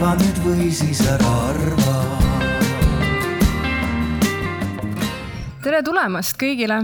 [0.00, 1.94] arva nüüd või siis ära arva.
[5.60, 6.78] tere tulemast kõigile.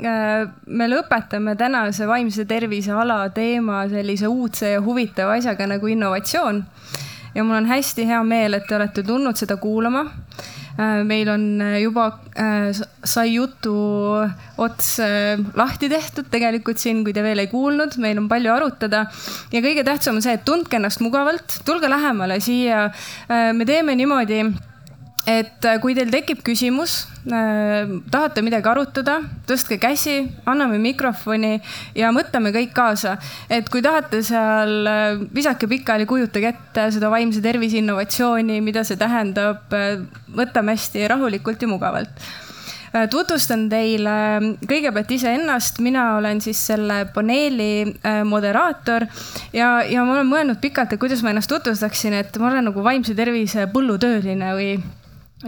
[0.00, 6.64] Äh, me lõpetame tänase vaimse tervise alateema sellise uudse ja huvitava asjaga nagu innovatsioon.
[7.34, 10.06] ja mul on hästi hea meel, et te olete tulnud seda kuulama
[11.04, 12.06] meil on äh, juba
[12.38, 12.72] äh,
[13.04, 13.74] sai jutu
[14.56, 14.94] ots
[15.58, 19.06] lahti tehtud tegelikult siin, kui te veel ei kuulnud, meil on palju arutada.
[19.52, 22.90] ja kõige tähtsam on see, et tundke ennast mugavalt, tulge lähemale siia.
[23.28, 24.44] me teeme niimoodi
[25.26, 30.16] et äh, kui teil tekib küsimus, äh, tahate midagi arutada, tõstke käsi,
[30.50, 31.54] anname mikrofoni
[31.98, 33.16] ja mõtleme kõik kaasa.
[33.48, 38.96] et kui tahate seal, äh, visake pikali, kujutage ette seda vaimse tervise innovatsiooni, mida see
[38.96, 39.62] tähendab.
[40.32, 42.08] võtame hästi rahulikult ja mugavalt
[43.10, 44.12] tutvustan teile
[44.68, 47.94] kõigepealt iseennast, mina olen siis selle paneeli
[48.28, 49.06] moderaator
[49.52, 52.84] ja, ja ma olen mõelnud pikalt, et kuidas ma ennast tutvustaksin, et ma olen nagu
[52.84, 54.74] vaimse tervise põllutööline või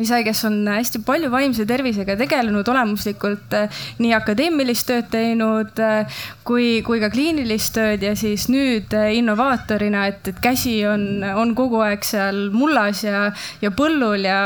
[0.03, 6.17] ise, kes on hästi palju vaimse tervisega tegelenud olemuslikult, eh, nii akadeemilist tööd teinud eh,
[6.47, 11.55] kui, kui ka kliinilist tööd ja siis nüüd eh, innovaatorina, et, et käsi on, on
[11.59, 13.28] kogu aeg seal mullas ja,
[13.62, 14.41] ja põllul ja,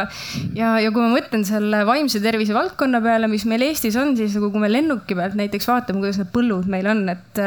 [0.57, 4.37] ja, ja kui ma mõtlen selle vaimse tervise valdkonna peale, mis meil Eestis on, siis
[4.37, 7.43] nagu kui me lennuki pealt näiteks vaatame, kuidas need põllud meil on, et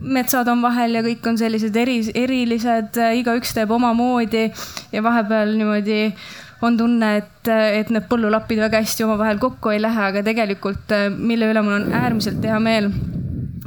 [0.00, 4.46] metsad on vahel ja kõik on sellised eri, erilised, igaüks teeb omamoodi
[4.92, 6.00] ja vahepeal niimoodi
[6.62, 11.48] on tunne, et, et need põllulapid väga hästi omavahel kokku ei lähe, aga tegelikult, mille
[11.52, 12.90] üle mul on äärmiselt hea meel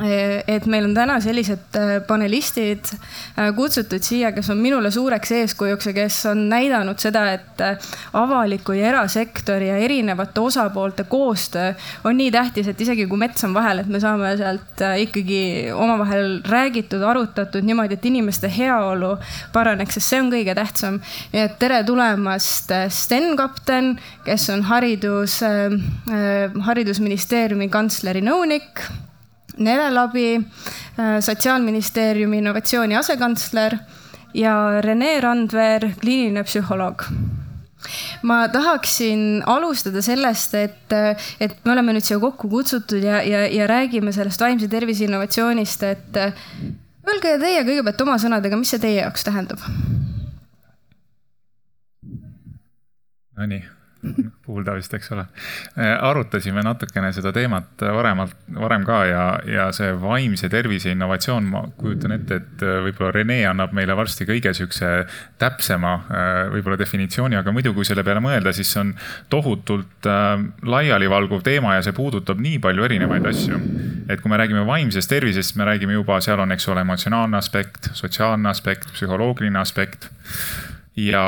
[0.01, 5.89] et meil on täna sellised äh, panelistid äh, kutsutud siia, kes on minule suureks eeskujuks
[5.91, 7.61] ja kes on näidanud seda, et
[8.17, 13.53] avaliku ja erasektori ja erinevate osapoolte koostöö on nii tähtis, et isegi kui mets on
[13.53, 19.13] vahel, et me saame sealt ikkagi omavahel räägitud, arutatud niimoodi, et inimeste heaolu
[19.53, 20.99] paraneks, sest see on kõige tähtsam.
[21.35, 23.93] nii et tere tulemast, Sten Kapten,
[24.25, 25.39] kes on haridus,
[26.65, 28.87] haridusministeeriumi kantsleri nõunik
[29.57, 33.77] Nele Labi, äh, Sotsiaalministeeriumi innovatsiooni asekantsler
[34.33, 37.07] ja Rene Randver, kliiniline psühholoog
[38.23, 40.95] ma tahaksin alustada sellest, et,
[41.43, 45.83] et me oleme nüüd siia kokku kutsutud ja, ja, ja räägime sellest vaimse tervise innovatsioonist,
[45.83, 49.67] et öelge teie kõigepealt oma sõnadega, mis see teie jaoks tähendab?
[53.35, 53.63] Nonii
[54.45, 55.25] kuulda vist, eks ole.
[55.77, 61.63] Äh, arutasime natukene seda teemat varemalt, varem ka ja, ja see vaimse tervise innovatsioon, ma
[61.79, 64.91] kujutan ette, et äh, võib-olla Rene annab meile varsti kõige sihukese
[65.41, 68.93] täpsema äh, võib-olla definitsiooni, aga muidu, kui selle peale mõelda, siis see on
[69.31, 70.07] tohutult
[70.67, 73.59] laialivalguv teema ja see puudutab nii palju erinevaid asju.
[74.11, 77.93] et kui me räägime vaimsest tervisest, me räägime juba, seal on, eks ole, emotsionaalne aspekt,
[77.95, 80.09] sotsiaalne aspekt, psühholoogiline aspekt
[80.99, 81.23] ja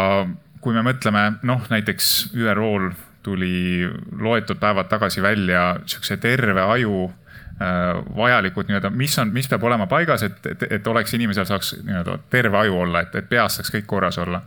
[0.66, 2.90] kui me mõtleme, noh, näiteks ÜRO-l
[3.26, 3.86] tuli
[4.22, 9.86] loetud päevad tagasi välja sihukese terve aju äh, vajalikud nii-öelda, mis on, mis peab olema
[9.90, 13.74] paigas, et, et, et oleks inimesel saaks nii-öelda terve aju olla, et, et peas saaks
[13.78, 14.42] kõik korras olla.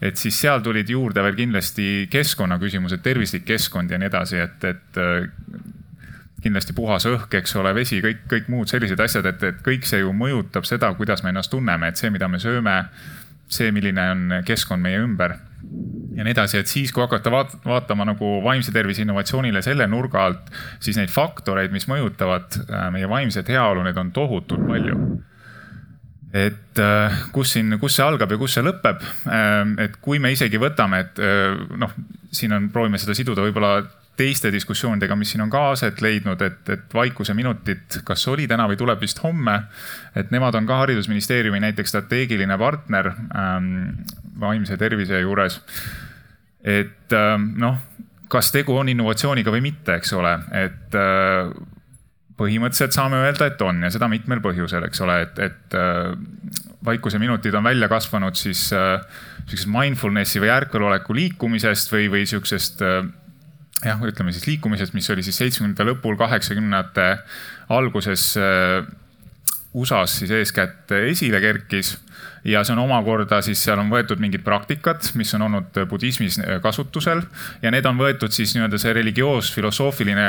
[0.00, 5.00] et siis seal tulid juurde veel kindlasti keskkonnaküsimused, tervislik keskkond ja nii edasi, et, et
[5.04, 5.28] äh,
[6.42, 10.00] kindlasti puhas õhk, eks ole, vesi, kõik, kõik muud sellised asjad, et, et kõik see
[10.00, 12.78] ju mõjutab seda, kuidas me ennast tunneme, et see, mida me sööme,
[13.48, 15.38] see, milline on keskkond meie ümber
[16.18, 20.24] ja nii edasi, et siis, kui hakata vaat vaatama nagu vaimse tervise innovatsioonile selle nurga
[20.26, 24.98] alt, siis neid faktoreid, mis mõjutavad äh, meie vaimset heaolu, neid on tohutult palju.
[26.34, 29.04] et äh, kus siin, kus see algab ja kus see lõpeb.
[29.30, 31.22] Äh, et kui me isegi võtame, et
[31.78, 31.94] noh,
[32.34, 33.78] siin on, proovime seda siduda võib-olla
[34.18, 38.66] teiste diskussioonidega, mis siin on ka aset leidnud, et, et vaikuse minutid, kas oli täna
[38.70, 39.60] või tuleb vist homme.
[40.18, 43.72] et nemad on ka haridusministeeriumi näiteks strateegiline partner ähm,
[44.40, 45.60] vaimse tervise juures.
[46.64, 47.78] et ähm, noh,
[48.28, 51.52] kas tegu on innovatsiooniga või mitte, eks ole, et äh,
[52.38, 56.12] põhimõtteliselt saame öelda, et on ja seda mitmel põhjusel, eks ole, et, et äh,
[56.84, 58.98] vaikuse minutid on välja kasvanud siis äh,
[59.48, 62.84] sihukesest mindfulness'i või ärkveloleku liikumisest või, või sihukesest
[63.84, 67.08] jah, ütleme siis liikumisest, mis oli siis seitsmekümnendate lõpul, kaheksakümnendate
[67.74, 68.32] alguses
[69.78, 71.96] USA-s siis eeskätt esile kerkis.
[72.48, 77.22] Ja see on omakorda siis seal on võetud mingid praktikad, mis on olnud budismis kasutusel.
[77.62, 80.28] Ja need on võetud siis nii-öelda see religioos-filosoofiline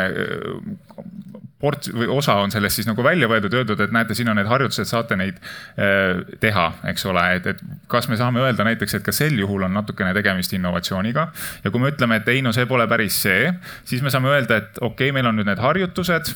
[1.60, 4.40] äh, port või osa on sellest siis nagu välja võetud, öeldud, et näete, siin on
[4.40, 5.40] need harjutused, saate neid
[5.76, 9.68] äh, teha, eks ole, et, et kas me saame öelda näiteks, et ka sel juhul
[9.68, 11.30] on natukene tegemist innovatsiooniga.
[11.64, 13.52] ja kui me ütleme, et ei, no see pole päris see,
[13.84, 16.36] siis me saame öelda, et okei okay,, meil on nüüd need harjutused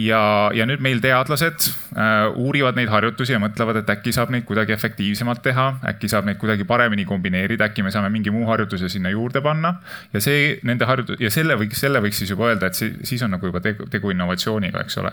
[0.00, 0.20] ja,
[0.56, 1.68] ja nüüd meil teadlased
[2.40, 6.40] uurivad neid harjutusi ja mõtlevad, et äkki saab neid kuidagi efektiivsemalt teha, äkki saab neid
[6.40, 9.74] kuidagi paremini kombineerida, äkki me saame mingi muu harjutuse sinna juurde panna.
[10.12, 13.22] ja see nende harjutus ja selle võiks, selle võiks siis juba öelda, et see, siis
[13.22, 15.12] on nagu juba tegu, tegu innovatsiooniga, eks ole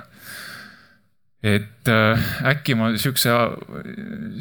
[1.46, 3.34] et äh, äkki ma sihukese,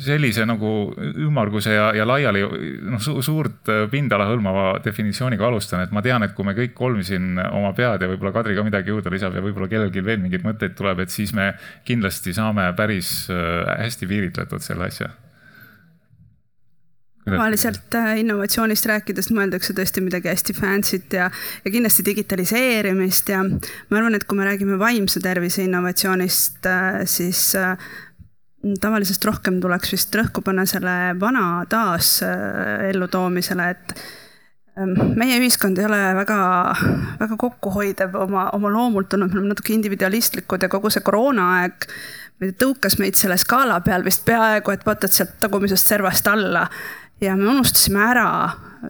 [0.07, 2.45] sellise nagu ümmarguse ja, ja laiali
[2.89, 7.03] noh su, suurt pindala hõlmava definitsiooniga alustan, et ma tean, et kui me kõik kolm
[7.05, 10.47] siin oma pead ja võib-olla Kadri ka midagi juurde lisab ja võib-olla kellelgi veel mingeid
[10.47, 11.53] mõtteid tuleb, et siis me
[11.85, 15.13] kindlasti saame päris äh, hästi piiritletud selle asja
[17.25, 21.29] tavaliselt äh, innovatsioonist rääkides mõeldakse tõesti midagi hästi fancy't ja,
[21.65, 27.47] ja kindlasti digitaliseerimist ja ma arvan, et kui me räägime vaimse tervise innovatsioonist, äh, siis
[27.59, 27.79] äh,
[28.81, 33.97] tavalisest rohkem tuleks vist rõhku panna selle vana taas ellutoomisele, et
[34.81, 36.39] ähm, meie ühiskond ei ole väga,
[37.21, 41.89] väga kokkuhoidev oma, oma loomult olnud, me oleme natuke individualistlikud ja kogu see koroonaaeg
[42.59, 46.65] tõukas meid selle skaala peal vist peaaegu, et vaatad sealt tagumisest servast alla
[47.21, 48.29] ja me unustasime ära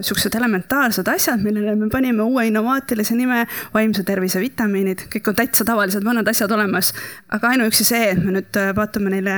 [0.00, 3.44] siuksed elementaarsed asjad, millele me panime uue innovaatilise nime,
[3.74, 6.92] vaimse tervise vitamiinid, kõik on täitsa tavalised vanad asjad olemas.
[7.28, 9.36] aga ainuüksi see, et me nüüd vaatame neile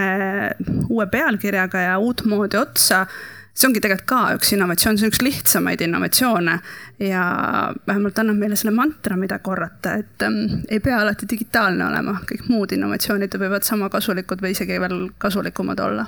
[0.89, 3.05] uue pealkirjaga ja uutmoodi otsa,
[3.57, 6.59] see ongi tegelikult ka üks innovatsioon, see on üks lihtsamaid innovatsioone.
[7.01, 7.23] Ja
[7.89, 12.49] vähemalt annab meile selle mantra, mida korrata, et ähm, ei pea alati digitaalne olema, kõik
[12.49, 16.07] muud innovatsioonid võivad sama kasulikud või isegi veel kasulikumad olla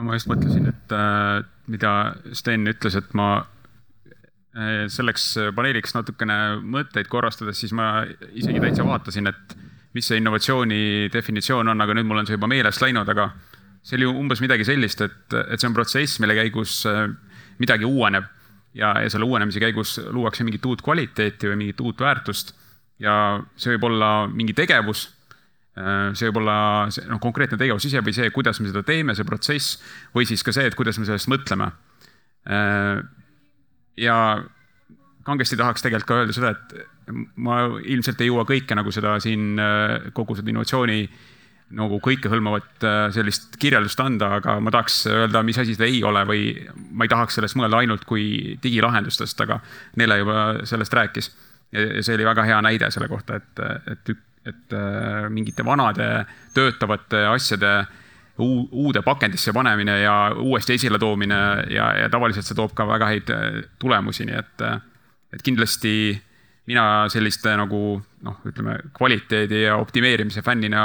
[0.00, 1.42] ma just mõtlesin, et äh,
[1.72, 1.92] mida
[2.32, 9.28] Sten ütles, et ma äh, selleks paneeliks natukene mõtteid korrastades, siis ma isegi täitsa vaatasin,
[9.28, 9.56] et
[9.92, 13.28] mis see innovatsiooni definitsioon on, aga nüüd mul on see juba meelest läinud, aga
[13.84, 17.04] see oli umbes midagi sellist, et, et see on protsess, mille käigus äh,
[17.60, 18.28] midagi uueneb
[18.78, 22.54] ja, ja selle uuenemise käigus luuakse mingit uut kvaliteeti või mingit uut väärtust.
[23.02, 25.08] ja see võib olla mingi tegevus
[25.72, 26.56] see võib olla
[27.08, 29.78] noh, konkreetne tegevus ise või see, kuidas me seda teeme, see protsess
[30.12, 31.70] või siis ka see, et kuidas me sellest mõtleme.
[32.44, 33.00] Äh,
[34.02, 34.16] ja
[35.24, 39.60] kangesti tahaks tegelikult ka öelda seda, et ma ilmselt ei jõua kõike nagu seda siin
[39.60, 41.06] äh, kogu seda innovatsiooni
[41.72, 42.84] nagu kõikehõlmavat
[43.16, 46.42] sellist kirjeldust anda, aga ma tahaks öelda, mis asi seda ei ole või
[46.92, 49.56] ma ei tahaks sellest mõelda ainult kui digilahendustest, aga
[49.96, 51.30] Nele juba sellest rääkis.
[51.72, 54.12] ja see oli väga hea näide selle kohta, et, et
[54.46, 56.24] et äh, mingite vanade
[56.54, 57.72] töötavate asjade
[58.42, 61.38] uude pakendisse panemine ja uuesti esile toomine
[61.70, 64.80] ja, ja tavaliselt see toob ka väga häid äh, tulemusi, nii et, äh,
[65.36, 65.94] et kindlasti
[66.70, 70.84] mina selliste nagu noh, ütleme kvaliteedi ja optimeerimise fännina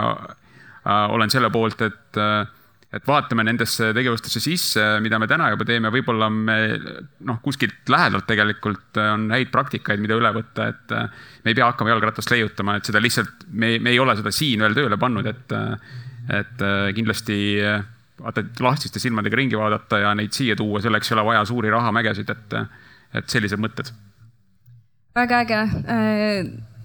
[0.88, 2.18] olen selle poolt, et
[2.94, 6.56] et vaatame nendesse tegevustesse sisse, mida me täna juba teeme, võib-olla me
[7.28, 11.92] noh, kuskilt lähedalt tegelikult on häid praktikaid, mida üle võtta, et me ei pea hakkama
[11.92, 15.56] jalgratast leiutama, et seda lihtsalt, me, me ei ole seda siin veel tööle pannud, et,
[16.40, 17.38] et kindlasti
[18.22, 21.74] vaata, et lahtiste silmadega ringi vaadata ja neid siia tuua, selleks ei ole vaja suuri
[21.74, 22.58] rahamägesid, et,
[23.20, 23.92] et sellised mõtted.
[25.18, 25.62] väga äge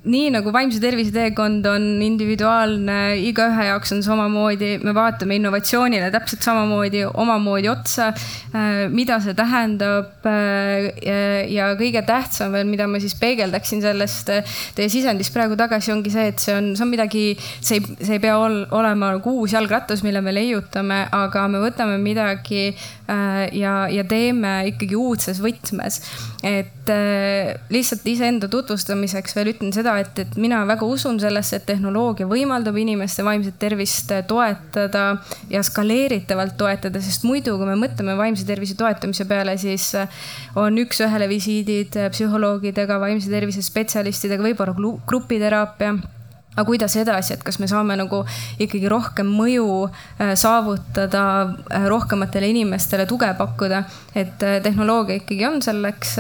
[0.03, 6.43] nii nagu vaimse tervise teekond on individuaalne, igaühe jaoks on samamoodi, me vaatame innovatsioonile täpselt
[6.43, 8.09] samamoodi omamoodi otsa,
[8.51, 10.11] äh, mida see tähendab.
[10.27, 10.91] Äh,
[11.53, 16.11] ja kõige tähtsam veel, mida ma siis peegeldaksin sellest äh, teie sisendist praegu tagasi, ongi
[16.11, 17.25] see, et see on, see on midagi,
[17.61, 21.63] see ei, see ei pea ol, olema nagu uus jalgratas, mille me leiutame, aga me
[21.63, 22.73] võtame midagi
[23.53, 26.01] ja, ja teeme ikkagi uudses võtmes.
[26.43, 26.89] et
[27.73, 32.27] lihtsalt iseenda tutvustamiseks veel ütlen seda, seda, et, et mina väga usun sellesse, et tehnoloogia
[32.31, 35.19] võimaldab inimeste vaimset tervist toetada
[35.51, 39.93] ja skaleeritavalt toetada, sest muidu, kui me mõtleme vaimse tervise toetamise peale, siis
[40.57, 45.97] on üks-ühele visiidid psühholoogidega, vaimse tervise spetsialistidega, võib-olla grupiteraapia
[46.53, 48.23] aga kuidas edasi, et kas me saame nagu
[48.61, 51.25] ikkagi rohkem mõju äh, saavutada,
[51.73, 53.83] äh, rohkematele inimestele tuge pakkuda,
[54.15, 56.19] et äh, tehnoloogia ikkagi on selleks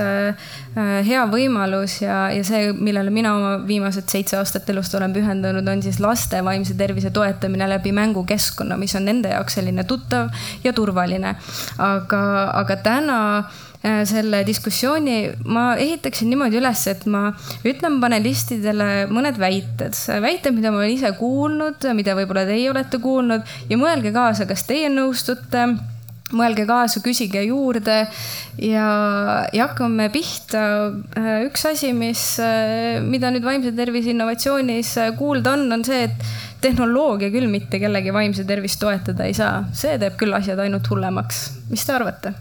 [1.04, 5.82] hea võimalus ja, ja see, millele mina oma viimased seitse aastat elust olen pühendunud, on
[5.84, 10.32] siis laste vaimse tervise toetamine läbi mängukeskkonna, mis on nende jaoks selline tuttav
[10.64, 11.34] ja turvaline.
[11.82, 12.22] aga,
[12.62, 13.18] aga täna
[13.82, 15.16] selle diskussiooni
[15.50, 17.24] ma ehitaksin niimoodi üles, et ma
[17.66, 23.56] ütlen panelistidele mõned väited, väited, mida ma olen ise kuulnud, mida võib-olla teie olete kuulnud
[23.70, 25.66] ja mõelge kaasa, kas teie nõustute
[26.36, 27.98] mõelge kaasa, küsige juurde
[28.62, 28.86] ja,
[29.52, 30.62] ja hakkame pihta.
[31.18, 36.32] Äh, üks asi, mis, äh, mida nüüd vaimse tervise innovatsioonis kuulda on, on see, et
[36.62, 41.44] tehnoloogia küll mitte kellegi vaimse tervist toetada ei saa, see teeb küll asjad ainult hullemaks.
[41.72, 42.34] mis te arvate?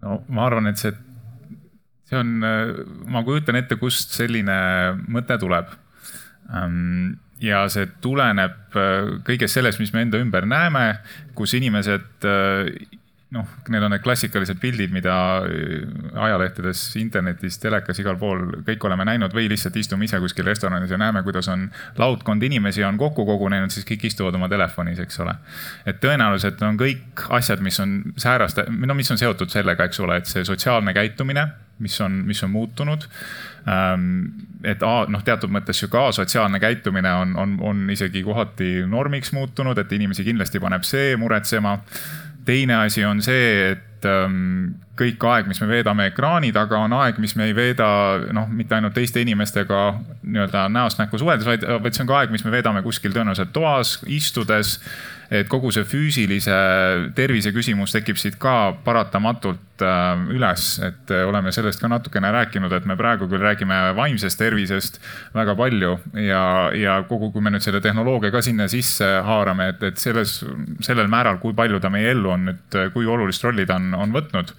[0.27, 0.93] ma arvan, et see,
[2.09, 2.31] see on,
[3.11, 4.57] ma kujutan ette, kust selline
[5.11, 5.73] mõte tuleb.
[7.41, 8.75] Ja see tuleneb
[9.25, 10.85] kõigest sellest, mis me enda ümber näeme,
[11.37, 12.27] kus inimesed
[13.31, 15.13] noh, need on need klassikalised pildid, mida
[15.47, 15.85] äh,
[16.25, 20.99] ajalehtedes, internetis, telekas, igal pool kõik oleme näinud või lihtsalt istume ise kuskil restoranis ja
[20.99, 21.69] näeme, kuidas on
[21.99, 25.37] laudkond inimesi on kokku kogunenud, siis kõik istuvad oma telefonis, eks ole.
[25.87, 30.19] et tõenäoliselt on kõik asjad, mis on sääraste, no mis on seotud sellega, eks ole,
[30.19, 31.47] et see sotsiaalne käitumine,
[31.81, 33.07] mis on, mis on muutunud
[33.63, 34.09] ähm,
[34.67, 39.31] et A, noh, teatud mõttes ju ka sotsiaalne käitumine on, on, on isegi kohati normiks
[39.33, 41.79] muutunud, et inimesi kindlasti paneb see muretsema
[42.45, 47.19] teine asi on see, et ähm, kõik aeg, mis me veedame ekraani taga, on aeg,
[47.21, 47.87] mis me ei veeda
[48.35, 49.81] noh, mitte ainult teiste inimestega
[50.21, 53.53] nii-öelda näost näkku suheldes, vaid, vaid see on ka aeg, mis me veedame kuskil tõenäoliselt
[53.55, 54.77] toas, istudes
[55.31, 56.55] et kogu see füüsilise
[57.15, 62.73] tervise küsimus tekib siit ka paratamatult äh, üles, et äh, oleme sellest ka natukene rääkinud,
[62.75, 64.99] et me praegu küll räägime vaimsest tervisest
[65.35, 66.43] väga palju ja,
[66.75, 70.41] ja kogu, kui me nüüd selle tehnoloogia ka sinna sisse haarame, et, et selles,
[70.83, 74.15] sellel määral, kui palju ta meie ellu on nüüd, kui olulist rolli ta on, on
[74.17, 74.51] võtnud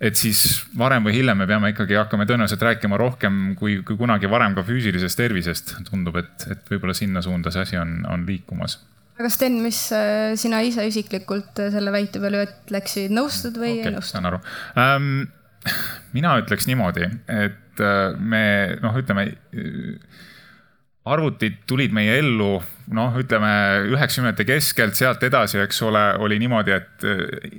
[0.00, 4.30] et siis varem või hiljem me peame ikkagi hakkama tõenäoliselt rääkima rohkem kui, kui kunagi
[4.32, 5.74] varem ka füüsilisest tervisest.
[5.90, 8.78] tundub, et, et võib-olla sinna suunda see asi on, on liikumas
[9.20, 13.90] aga Sten, mis äh, sina ise isiklikult äh, selle väite peale ütleksid, nõustud või okay,
[13.90, 14.16] ei nõustu?
[14.16, 14.40] saan aru
[14.80, 15.28] ähm,.
[16.16, 18.42] mina ütleks niimoodi, et äh, me
[18.80, 19.28] noh, ütleme
[21.10, 22.58] arvutid tulid meie ellu,
[22.94, 23.50] noh, ütleme
[23.88, 27.06] üheksakümnendate keskelt, sealt edasi, eks ole, oli niimoodi, et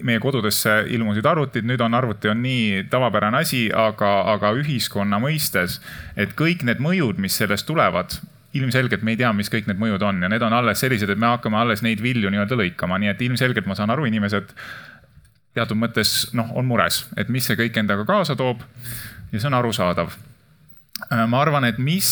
[0.05, 5.79] meie kodudesse ilmusid arvutid, nüüd on arvuti on nii tavapärane asi, aga, aga ühiskonna mõistes,
[6.15, 8.19] et kõik need mõjud, mis sellest tulevad,
[8.57, 11.19] ilmselgelt me ei tea, mis kõik need mõjud on ja need on alles sellised, et
[11.19, 14.51] me hakkame alles neid vilju nii-öelda lõikama, nii et ilmselgelt ma saan aru, inimesed
[15.55, 18.63] teatud mõttes noh, on mures, et mis see kõik endaga kaasa toob.
[19.31, 20.15] ja see on arusaadav.
[21.07, 22.11] Äh, ma arvan, et mis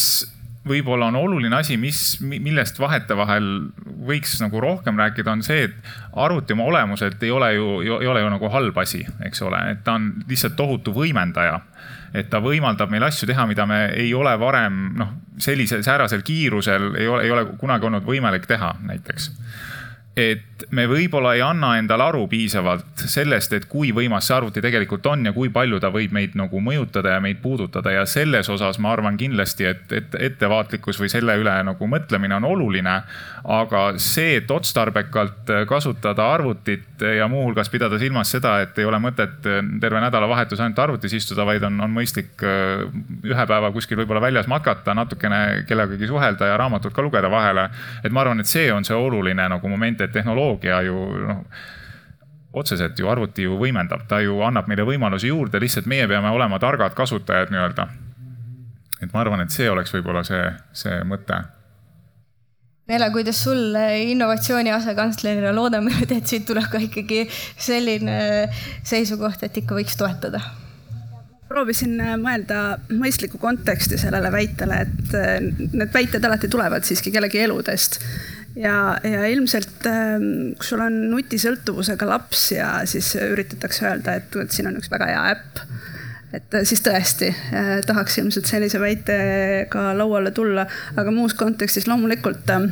[0.69, 3.47] võib-olla on oluline asi, mis, millest vahetevahel
[4.07, 8.23] võiks nagu rohkem rääkida, on see, et arvuti oma olemuselt ei ole ju, ei ole
[8.23, 11.59] ju nagu halb asi, eks ole, et ta on lihtsalt tohutu võimendaja.
[12.09, 15.11] Et ta võimaldab meil asju teha, mida me ei ole varem noh,
[15.41, 19.29] sellise säärasel kiirusel ei ole, ei ole kunagi olnud võimalik teha näiteks
[20.17, 25.05] et me võib-olla ei anna endale aru piisavalt sellest, et kui võimas see arvuti tegelikult
[25.07, 28.79] on ja kui palju ta võib meid nagu mõjutada ja meid puudutada ja selles osas
[28.83, 32.97] ma arvan kindlasti, et, et ettevaatlikkus või selle üle nagu mõtlemine on oluline.
[33.49, 39.39] aga see, et otstarbekalt kasutada arvutit ja muuhulgas pidada silmas seda, et ei ole mõtet
[39.81, 42.83] terve nädalavahetus ainult arvutis istuda, vaid on, on mõistlik äh,
[43.23, 47.69] ühe päeva kuskil võib-olla väljas matkata, natukene kellegagi suhelda ja raamatut ka lugeda vahele.
[48.03, 51.43] et ma arvan, et see on see oluline nagu moment, et tehnoloogia ju noh
[52.53, 56.59] otseselt ju arvuti ju võimendab, ta ju annab meile võimalusi juurde, lihtsalt meie peame olema
[56.59, 57.87] targad kasutajad nii-öelda.
[59.01, 60.41] et ma arvan, et see oleks võib-olla see,
[60.75, 61.37] see mõte.
[62.89, 63.77] Nele, kuidas sul
[64.11, 68.49] innovatsiooni asekantslerina, loodame nüüd, et siit tuleb ka ikkagi selline
[68.83, 70.41] seisukoht, et ikka võiks toetada
[71.49, 75.15] proovisin mõelda mõistlikku konteksti sellele väitele, et
[75.73, 77.97] need väited alati tulevad siiski kellegi eludest
[78.55, 84.55] ja, ja ilmselt ähm, kui sul on nutisõltuvusega laps ja siis üritatakse öelda, et, et
[84.55, 85.63] siin on üks väga hea äpp
[86.33, 90.65] et äh, siis tõesti eh, tahaks ilmselt sellise väitega lauale tulla,
[90.97, 92.67] aga muus kontekstis loomulikult äh,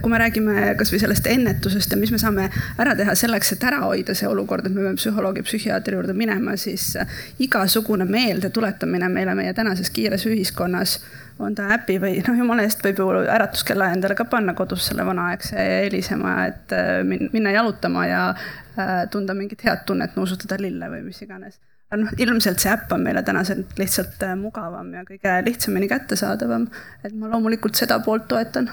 [0.00, 2.48] kui me räägime kasvõi sellest ennetusest ja mis me saame
[2.80, 6.56] ära teha selleks, et ära hoida see olukord, et me peame psühholoogi, psühhiaatri juurde minema,
[6.56, 6.94] siis
[7.42, 10.98] igasugune meeldetuletamine meile meie tänases kiires ühiskonnas
[11.38, 15.06] on ta äpi või noh, jumala eest võib ju äratuskella endale ka panna kodus selle
[15.06, 21.04] vanaaegse helisema, et äh, minna jalutama ja äh, tunda mingit head tunnet, nuusutada lille või
[21.08, 21.58] mis iganes.
[21.90, 26.68] aga noh, ilmselt see äpp on meile tänaselt lihtsalt äh, mugavam ja kõige lihtsamini kättesaadavam.
[27.04, 28.70] et ma loomulikult seda poolt toetan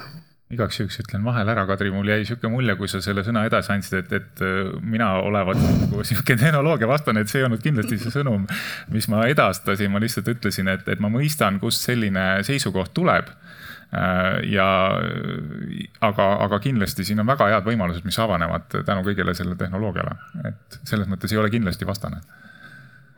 [0.49, 3.69] igaks juhuks ütlen vahele ära, Kadri, mul jäi sihuke mulje, kui sa selle sõna edasi
[3.75, 7.99] andsid, et, et äh, mina olevat nagu sihuke tehnoloogia vastane, et see ei olnud kindlasti
[8.01, 8.47] see sõnum,
[8.93, 13.29] mis ma edastasin, ma lihtsalt ütlesin, et, et ma mõistan, kust selline seisukoht tuleb.
[13.93, 14.65] Äh, ja
[16.05, 20.17] aga, aga kindlasti siin on väga head võimalused, mis avanevad tänu kõigele sellele tehnoloogiale,
[20.49, 22.23] et selles mõttes ei ole kindlasti vastane.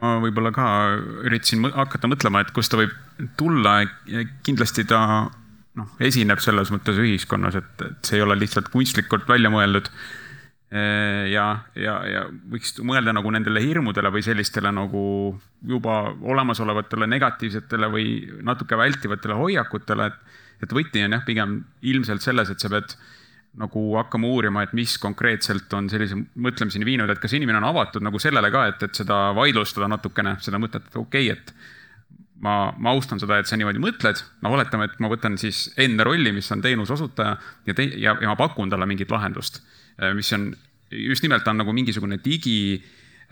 [0.02, 0.66] Ma võib-olla ka
[1.30, 2.96] üritasin hakata mõtlema, et kust ta võib
[3.38, 3.84] tulla.
[4.44, 5.30] kindlasti ta
[5.80, 9.88] noh, esineb selles mõttes ühiskonnas, et, et see ei ole lihtsalt kunstlikult välja mõeldud.
[10.72, 12.20] ja, ja, ja
[12.52, 15.02] võiks mõelda nagu nendele hirmudele või sellistele nagu
[15.68, 18.06] juba olemasolevatele negatiivsetele või
[18.48, 22.96] natuke vältivatele hoiakutele, et, et võti on jah, pigem ilmselt selles, et sa pead
[23.60, 28.04] nagu hakkama uurima, et mis konkreetselt on sellise mõtlemiseni viinud, et kas inimene on avatud
[28.08, 31.54] nagu sellele ka, et, et seda vaidlustada natukene, seda mõtet, et okei okay,, et
[32.42, 36.06] ma, ma austan seda, et sa niimoodi mõtled, no oletame, et ma võtan siis enda
[36.08, 39.62] rolli, mis on teenuse osutaja ja, te, ja, ja ma pakun talle mingit lahendust,
[40.18, 40.52] mis on
[40.92, 42.76] just nimelt on nagu mingisugune digi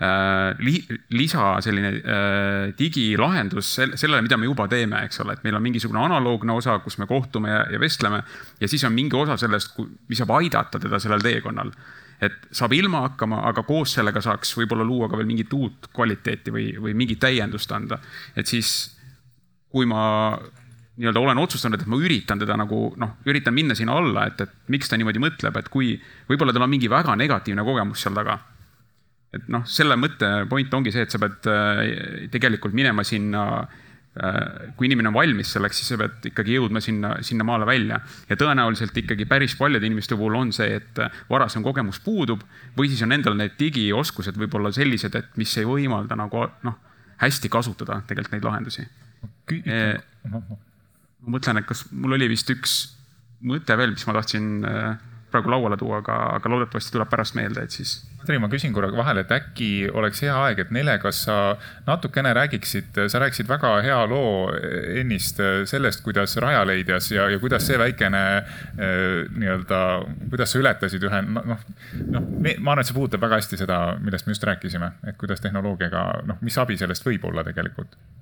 [0.00, 0.80] äh, li,
[1.16, 6.02] lisa selline äh, digilahendus sellele, mida me juba teeme, eks ole, et meil on mingisugune
[6.02, 8.22] analoogne osa, kus me kohtume ja, ja vestleme
[8.60, 9.76] ja siis on mingi osa sellest,
[10.08, 11.74] mis saab aidata teda sellel teekonnal.
[12.20, 16.52] Et saab ilma hakkama, aga koos sellega saaks võib-olla luua ka veel mingit uut kvaliteeti
[16.52, 17.96] või, või mingit täiendust anda.
[18.36, 18.99] et siis,
[19.70, 20.02] kui ma
[21.00, 24.72] nii-öelda olen otsustanud, et ma üritan teda nagu noh, üritan minna sinna alla, et, et
[24.72, 25.94] miks ta niimoodi mõtleb, et kui
[26.28, 28.38] võib-olla tal on mingi väga negatiivne kogemus seal taga.
[29.32, 34.74] et noh, selle mõtte point ongi see, et sa pead äh, tegelikult minema sinna äh,
[34.76, 38.02] kui inimene on valmis selleks, siis sa pead ikkagi jõudma sinna, sinnamaale välja.
[38.28, 42.42] ja tõenäoliselt ikkagi päris paljude inimeste puhul on see, et varasem kogemus puudub
[42.76, 46.82] või siis on endal need digioskused võib-olla sellised, et mis ei võimalda nagu noh,
[47.22, 48.90] hästi kasutada tegelikult neid lahendusi
[50.30, 52.80] ma mõtlen, et kas mul oli vist üks
[53.46, 54.98] mõte veel, mis ma tahtsin äh,
[55.30, 58.00] praegu lauale tuua, aga, aga loodetavasti tuleb pärast meelde, et siis.
[58.26, 61.36] Teri, ma küsin korra vahele, et äkki oleks hea aeg, et Nele, kas sa
[61.86, 64.50] natukene räägiksid, sa rääkisid väga hea loo
[65.00, 68.84] ennist sellest, kuidas Rajaleidjas ja, ja kuidas see väikene äh,
[69.30, 69.82] nii-öelda,
[70.28, 74.28] kuidas sa ületasid ühe noh, noh, ma arvan, et see puudutab väga hästi seda, millest
[74.28, 78.19] me just rääkisime, et kuidas tehnoloogiaga, noh, mis abi sellest võib olla tegelikult Äh,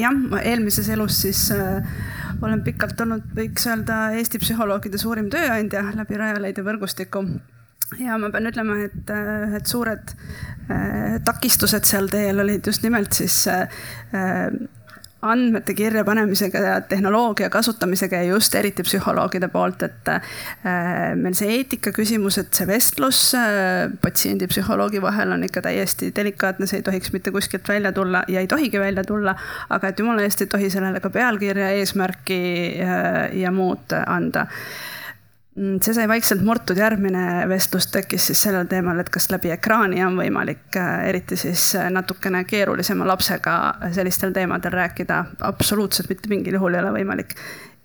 [0.00, 1.84] jah, ma eelmises elus siis äh,
[2.40, 7.24] olen pikalt olnud, võiks öelda, Eesti psühholoogide suurim tööandja läbi Rajaleidja võrgustiku.
[7.98, 10.14] ja ma pean ütlema, et äh, ühed suured
[10.70, 13.68] äh, takistused seal teel olid just nimelt siis äh,
[15.22, 20.22] andmete kirjapanemisega ja tehnoloogia kasutamisega ja just eriti psühholoogide poolt, et äh,
[21.16, 26.12] meil see eetika küsimus, et see vestlus äh, patsiendi ja psühholoogi vahel on ikka täiesti
[26.16, 29.36] delikaatne, see ei tohiks mitte kuskilt välja tulla ja ei tohigi välja tulla,
[29.68, 32.40] aga et jumala eest ei tohi sellele ka pealkirja, eesmärki
[32.86, 34.46] äh, ja muud anda
[35.60, 40.16] see sai vaikselt murtud, järgmine vestlus tekkis siis sellel teemal, et kas läbi ekraani on
[40.18, 43.56] võimalik, äh, eriti siis äh, natukene keerulisema lapsega
[43.96, 45.24] sellistel teemadel rääkida.
[45.40, 47.34] absoluutselt mitte mingil juhul ei ole võimalik.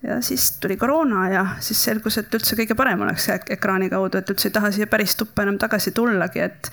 [0.06, 4.30] ja siis tuli koroona ja siis selgus, et üldse kõige parem oleks ekraani kaudu, et
[4.30, 6.72] üldse ei taha siia päris tuppa enam tagasi tullagi, et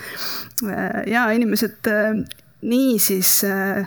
[0.69, 1.93] äh, ja inimesed
[2.63, 3.87] niisiis äh,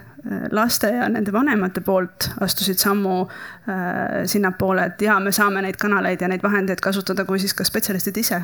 [0.51, 6.21] laste ja nende vanemate poolt astusid sammu äh, sinnapoole, et jaa, me saame neid kanaleid
[6.21, 8.41] ja neid vahendeid kasutada, kui siis ka spetsialistid ise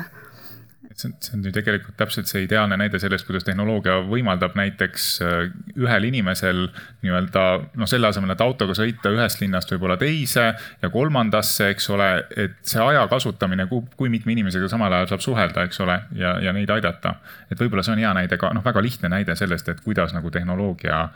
[0.96, 5.06] see on, see on ju tegelikult täpselt see ideaalne näide sellest, kuidas tehnoloogia võimaldab näiteks
[5.24, 5.36] äh,
[5.78, 6.64] ühel inimesel
[7.04, 7.44] nii-öelda
[7.80, 12.58] noh, selle asemel, et autoga sõita ühest linnast võib-olla teise ja kolmandasse, eks ole, et
[12.68, 16.70] see aja kasutamine, kui mitme inimesega samal ajal saab suhelda, eks ole, ja, ja neid
[16.70, 17.16] aidata.
[17.50, 20.30] et võib-olla see on hea näide ka, noh, väga lihtne näide sellest, et kuidas nagu
[20.30, 21.08] tehnoloogia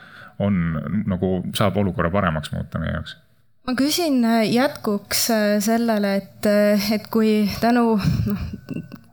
[0.44, 0.58] on
[1.08, 3.16] nagu saab olukorra paremaks muuta meie jaoks
[3.66, 8.44] ma küsin jätkuks äh, sellele, et, äh, et kui tänu noh,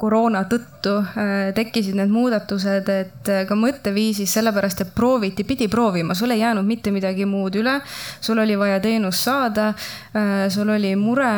[0.04, 6.16] koroona tõttu äh, tekkisid need muudatused, et äh, ka mõtteviisis, sellepärast et prooviti, pidi proovima,
[6.18, 7.78] sul ei jäänud mitte midagi muud üle.
[8.22, 9.70] sul oli vaja teenust saada,
[10.16, 11.32] äh, sul oli mure,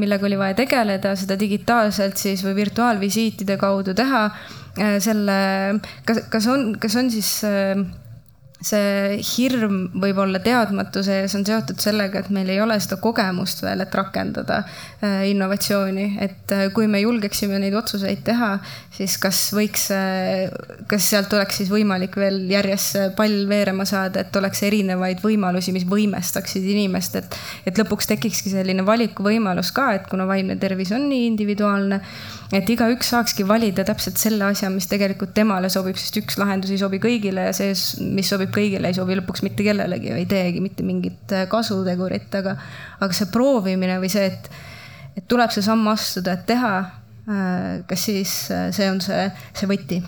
[0.00, 4.30] millega oli vaja tegeleda, seda digitaalselt siis või virtuaalvisiitide kaudu teha.
[5.00, 5.36] selle,
[6.04, 7.30] kas, kas on, kas on siis
[8.64, 13.60] see hirm võib olla teadmatuse ees on seotud sellega, et meil ei ole seda kogemust
[13.64, 18.54] veel, et rakendada äh, innovatsiooni, et äh, kui me julgeksime neid otsuseid teha,
[18.96, 20.48] siis kas võiks, äh,
[20.88, 25.84] kas sealt oleks siis võimalik veel järjest pall veerema saada, et oleks erinevaid võimalusi, mis
[25.88, 27.38] võimestaksid inimest, et,
[27.68, 32.00] et lõpuks tekikski selline valikuvõimalus ka, et kuna vaimne tervis on nii individuaalne,
[32.54, 36.80] et igaüks saakski valida täpselt selle asja, mis tegelikult temale sobib, sest üks lahendus ei
[36.80, 37.72] sobi kõigile ja see,
[38.14, 42.30] mis sobib kõigile, ei sobi lõpuks mitte kellelegi või ei teegi mitte mingit äh, kasutegurit,
[42.38, 42.56] aga,
[43.00, 44.50] aga see proovimine või see, et,
[45.18, 46.74] et tuleb see samm astuda, et teha,
[47.26, 50.02] äh, kas siis äh, see on see, see võti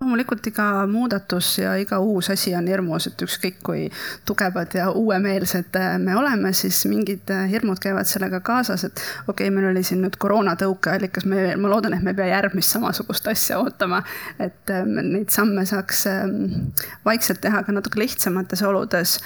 [0.00, 3.86] loomulikult iga muudatus ja iga uus asi on hirmus, et ükskõik kui
[4.28, 9.70] tugevad ja uuemeelsed me oleme, siis mingid hirmud käivad sellega kaasas, et okei okay,, meil
[9.70, 13.60] oli siin nüüd koroona tõukeallikas, me, ma loodan, et me ei pea järgmist samasugust asja
[13.62, 14.02] ootama.
[14.38, 16.70] et ähm, neid samme saaks ähm,
[17.04, 19.18] vaikselt teha ka natuke lihtsamates oludes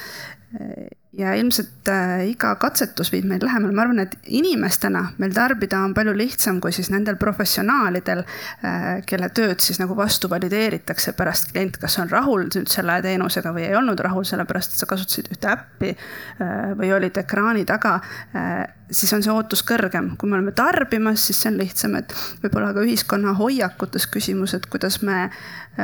[1.18, 5.94] ja ilmselt äh, iga katsetus viib meid lähemale, ma arvan, et inimestena meil tarbida on
[5.94, 11.80] palju lihtsam kui siis nendel professionaalidel äh,, kelle tööd siis nagu vastu valideeritakse pärast klient,
[11.82, 15.50] kas on rahul nüüd selle teenusega või ei olnud rahul, sellepärast et sa kasutasid ühte
[15.50, 17.98] äppi äh, või olid ekraani taga
[18.90, 20.14] siis on see ootus kõrgem.
[20.18, 24.66] kui me oleme tarbimas, siis see on lihtsam, et võib-olla ka ühiskonna hoiakutes küsimus, et
[24.70, 25.28] kuidas me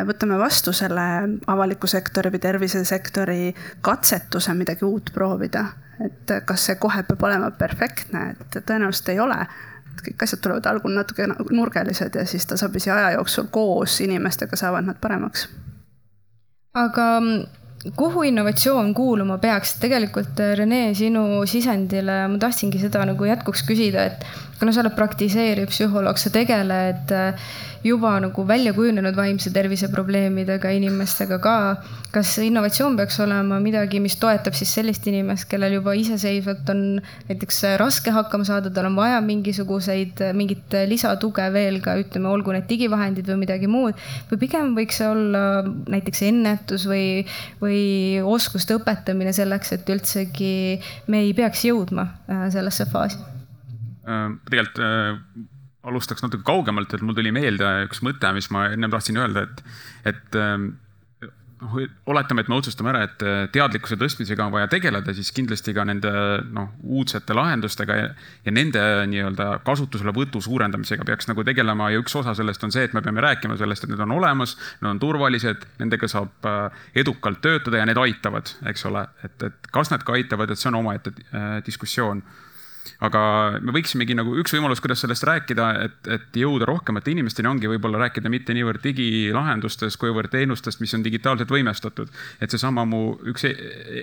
[0.06, 1.04] võtame vastu selle
[1.46, 3.54] avaliku sektori või tervisesektori
[3.86, 5.64] katsetuse midagi uut proovida.
[6.04, 9.38] et kas see kohe peab olema perfektne, et tõenäoliselt ei ole.
[9.90, 14.84] et kõik asjad tulevad algul natuke nurgelised ja siis tasapisi aja jooksul koos inimestega saavad
[14.84, 15.48] nad paremaks.
[16.74, 17.06] aga
[17.96, 24.26] kuhu innovatsioon kuuluma peaks, tegelikult Rene, sinu sisendile ma tahtsingi seda nagu jätkuks küsida, et
[24.60, 27.12] kuna sa oled praktiseeriv psühholoog, sa tegeled
[27.86, 31.56] juba nagu välja kujunenud vaimse tervise probleemidega inimestega ka.
[32.16, 36.80] kas innovatsioon peaks olema midagi, mis toetab siis sellist inimest, kellel juba iseseisvalt on
[37.28, 42.68] näiteks raske hakkama saada, tal on vaja mingisuguseid, mingit lisatuge veel ka, ütleme, olgu need
[42.70, 44.00] digivahendid või midagi muud.
[44.30, 45.44] või pigem võiks see olla
[45.92, 47.06] näiteks ennetus või,
[47.60, 47.84] või
[48.24, 50.80] oskuste õpetamine selleks, et üldsegi
[51.12, 53.35] me ei peaks jõudma äh, sellesse faasi?
[54.06, 55.18] Äh, tegelikult äh,
[55.86, 59.60] alustaks natuke kaugemalt, et mul tuli meelde üks mõte, mis ma ennem tahtsin öelda, et,
[60.10, 61.76] et noh,
[62.10, 63.22] oletame, et me otsustame ära, et
[63.54, 66.10] teadlikkuse tõstmisega on vaja tegeleda, siis kindlasti ka nende
[66.54, 68.08] noh, uudsete lahendustega ja,
[68.48, 72.94] ja nende nii-öelda kasutuselevõtu suurendamisega peaks nagu tegelema ja üks osa sellest on see, et
[72.94, 76.50] me peame rääkima sellest, et need on olemas, need on turvalised, nendega saab
[76.98, 80.74] edukalt töötada ja need aitavad, eks ole, et, et kas need ka aitavad, et see
[80.74, 81.14] on omaette
[81.66, 82.26] diskussioon
[83.04, 83.22] aga
[83.60, 88.00] me võiksimegi nagu üks võimalus, kuidas sellest rääkida, et, et jõuda rohkemate inimesteni, ongi võib-olla
[88.06, 92.12] rääkida mitte niivõrd digilahendustest, kuivõrd teenustest, mis on digitaalselt võimestatud.
[92.40, 93.52] et seesama mu üks e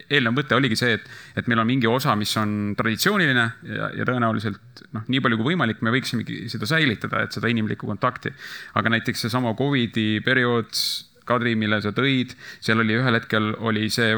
[0.09, 4.05] eelnev mõte oligi see, et, et meil on mingi osa, mis on traditsiooniline ja, ja
[4.09, 8.33] tõenäoliselt noh, nii palju kui võimalik, me võiksimegi seda säilitada, et seda inimlikku kontakti.
[8.73, 10.69] aga näiteks seesama Covidi periood
[11.23, 14.17] Kadri, mille sa tõid, seal oli ühel hetkel oli see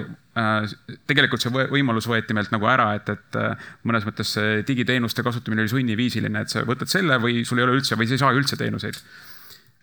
[1.08, 5.64] tegelikult see võimalus võeti meilt nagu ära, et, et äh, mõnes mõttes see digiteenuste kasutamine
[5.64, 8.36] oli sunniviisiline, et sa võtad selle või sul ei ole üldse või sa ei saa
[8.36, 9.00] üldse teenuseid.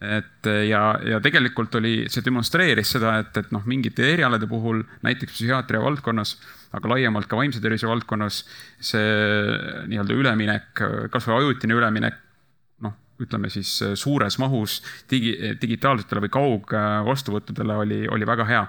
[0.03, 5.37] et ja, ja tegelikult oli, see demonstreeris seda, et, et noh, mingite erialade puhul, näiteks
[5.39, 6.35] psühhiaatria valdkonnas,
[6.75, 8.43] aga laiemalt ka vaimse tervise valdkonnas,
[8.83, 9.07] see
[9.89, 10.85] nii-öelda üleminek,
[11.15, 12.21] kasvõi ajutine üleminek
[13.23, 18.63] ütleme siis äh, suures mahus digi, digitaalsetele või kaugvastuvõttudele oli, oli väga hea.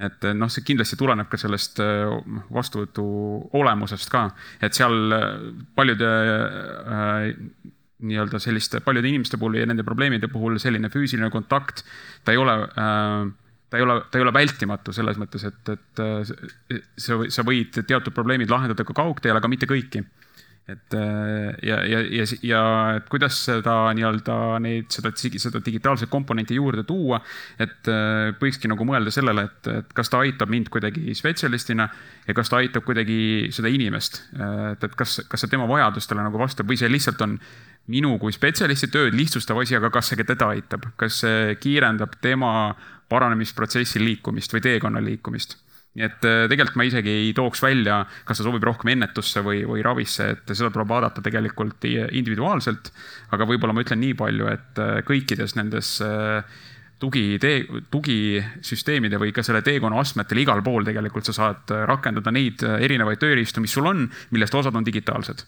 [0.00, 2.08] Et äh, noh, see kindlasti tuleneb ka sellest äh,
[2.54, 3.04] vastuvõtu
[3.60, 4.28] olemusest ka,
[4.64, 5.14] et seal
[5.76, 7.28] paljude äh,
[8.00, 11.84] nii-öelda selliste paljude inimeste puhul ja nende probleemide puhul selline füüsiline kontakt,
[12.24, 13.28] ta ei ole äh,
[13.70, 16.00] ta ei ole, ta ei ole vältimatu selles mõttes, et, et
[16.98, 20.02] sa, sa võid teatud probleemid lahendada ka kaugteel, aga mitte kõiki
[20.72, 22.62] et äh, ja, ja, ja, ja
[22.98, 27.20] et kuidas seda nii-öelda neid, seda, seda digitaalset komponenti juurde tuua.
[27.58, 31.88] et äh, võikski nagu mõelda sellele, et, et kas ta aitab mind kuidagi spetsialistina
[32.26, 34.22] ja kas ta aitab kuidagi seda inimest.
[34.72, 37.38] et, et kas, kas see tema vajadustele nagu vastab või see lihtsalt on
[37.90, 42.18] minu kui spetsialisti tööd lihtsustav asi, aga kas see ka teda aitab, kas see kiirendab
[42.22, 42.52] tema
[43.10, 45.58] paranemisprotsessi liikumist või teekonna liikumist
[45.98, 49.64] nii et äh, tegelikult ma isegi ei tooks välja, kas ta sobib rohkem ennetusse või,
[49.66, 52.92] või ravisse, et seda tuleb vaadata tegelikult individuaalselt.
[53.34, 56.44] aga võib-olla ma ütlen nii palju, et äh, kõikides nendes äh,
[57.02, 57.40] tugi,
[57.90, 63.64] tugisüsteemide või ka selle teekonna astmetel igal pool tegelikult sa saad rakendada neid erinevaid tööriistu,
[63.64, 65.46] mis sul on, millest osad on digitaalsed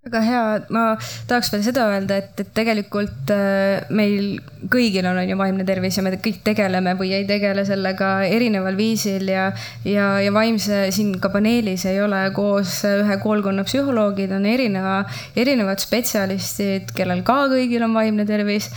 [0.00, 0.82] väga hea, ma
[1.28, 4.38] tahaks veel seda öelda, et, et tegelikult äh, meil
[4.72, 8.78] kõigil on, on ju vaimne tervis ja me kõik tegeleme või ei tegele sellega erineval
[8.80, 9.50] viisil ja,
[9.84, 15.02] ja, ja vaimse siin ka paneelis ei ole koos ühe koolkonna psühholoogid, on erineva,
[15.36, 18.72] erinevad spetsialistid, kellel ka kõigil on vaimne tervis.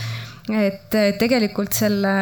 [0.52, 2.12] et tegelikult selle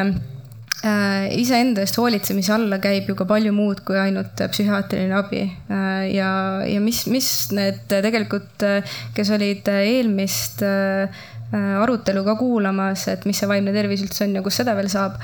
[0.83, 5.45] iseenda eest hoolitsemise alla käib ju ka palju muud kui ainult psühhiaatriline abi.
[5.71, 6.33] Äh, ja,
[6.67, 8.67] ja mis, mis need tegelikult,
[9.15, 14.43] kes olid eelmist äh, arutelu ka kuulamas, et mis see vaimne tervis üldse on ja
[14.45, 15.21] kus seda veel saab.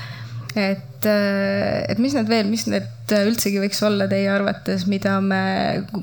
[0.57, 5.41] et, et mis need veel, mis need üldsegi võiks olla teie arvates, mida me,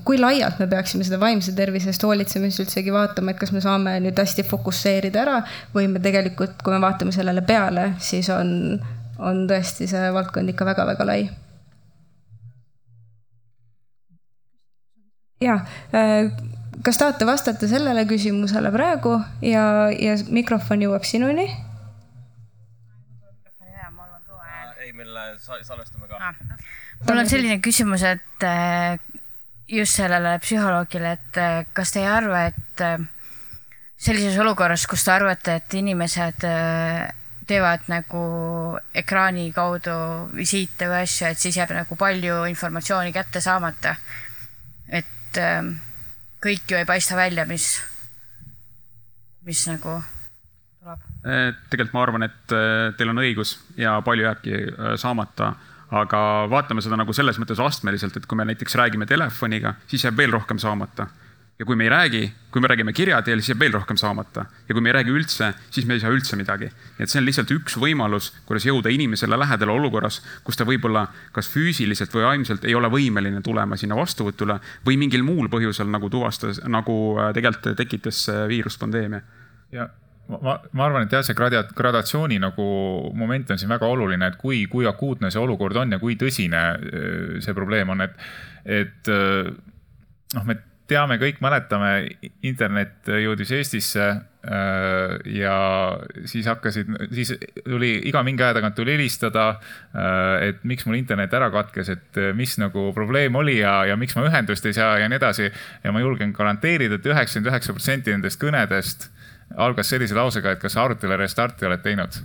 [0.07, 3.97] kui laialt me peaksime seda vaimse tervise eest hoolitsemist üldsegi vaatama, et kas me saame
[4.05, 5.40] nüüd hästi fokusseerida ära
[5.75, 8.55] või me tegelikult, kui me vaatame sellele peale, siis on
[9.18, 11.20] on tõesti see valdkond ikka väga-väga lai.
[15.40, 15.59] ja,
[15.92, 16.33] äh,
[16.85, 21.46] kas tahate vastata sellele küsimusele praegu ja, ja mikrofon jõuab sinuni?
[24.81, 26.35] ei, meil salvestame ka ah
[27.09, 28.96] mul on selline küsimus, et äh,
[29.68, 32.85] just sellele psühholoogile, et äh, kas te ei arva, et
[33.96, 36.44] sellises olukorras, kus te arvate, et inimesed
[37.46, 38.22] teevad nagu
[38.94, 39.94] ekraani kaudu
[40.35, 43.96] visiite või asju, et siis jääb nagu palju informatsiooni kätte saamata.
[44.88, 45.38] et
[46.42, 47.80] kõik ju ei paista välja, mis,
[49.44, 49.98] mis nagu
[50.80, 51.06] tuleb.
[51.70, 52.56] tegelikult ma arvan, et
[52.98, 54.61] teil on õigus ja palju jääbki
[55.02, 55.54] saamata
[55.94, 60.18] aga vaatame seda nagu selles mõttes astmeliselt, et kui me näiteks räägime telefoniga, siis jääb
[60.18, 61.06] veel rohkem saamata.
[61.59, 64.45] Ja kui me ei räägi, kui me räägime kirja teel, siis jääb veel rohkem saamata.
[64.69, 66.69] ja kui me ei räägi üldse, siis me ei saa üldse midagi.
[66.69, 71.07] nii et see on lihtsalt üks võimalus, kuidas jõuda inimesele lähedale olukorras, kus ta võib-olla
[71.33, 76.11] kas füüsiliselt või vaimselt ei ole võimeline tulema sinna vastuvõtule või mingil muul põhjusel nagu
[76.12, 79.23] tuvastas, nagu äh, tegelikult tekitas viiruspandeemia.
[79.73, 79.88] ja
[80.29, 82.69] ma, ma arvan, et jah, see gradia-, gradatsiooni nagu
[83.16, 86.62] moment on siin väga oluline, et kui, kui akuutne see olukord on ja kui tõsine
[86.77, 88.25] äh, see probleem on, et,
[88.85, 89.55] et äh,
[90.37, 91.90] noh, me teame, kõik mäletame,
[92.46, 95.57] internet jõudis Eestisse äh, ja
[96.29, 99.46] siis hakkasid, siis tuli iga mingi aja tagant tuli helistada,
[100.46, 104.27] et miks mul internet ära katkes, et mis nagu probleem oli ja, ja miks ma
[104.29, 105.51] ühendust ei saa ja nii edasi.
[105.85, 109.11] ja ma julgen garanteerida et, et üheksakümmend üheksa protsenti nendest kõnedest
[109.54, 112.18] algas sellise lausega, et kas arvutile restarti oled teinud.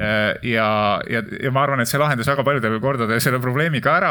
[0.00, 3.94] Äh, ja, ja, ja ma arvan, et see lahendas väga paljudel kordadel selle probleemi ka
[3.96, 4.10] ära.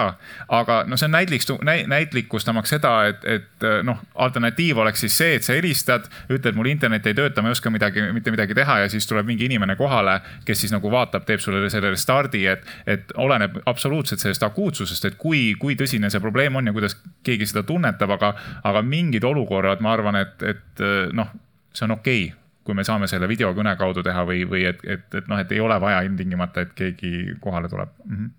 [0.49, 1.51] aga noh, see on näitliks,
[1.91, 7.05] näitlikustamaks seda, et, et noh, alternatiiv oleks siis see, et sa helistad, ütled, mul internet
[7.05, 10.17] ei tööta, ma ei oska midagi, mitte midagi teha ja siis tuleb mingi inimene kohale,
[10.47, 15.21] kes siis nagu vaatab, teeb sulle selle restardi, et, et oleneb absoluutselt sellest akuutsusest, et
[15.21, 18.33] kui, kui tõsine see probleem on ja kuidas keegi seda tunnetab, aga,
[18.65, 21.29] aga mingid olukorrad, ma arvan, et, et noh
[21.75, 25.05] see on okei okay, kui me saame selle videokõne kaudu teha või, või et, et,
[25.19, 28.15] et noh, et ei ole vaja ilmtingimata, et keegi kohale tuleb mm.
[28.15, 28.31] -hmm.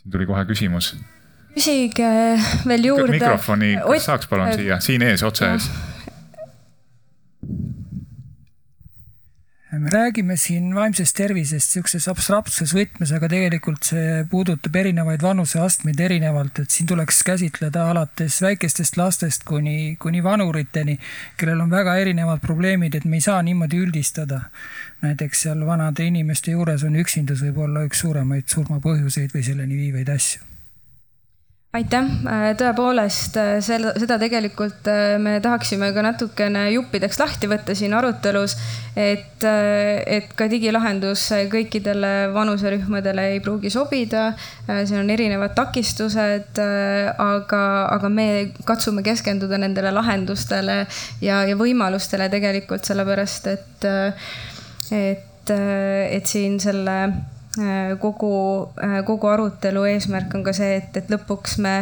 [0.00, 0.94] siin tuli kohe küsimus.
[1.54, 2.12] küsige
[2.66, 3.10] veel juurde.
[3.12, 5.68] mikrofoni, kas saaks palun siia, siin ees, otse ees
[9.78, 16.62] me räägime siin vaimsest tervisest sihukeses abstraktses võtmes, aga tegelikult see puudutab erinevaid vanuseastmeid erinevalt,
[16.62, 20.98] et siin tuleks käsitleda alates väikestest lastest kuni, kuni vanuriteni,
[21.40, 24.40] kellel on väga erinevad probleemid, et me ei saa niimoodi üldistada.
[25.04, 30.53] näiteks seal vanade inimeste juures on üksindus võib-olla üks suuremaid surmapõhjuseid või selleni viivaid asju
[31.74, 37.74] aitäh, äh, tõepoolest äh, selle, seda tegelikult äh, me tahaksime ka natukene juppideks lahti võtta
[37.74, 38.56] siin arutelus.
[38.94, 44.28] et, et ka digilahendus kõikidele vanuserühmadele ei pruugi sobida.
[44.68, 46.60] siin on erinevad takistused,
[47.18, 48.28] aga, aga me
[48.64, 50.84] katsume keskenduda nendele lahendustele
[51.20, 53.90] ja, ja võimalustele tegelikult sellepärast, et,
[54.94, 56.98] et, et siin selle
[58.00, 58.34] kogu,
[58.82, 61.74] äh, kogu arutelu eesmärk on ka see, et, et lõpuks me,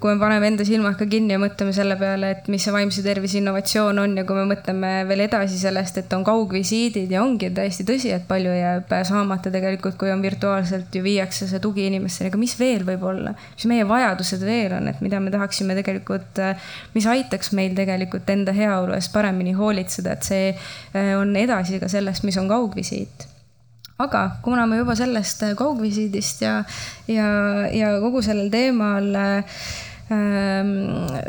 [0.00, 3.04] kui me paneme enda silmad ka kinni ja mõtleme selle peale, et mis see vaimse
[3.04, 7.50] tervise innovatsioon on ja kui me mõtleme veel edasi sellest, et on kaugvisiidid ja ongi
[7.56, 12.32] täiesti tõsi, et palju jääb saamata tegelikult, kui on virtuaalselt ju viiakse see tugi inimesteni,
[12.32, 16.40] aga mis veel võib olla, mis meie vajadused veel on, et mida me tahaksime tegelikult,
[16.96, 21.92] mis aitaks meil tegelikult enda heaolu eest paremini hoolitseda, et see äh, on edasi ka
[21.92, 23.33] sellest, mis on kaugvisiit
[23.98, 26.54] aga kuna me juba sellest äh, kaugvisiidist ja,
[27.06, 27.28] ja,
[27.70, 30.72] ja kogu sellel teemal ähm,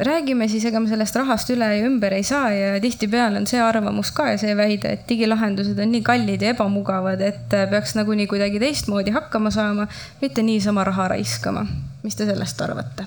[0.08, 3.62] räägime, siis ega me sellest rahast üle ja ümber ei saa ja tihtipeale on see
[3.62, 7.93] arvamus ka ja see väide, et digilahendused on nii kallid ja ebamugavad, et äh, peaks
[7.99, 9.88] nagunii kuidagi teistmoodi hakkama saama,
[10.23, 11.67] mitte niisama raha raiskama.
[12.04, 13.06] mis te sellest arvate?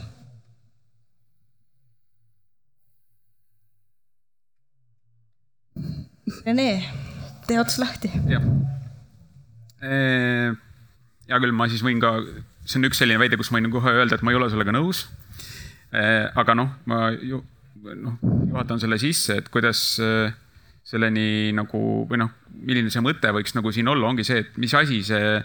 [6.46, 6.72] Rene,
[7.46, 8.10] tee ots lahti.
[8.30, 8.44] jah
[9.82, 12.16] hea küll, ma siis võin ka,
[12.64, 14.74] see on üks selline väide, kus ma võin kohe öelda, et ma ei ole sellega
[14.74, 15.06] nõus.
[15.92, 17.42] aga noh, ma ju
[17.94, 18.18] noh,
[18.50, 20.00] juhatan selle sisse, et kuidas
[20.88, 22.30] selleni nagu või noh,
[22.64, 25.36] milline see mõte võiks nagu siin olla, ongi see, et mis asi see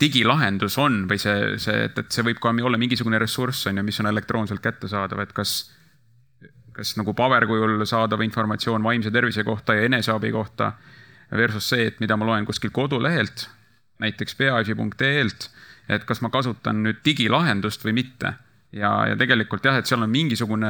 [0.00, 3.84] digilahendus on või see, see, et, et see võib ka olla mingisugune ressurss on ju,
[3.84, 5.54] mis on elektroonselt kättesaadav, et kas,
[6.76, 10.74] kas nagu paberkujul saadav informatsioon vaimse tervise kohta ja eneseabi kohta
[11.36, 13.48] versus see, et mida ma loen kuskilt kodulehelt
[14.00, 15.48] näiteks peaasi.ee-lt,
[15.90, 18.36] et kas ma kasutan nüüd digilahendust või mitte.
[18.70, 20.68] ja, ja tegelikult jah, et seal on mingisugune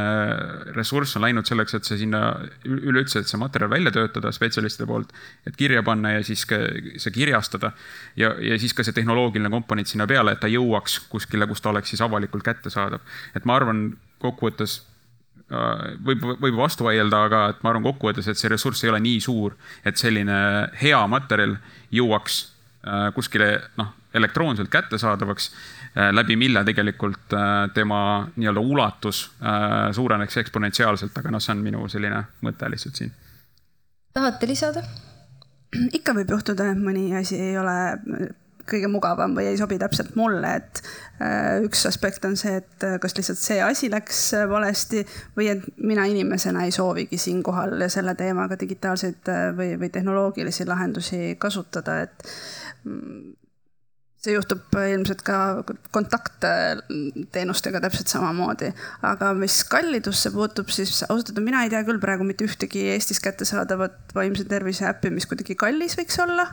[0.72, 2.20] ressurss on läinud selleks, et see sinna
[2.64, 5.12] üleüldse, et see materjal välja töötada spetsialistide poolt,
[5.44, 6.62] et kirja panna ja siis ka
[6.96, 7.74] see kirjastada.
[8.16, 11.74] ja, ja siis ka see tehnoloogiline komponent sinna peale, et ta jõuaks kuskile, kus ta
[11.74, 13.04] oleks siis avalikult kättesaadav.
[13.36, 13.90] et ma arvan,
[14.24, 14.78] kokkuvõttes
[15.52, 19.02] äh, võib, võib vastu vaielda, aga et ma arvan kokkuvõttes, et see ressurss ei ole
[19.04, 20.40] nii suur, et selline
[20.80, 21.58] hea materjal
[21.92, 22.40] jõuaks
[23.14, 25.50] kuskile noh, elektroonselt kättesaadavaks,
[26.16, 27.34] läbi mille tegelikult
[27.74, 28.00] tema
[28.36, 29.20] nii-öelda ulatus
[29.92, 33.12] suureneks eksponentsiaalselt, aga noh, see on minu selline mõte lihtsalt siin.
[34.16, 34.82] tahate lisada?
[35.98, 37.76] ikka võib juhtuda, et mõni asi ei ole
[38.70, 40.80] kõige mugavam või ei sobi täpselt mulle, et
[41.22, 45.02] äh, üks aspekt on see, et äh, kas lihtsalt see asi läks äh, valesti
[45.36, 52.00] või et mina inimesena ei soovigi siinkohal selle teemaga digitaalseid või, või tehnoloogilisi lahendusi kasutada,
[52.06, 52.30] et
[54.20, 55.36] see juhtub ilmselt ka
[55.96, 58.72] kontaktteenustega täpselt samamoodi.
[59.06, 63.22] aga mis kallidusse puutub, siis ausalt öelda mina ei tea küll praegu mitte ühtegi Eestis
[63.24, 66.50] kättesaadavat vaimse tervise äppi, mis kuidagi kallis võiks olla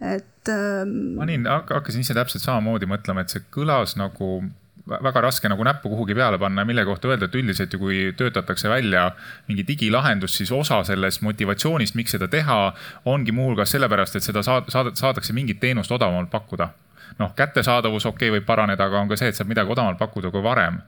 [0.00, 1.14] et ähm....
[1.18, 4.40] ma olin, hakkasin ise täpselt samamoodi mõtlema, et see kõlas nagu
[4.88, 7.98] väga raske nagu näppu kuhugi peale panna ja mille kohta öelda, et üldiselt ju kui
[8.16, 9.10] töötatakse välja
[9.48, 12.58] mingi digilahendus, siis osa sellest motivatsioonist, miks seda teha,
[13.04, 16.70] ongi muuhulgas sellepärast, et seda saad, saad, saadakse mingit teenust odavamalt pakkuda.
[17.18, 20.30] noh, kättesaadavus okei okay, võib paraneda, aga on ka see, et saab midagi odavamalt pakkuda
[20.30, 20.80] kui varem.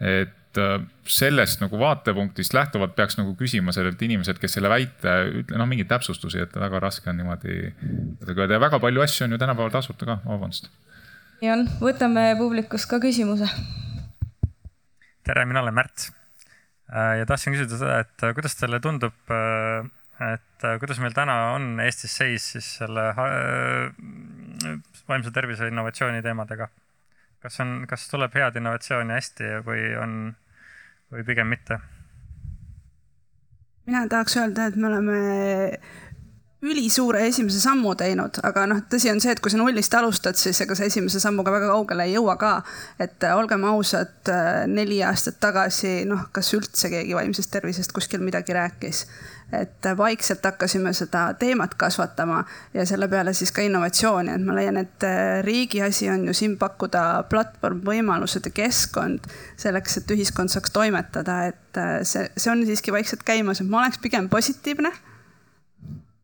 [0.00, 5.58] et äh, sellest nagu vaatepunktist lähtuvalt peaks nagu küsima sellelt inimeselt, kes selle väite, ütle
[5.58, 7.72] noh, mingeid täpsustusi, et väga raske on niimoodi
[8.58, 10.70] väga palju asju on ju tänapäeval tasuta ka, vabandust.
[11.42, 13.48] Jan, võtame publikust ka küsimuse.
[15.26, 16.04] tere, mina olen Märt
[16.86, 19.32] äh, ja tahtsin küsida seda, et äh, kuidas teile tundub,
[20.22, 23.08] et kuidas meil täna on Eestis seis siis selle
[25.08, 26.68] vaimse tervise innovatsiooni teemadega?
[27.42, 30.14] kas on, kas tuleb head innovatsiooni hästi või on
[31.10, 31.80] või pigem mitte?
[33.90, 35.18] mina tahaks öelda, et me oleme
[36.62, 40.60] ülisuure esimese sammu teinud, aga noh, tõsi on see, et kui sa nullist alustad, siis
[40.62, 42.52] ega sa esimese sammuga väga kaugele ei jõua ka.
[43.02, 48.22] et äh, olgem ausad, äh, neli aastat tagasi, noh, kas üldse keegi vaimsest tervisest kuskil
[48.22, 49.06] midagi rääkis?
[49.52, 52.38] Et vaikselt hakkasime seda teemat kasvatama
[52.72, 56.34] ja selle peale siis ka innovatsiooni, et ma leian, et äh, riigi asi on ju
[56.36, 59.26] siin pakkuda platvorm, võimalused ja keskkond
[59.60, 63.82] selleks, et ühiskond saaks toimetada, et äh, see, see on siiski vaikselt käimas, et ma
[63.82, 64.94] oleks pigem positiivne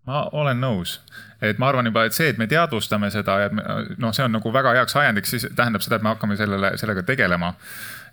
[0.08, 0.98] ma olen nõus,
[1.44, 4.52] et ma arvan juba, et see, et me teadvustame seda ja noh, see on nagu
[4.54, 7.54] väga heaks ajendiks, siis tähendab seda, et me hakkame sellele, sellega tegelema.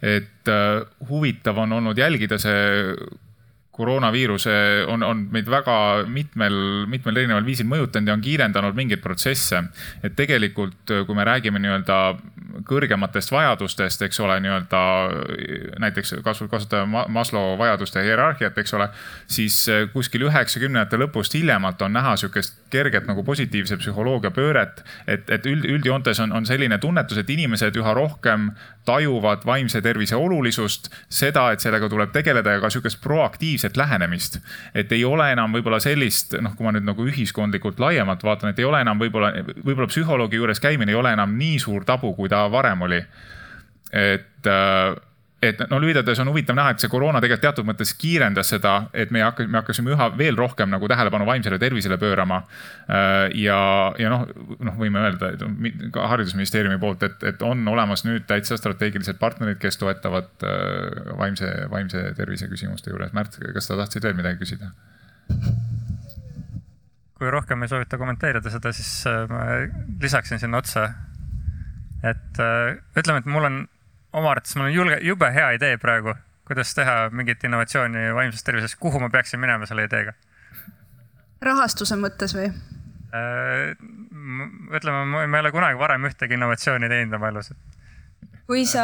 [0.03, 2.95] et uh, huvitav on olnud jälgida see
[3.75, 5.77] koroonaviiruse on, on meid väga
[6.07, 6.55] mitmel,
[6.91, 9.63] mitmel erineval viisil mõjutanud ja on kiirendanud mingeid protsesse.
[10.03, 11.97] et tegelikult, kui me räägime nii-öelda
[12.67, 14.81] kõrgematest vajadustest, eks ole, nii-öelda
[15.79, 18.89] näiteks kasutame Maslow vajaduste hierarhiat, eks ole,
[19.27, 19.57] siis
[19.93, 24.83] kuskil üheksakümnendate lõpust hiljemalt on näha sihukest kerget nagu positiivse psühholoogia pööret.
[25.07, 28.51] et, et üld, üldjoontes on, on selline tunnetus, et inimesed üha rohkem
[28.85, 34.39] tajuvad vaimse tervise olulisust, seda, et sellega tuleb tegeleda ja ka sihukest proaktiivset lähenemist.
[34.73, 38.59] et ei ole enam võib-olla sellist, noh, kui ma nüüd nagu ühiskondlikult laiemalt vaatan, et
[38.59, 39.31] ei ole enam võib-olla,
[39.63, 43.01] võib-olla psühholoogi juures käimine ei ole enam nii suur tabu, kui ta varem oli.
[43.93, 44.95] et äh,
[45.49, 48.73] et no lühidalt öeldes on huvitav näha, et see koroona tegelikult teatud mõttes kiirendas seda,
[48.97, 52.41] et me hakkasime, me hakkasime üha veel rohkem nagu tähelepanu vaimsele tervisele pöörama.
[52.87, 53.59] Äh, ja,
[54.01, 54.25] ja noh,
[54.57, 55.33] noh, võime öelda
[55.93, 61.51] ka haridusministeeriumi poolt, et, et on olemas nüüd täitsa strateegilised partnerid, kes toetavad äh, vaimse,
[61.71, 63.13] vaimse tervise küsimuste juures.
[63.15, 64.73] Märt, kas sa tahtsid veel midagi küsida?
[67.15, 68.89] kui rohkem ei soovita kommenteerida seda, siis
[69.31, 69.45] ma
[70.03, 70.89] lisaksin sinna otsa.
[72.05, 72.39] Et
[72.97, 73.59] ütleme, et mul on
[74.15, 76.15] oma arvates mul on julge, jube hea idee praegu,
[76.47, 80.15] kuidas teha mingit innovatsiooni vaimses tervises, kuhu ma peaksin minema selle ideega?
[81.45, 82.47] rahastuse mõttes või?
[83.15, 83.75] Äh,
[84.75, 87.84] ütleme, ma ei ole kunagi varem ühtegi innovatsiooni teinud oma elus, et
[88.45, 88.81] kui sa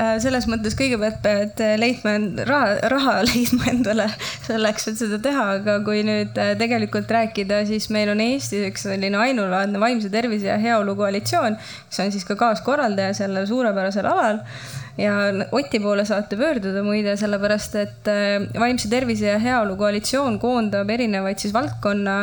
[0.00, 2.14] äh, selles mõttes kõigepealt pead äh, leidma
[2.48, 4.06] raha, raha leidma endale
[4.46, 8.86] selleks, et seda teha, aga kui nüüd äh, tegelikult rääkida, siis meil on Eestis üks
[8.88, 11.58] selline ainulaadne vaimse tervise ja heaolu koalitsioon,
[11.90, 14.40] kes on siis ka kaaskorraldaja sellel suurepärasel alal.
[14.96, 15.12] Ja
[15.52, 18.08] Oti poole saate pöörduda muide, sellepärast et
[18.56, 22.14] vaimse tervise ja heaolu koalitsioon koondab erinevaid siis valdkonna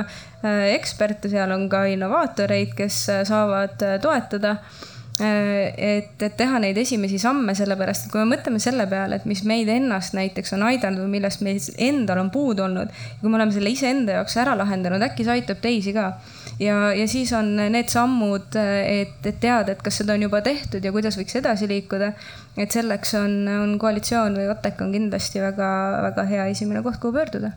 [0.73, 2.97] eksperte, seal on ka innovaatoreid, kes
[3.29, 4.55] saavad toetada
[5.23, 9.43] et, et teha neid esimesi samme, sellepärast et kui me mõtleme selle peale, et mis
[9.47, 12.93] meid ennast näiteks on aidanud või millest meil endal on puudu olnud.
[13.21, 16.07] kui me oleme selle iseenda jaoks ära lahendanud, äkki see aitab teisi ka.
[16.59, 20.83] ja, ja siis on need sammud, et, et teada, et kas seda on juba tehtud
[20.83, 22.13] ja kuidas võiks edasi liikuda.
[22.57, 27.53] et selleks on, on koalitsioon või OTEK on kindlasti väga-väga hea esimene koht, kuhu pöörduda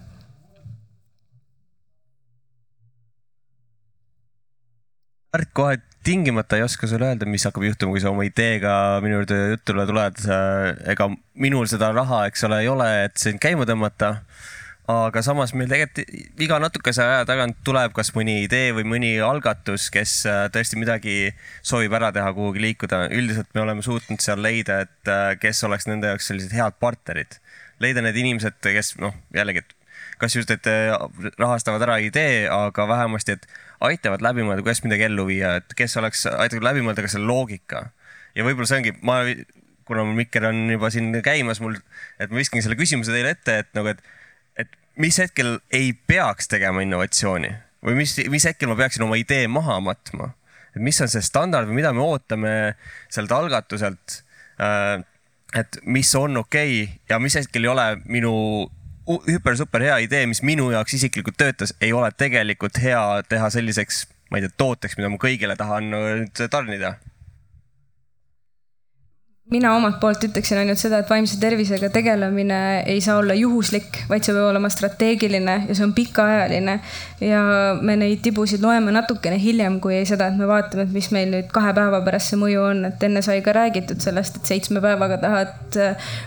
[5.36, 5.76] Märt kohe
[6.06, 9.86] tingimata ei oska sulle öelda, mis hakkab juhtuma, kui sa oma ideega minu juurde jutule
[9.88, 10.20] tuled.
[10.92, 14.16] ega minul seda raha, eks ole, ei ole, et sind käima tõmmata.
[14.86, 19.88] aga samas meil tegelikult iga natukese aja tagant tuleb kas mõni idee või mõni algatus,
[19.90, 21.16] kes äh, tõesti midagi
[21.66, 23.08] soovib ära teha, kuhugi liikuda.
[23.10, 27.40] üldiselt me oleme suutnud seal leida, et äh, kes oleks nende jaoks sellised head partnerid.
[27.82, 29.74] leida need inimesed, kes noh, jällegi, et
[30.22, 30.94] kas just, et äh,
[31.38, 33.50] rahastavad ära idee, aga vähemasti, et
[33.84, 37.28] aitavad läbi mõelda, kuidas midagi ellu viia, et kes oleks, aitavad läbi mõelda ka selle
[37.28, 37.90] loogika.
[38.34, 39.20] ja võib-olla see ongi, ma,
[39.86, 41.78] kuna mul mikker on juba siin käimas mul,
[42.20, 44.02] et ma viskangi selle küsimuse teile ette, et nagu, et
[44.96, 47.52] mis hetkel ei peaks tegema innovatsiooni
[47.86, 50.32] või mis, mis hetkel ma peaksin oma idee maha matma?
[50.74, 52.54] et mis on see standard või mida me ootame
[53.08, 54.22] sealt algatuselt?
[54.60, 55.04] Äh,
[55.56, 58.32] et mis on okei okay ja mis hetkel ei ole minu
[59.06, 64.40] hüper-super hea idee, mis minu jaoks isiklikult töötas, ei ole tegelikult hea teha selliseks, ma
[64.40, 66.96] ei tea, tooteks, mida ma kõigile tahan nüüd tarnida
[69.50, 72.58] mina omalt poolt ütleksin ainult seda, et vaimse tervisega tegelemine
[72.90, 76.80] ei saa olla juhuslik, vaid see peab olema strateegiline ja see on pikaajaline.
[77.22, 77.42] ja
[77.80, 81.52] me neid tibusid loeme natukene hiljem, kui seda, et me vaatame, et mis meil nüüd
[81.54, 85.20] kahe päeva pärast see mõju on, et enne sai ka räägitud sellest, et seitsme päevaga
[85.22, 85.78] tahad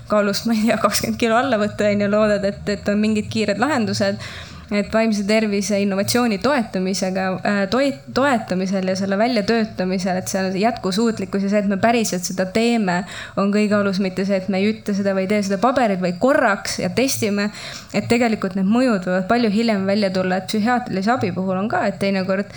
[0.07, 3.27] kaalust, ma ei tea, kakskümmend kilo alla võtta on ju, loodad, et, et on mingid
[3.33, 4.23] kiired lahendused
[4.71, 11.49] et vaimse tervise innovatsiooni toetamisega äh, toit, toetamisel ja selle väljatöötamisel, et on jätkusuutlikkus ja
[11.53, 13.01] see, et me päriselt seda teeme,
[13.37, 16.01] on kõige alus, mitte see, et me ei ütle seda või ei tee seda paberit,
[16.03, 17.49] vaid korraks ja testime.
[17.93, 21.85] et tegelikult need mõjud võivad palju hiljem välja tulla, et psühhiaatrilise abi puhul on ka,
[21.89, 22.53] et teinekord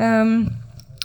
[0.00, 0.46] ähm,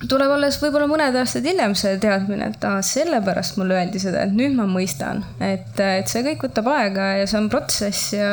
[0.08, 4.36] tuleb alles võib-olla mõned aastad hiljem see teadmine, et aa, sellepärast mulle öeldi seda, et
[4.36, 8.32] nüüd ma mõistan, et, et see kõik võtab aega ja see on protsess ja,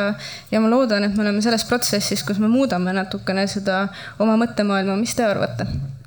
[0.52, 3.86] ja ma loodan, et me oleme selles protsessis, kus me muudame natukene seda
[4.22, 5.66] oma mõttemaailma, mis te arvate?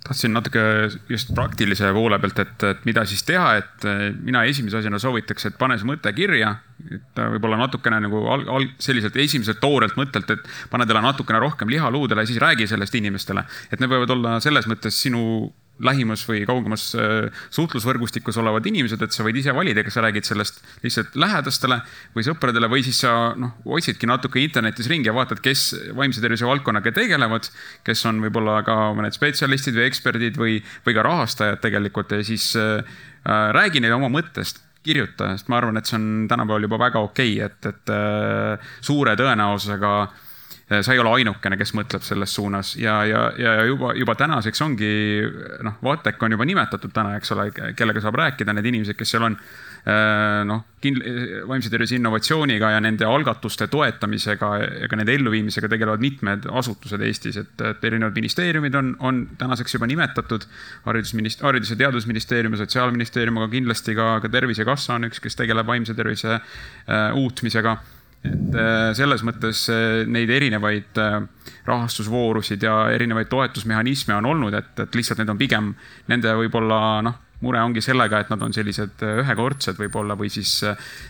[0.10, 0.62] Tahtsin natuke
[1.10, 3.88] just praktilise poole pealt, et, et mida siis teha, et
[4.26, 6.56] mina esimese asjana soovitaks, et pane see mõte kirja.
[6.96, 11.70] et võib-olla natukene nagu al-, al-, selliselt esimeselt toorelt mõttelt, et pane talle natukene rohkem
[11.70, 13.46] liha luudele siis räägi sellest inimestele.
[13.72, 15.52] et need võivad olla selles mõttes sinu
[15.86, 20.28] lähimas või kaugemas äh, suhtlusvõrgustikus olevad inimesed, et sa võid ise valida, kas sa räägid
[20.28, 21.80] sellest lihtsalt lähedastele
[22.16, 25.68] või sõpradele või siis sa noh, otsidki natuke internetis ringi ja vaatad, kes
[25.98, 27.52] vaimse tervise valdkonnaga tegelevad,
[27.88, 30.58] kes on võib-olla ka mõned spetsialistid või eksperdid või,
[30.88, 32.80] või ka rahastajad tegelikult ja siis äh,
[33.26, 37.04] äh räägi neile oma mõttest kirjuta, sest ma arvan, et see on tänapäeval juba väga
[37.04, 40.26] okei okay,, et, et äh, suure tõenäosusega äh,
[40.70, 44.92] sa ei ole ainukene, kes mõtleb selles suunas ja, ja, ja juba, juba tänaseks ongi
[45.66, 47.48] noh, Vatek on juba nimetatud täna, eks ole,
[47.78, 50.62] kellega saab rääkida, need inimesed, kes seal on äh, noh,
[51.50, 57.42] vaimse tervise innovatsiooniga ja nende algatuste toetamisega ja ka nende elluviimisega tegelevad mitmed asutused Eestis,
[57.42, 60.46] et, et erinevad ministeeriumid on, on tänaseks juba nimetatud.
[60.86, 65.68] haridusminist-, haridus- ja teadusministeerium ja sotsiaalministeerium, aga kindlasti ka, ka Tervisekassa on üks, kes tegeleb
[65.68, 67.80] vaimse tervise äh, uutmisega
[68.26, 71.22] et äh, selles mõttes äh, neid erinevaid äh,
[71.70, 75.72] rahastusvoorusid ja erinevaid toetusmehhanisme on olnud, et, et lihtsalt need on pigem
[76.12, 77.16] nende võib-olla noh,
[77.46, 80.58] mure ongi sellega, et nad on sellised ühekordsed võib-olla või siis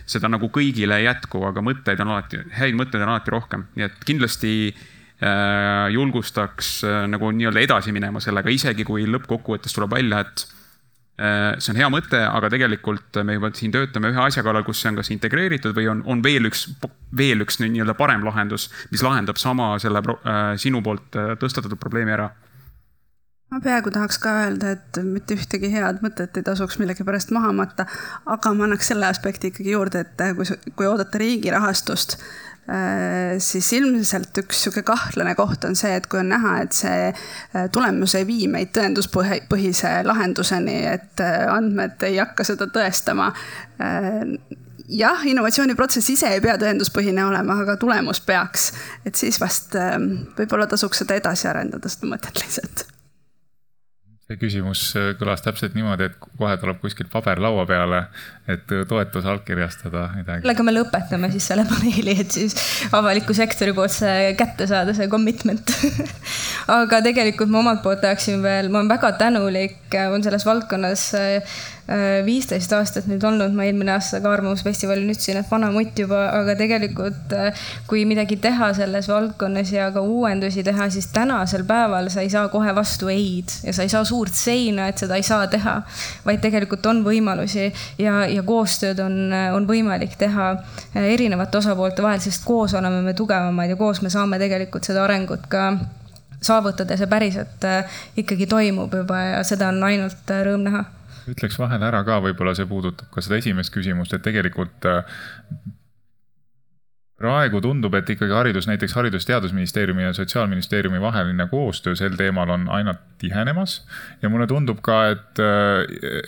[0.06, 3.88] seda nagu kõigile ei jätku, aga mõtteid on alati, häid mõtteid on alati rohkem, nii
[3.88, 4.54] et kindlasti
[5.90, 6.70] julgustaks
[7.10, 10.46] nagu nii-öelda edasi minema sellega, isegi kui lõppkokkuvõttes tuleb välja, et
[11.20, 14.92] see on hea mõte, aga tegelikult me juba siin töötame ühe asja kallal, kus see
[14.92, 16.66] on kas integreeritud või on, on veel üks,
[17.16, 22.16] veel üks nii-öelda parem lahendus, mis lahendab sama selle äh, sinu poolt äh, tõstatatud probleemi
[22.16, 22.30] ära.
[23.50, 27.88] Ma peaaegu tahaks ka öelda, et mitte ühtegi head mõtet ei tasuks millegipärast maha matta,
[28.30, 30.46] aga ma annaks selle aspekti ikkagi juurde, et kui,
[30.78, 32.49] kui oodata riigi rahastust, Äh,
[33.40, 37.66] siis ilmselt üks sihuke kahtlane koht on see, et kui on näha, et see äh,
[37.72, 43.32] tulemus ei vii meid tõenduspõhise lahenduseni, et äh, andmed ei hakka seda tõestama
[44.90, 48.70] jah, innovatsiooniprotsess ise ei pea tõenduspõhine olema, aga tulemus peaks.
[49.08, 49.74] et siis vast
[50.38, 52.86] võib-olla tasuks seda edasi arendada, seda mõtet lihtsalt
[54.30, 58.04] see küsimus äh, kõlas täpselt niimoodi, et kohe tuleb kuskilt paber laua peale,
[58.50, 60.44] et äh, toetus allkirjastada midagi.
[60.44, 62.54] sellega me lõpetame siis selle paneeli, et siis
[62.96, 65.74] avaliku sektori poolt see kätte saada, see commitment
[66.80, 69.82] aga tegelikult ma omalt poolt tahaksin veel, ma olen väga tänulik,
[70.14, 71.79] on selles valdkonnas äh, Äh,
[72.24, 76.54] viisteist aastat nüüd olnud, ma eelmine aasta ka Arvamusfestivalil ütlesin, et vana mutt juba, aga
[76.58, 82.22] tegelikult äh, kui midagi teha selles valdkonnas ja ka uuendusi teha, siis tänasel päeval sa
[82.22, 85.48] ei saa kohe vastu ei-d ja sa ei saa suurt seina, et seda ei saa
[85.50, 85.80] teha.
[86.26, 87.66] vaid tegelikult on võimalusi
[87.98, 93.16] ja, ja koostööd on, on võimalik teha äh, erinevate osapoolte vahel, sest koos oleme me
[93.18, 95.72] tugevamad ja koos me saame tegelikult seda arengut ka
[96.40, 97.66] saavutada see päriselt
[98.16, 100.86] ikkagi toimub juba ja seda on ainult rõõm näha
[101.28, 105.04] ütleks vahele ära ka, võib-olla see puudutab ka seda esimest küsimust, et tegelikult äh,
[107.20, 112.94] praegu tundub, et ikkagi haridus, näiteks Haridus-Teadusministeeriumi ja Sotsiaalministeeriumi vaheline koostöö sel teemal on aina
[113.18, 113.86] tihenemas.
[114.22, 115.42] ja mulle tundub ka, et,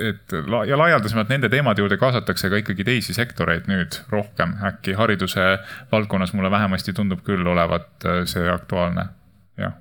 [0.09, 0.37] et
[0.69, 4.53] ja laialdasemalt nende teemade juurde kaasatakse ka ikkagi teisi sektoreid nüüd rohkem.
[4.69, 5.59] äkki hariduse
[5.93, 9.09] valdkonnas mulle vähemasti tundub küll olevat see aktuaalne,
[9.57, 9.79] jah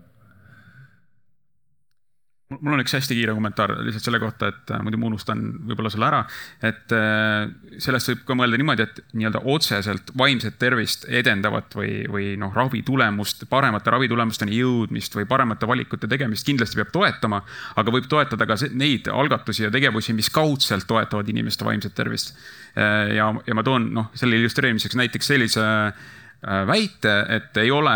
[2.60, 5.92] mul on üks hästi kiire kommentaar lihtsalt selle kohta, et äh, muidu ma unustan võib-olla
[5.94, 6.22] selle ära.
[6.68, 7.50] et äh,
[7.82, 13.48] sellest võib ka mõelda niimoodi, et nii-öelda otseselt vaimset tervist edendavat või, või noh, ravitulemust,
[13.50, 17.42] paremate ravitulemusteni jõudmist või paremate valikute tegemist kindlasti peab toetama.
[17.76, 22.36] aga võib toetada ka neid algatusi ja tegevusi, mis kaudselt toetavad inimeste vaimset tervist.
[22.76, 25.94] Äh, ja, ja ma toon noh, selle illustreerimiseks näiteks sellise Äh,
[26.42, 27.92] väite, et ei ole,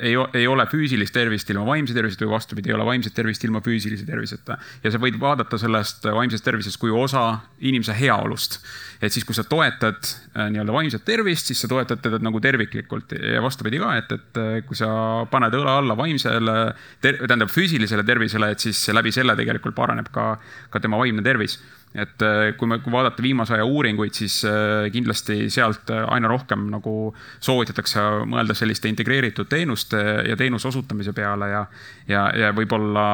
[0.00, 3.60] ei, ei ole füüsilist tervist ilma vaimse terviseta või vastupidi, ei ole vaimset tervist ilma
[3.64, 4.56] füüsilise terviseta.
[4.84, 7.26] ja sa võid vaadata sellest vaimsest tervisest kui osa
[7.60, 8.60] inimese heaolust.
[9.02, 13.12] et siis, kui sa toetad äh, nii-öelda vaimset tervist, siis sa toetad teda nagu terviklikult
[13.12, 14.88] ja vastupidi ka, et, et äh, kui sa
[15.30, 16.58] paned õla alla vaimsele,
[17.04, 20.38] tähendab füüsilisele tervisele, et siis läbi selle tegelikult paraneb ka,
[20.72, 21.60] ka tema vaimne tervis
[21.94, 26.28] et äh, kui me, kui vaadata viimase aja uuringuid, siis äh, kindlasti sealt äh, aina
[26.30, 31.64] rohkem nagu soovitatakse mõelda selliste integreeritud teenuste ja teenuse osutamise peale ja,
[32.10, 33.06] ja, ja võib-olla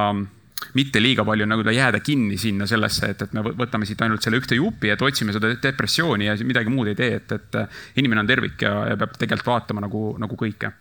[0.76, 4.40] mitte liiga palju nagu jääda kinni sinna sellesse, et, et me võtame siit ainult selle
[4.40, 8.28] ühte jupi, et otsime seda depressiooni ja midagi muud ei tee, et, et inimene on
[8.28, 10.72] tervik ja, ja peab tegelikult vaatama nagu, nagu kõike.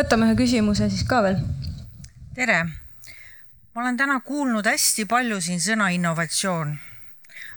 [0.00, 1.42] võtame ühe küsimuse siis ka veel.
[2.36, 2.62] tere
[3.74, 6.78] ma olen täna kuulnud hästi palju siin sõna innovatsioon.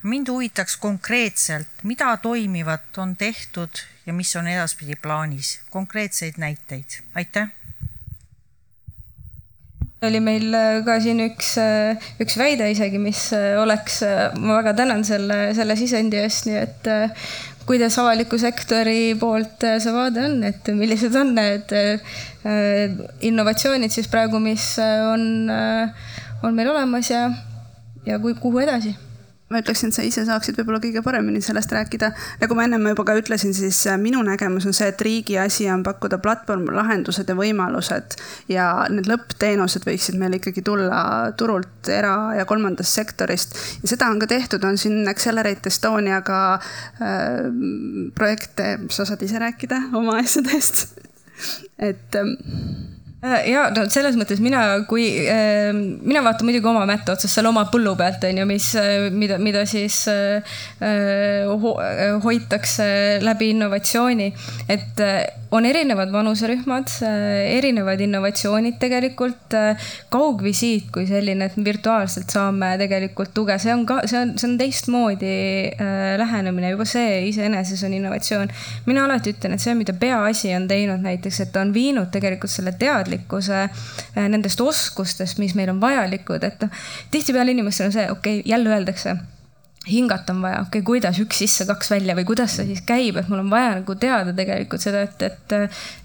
[0.03, 7.51] mind huvitaks konkreetselt, mida toimivat on tehtud ja mis on edaspidi plaanis, konkreetseid näiteid, aitäh!
[10.03, 14.01] Oli meil äh, ka siin üks, äh, üks väide isegi, mis äh, oleks,
[14.35, 16.89] ma väga tänan selle, selle sisendi eest, nii et
[17.67, 21.71] kuidas avaliku sektori poolt see vaade on, et millised on need
[23.23, 25.47] innovatsioonid siis praegu, mis on,
[26.43, 27.29] on meil olemas ja,
[28.05, 28.95] ja kui, kuhu edasi
[29.51, 32.11] ma ütleksin, et sa ise saaksid võib-olla kõige paremini sellest rääkida.
[32.41, 35.67] nagu ma ennem juba ka ütlesin, siis äh, minu nägemus on see, et riigi asi
[35.71, 38.17] on pakkuda platvormlahendused ja võimalused
[38.51, 43.59] ja need lõppteenused võiksid meil ikkagi tulla turult era- ja kolmandast sektorist.
[43.83, 47.51] ja seda on ka tehtud, on siin Accelerate Estoniaga äh,
[48.15, 50.87] projekte, sa saad ise rääkida oma asjadest
[51.89, 57.15] et ähm, Äh, ja no selles mõttes mina, kui äh, mina vaatan muidugi oma mätta
[57.15, 60.57] otsast seal oma põllu pealt on ju, mis, äh, mida, mida siis äh,
[61.47, 61.75] ho,
[62.25, 62.87] hoitakse
[63.23, 64.29] läbi innovatsiooni,
[64.71, 65.03] et
[65.53, 66.89] on erinevad vanuserühmad,
[67.53, 69.57] erinevad innovatsioonid tegelikult.
[70.09, 74.55] kaugvisiit kui selline, et virtuaalselt saame tegelikult tuge, see on ka, see on, see on
[74.57, 75.33] teistmoodi
[76.17, 78.53] lähenemine, juba see iseenesest on innovatsioon.
[78.85, 82.51] mina alati ütlen, et see, mida peaasi on teinud näiteks, et ta on viinud tegelikult
[82.51, 86.83] selle teadlikkuse äh, nendest oskustest, mis meil on vajalikud, et noh,
[87.13, 89.17] tihtipeale inimestel on see, okei okay,, jälle öeldakse
[89.87, 93.17] hingata on vaja, okei okay,, kuidas üks sisse, kaks välja või kuidas see siis käib,
[93.19, 95.55] et mul on vaja nagu teada tegelikult seda, et, et,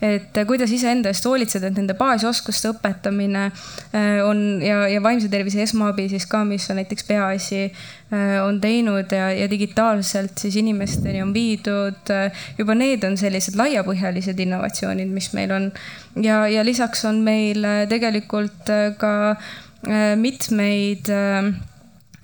[0.02, 5.62] et kuidas iseenda eest hoolitseda, et nende baasoskuste õpetamine äh, on ja, ja vaimse tervise
[5.62, 11.22] esmaabi siis ka, mis on näiteks peaasi, äh, on teinud ja, ja digitaalselt siis inimesteni
[11.22, 12.02] on viidud.
[12.10, 15.70] Äh, juba need on sellised laiapõhjalised innovatsioonid, mis meil on
[16.18, 19.14] ja, ja lisaks on meil tegelikult ka
[20.18, 21.06] mitmeid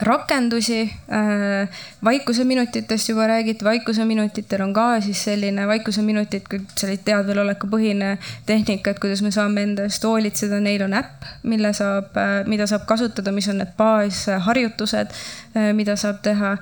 [0.05, 1.69] rakendusi äh,.
[2.05, 9.33] vaikuseminutitest juba räägiti, vaikuseminutitel on ka siis selline vaikuseminutid, selline teadvelolekupõhine tehnika, et kuidas me
[9.35, 13.61] saame enda eest hoolitseda, neil on äpp, mille saab äh,, mida saab kasutada, mis on
[13.63, 15.15] need baasharjutused
[15.57, 16.57] äh,, mida saab teha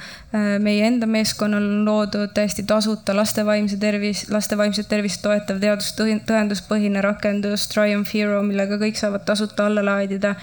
[0.62, 7.02] meie enda meeskonnal on loodud täiesti tasuta laste vaimse tervis, laste vaimset tervist toetav teadustõenduspõhine
[7.04, 10.34] rakendus Triumph Hero, millega kõik saavad tasuta alla laadida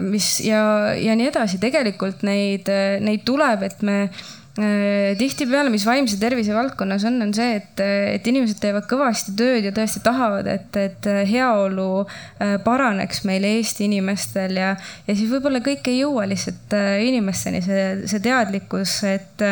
[0.00, 0.62] mis ja,
[0.98, 2.70] ja nii edasi, tegelikult neid,
[3.02, 7.82] neid tuleb, et me äh, tihtipeale, mis vaimse tervise valdkonnas on, on see, et,
[8.16, 13.88] et inimesed teevad kõvasti tööd ja tõesti tahavad, et, et heaolu äh, paraneks meil Eesti
[13.90, 14.72] inimestel ja,
[15.06, 19.48] ja siis võib-olla kõik ei jõua lihtsalt äh, inimesteni, see, see teadlikkus, et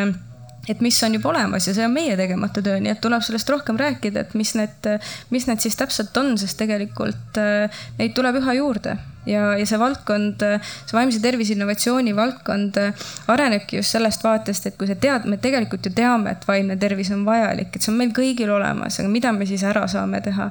[0.69, 3.49] et mis on juba olemas ja see on meie tegemata töö, nii et tuleb sellest
[3.51, 4.91] rohkem rääkida, et mis need,
[5.31, 7.41] mis need siis täpselt on, sest tegelikult
[7.99, 10.43] neid tuleb üha juurde ja, ja see valdkond,
[10.89, 12.79] see vaimse tervise innovatsiooni valdkond
[13.31, 17.13] arenebki just sellest vaatest, et kui sa tead, me tegelikult ju teame, et vaimne tervis
[17.15, 20.51] on vajalik, et see on meil kõigil olemas, aga mida me siis ära saame teha.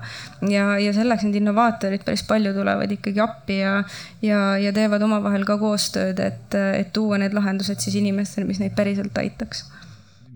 [0.49, 3.79] ja, ja selleks need innovaatorid päris palju tulevad ikkagi appi ja,
[4.25, 8.77] ja, ja teevad omavahel ka koostööd, et, et tuua need lahendused siis inimestele, mis neid
[8.77, 9.65] päriselt aitaks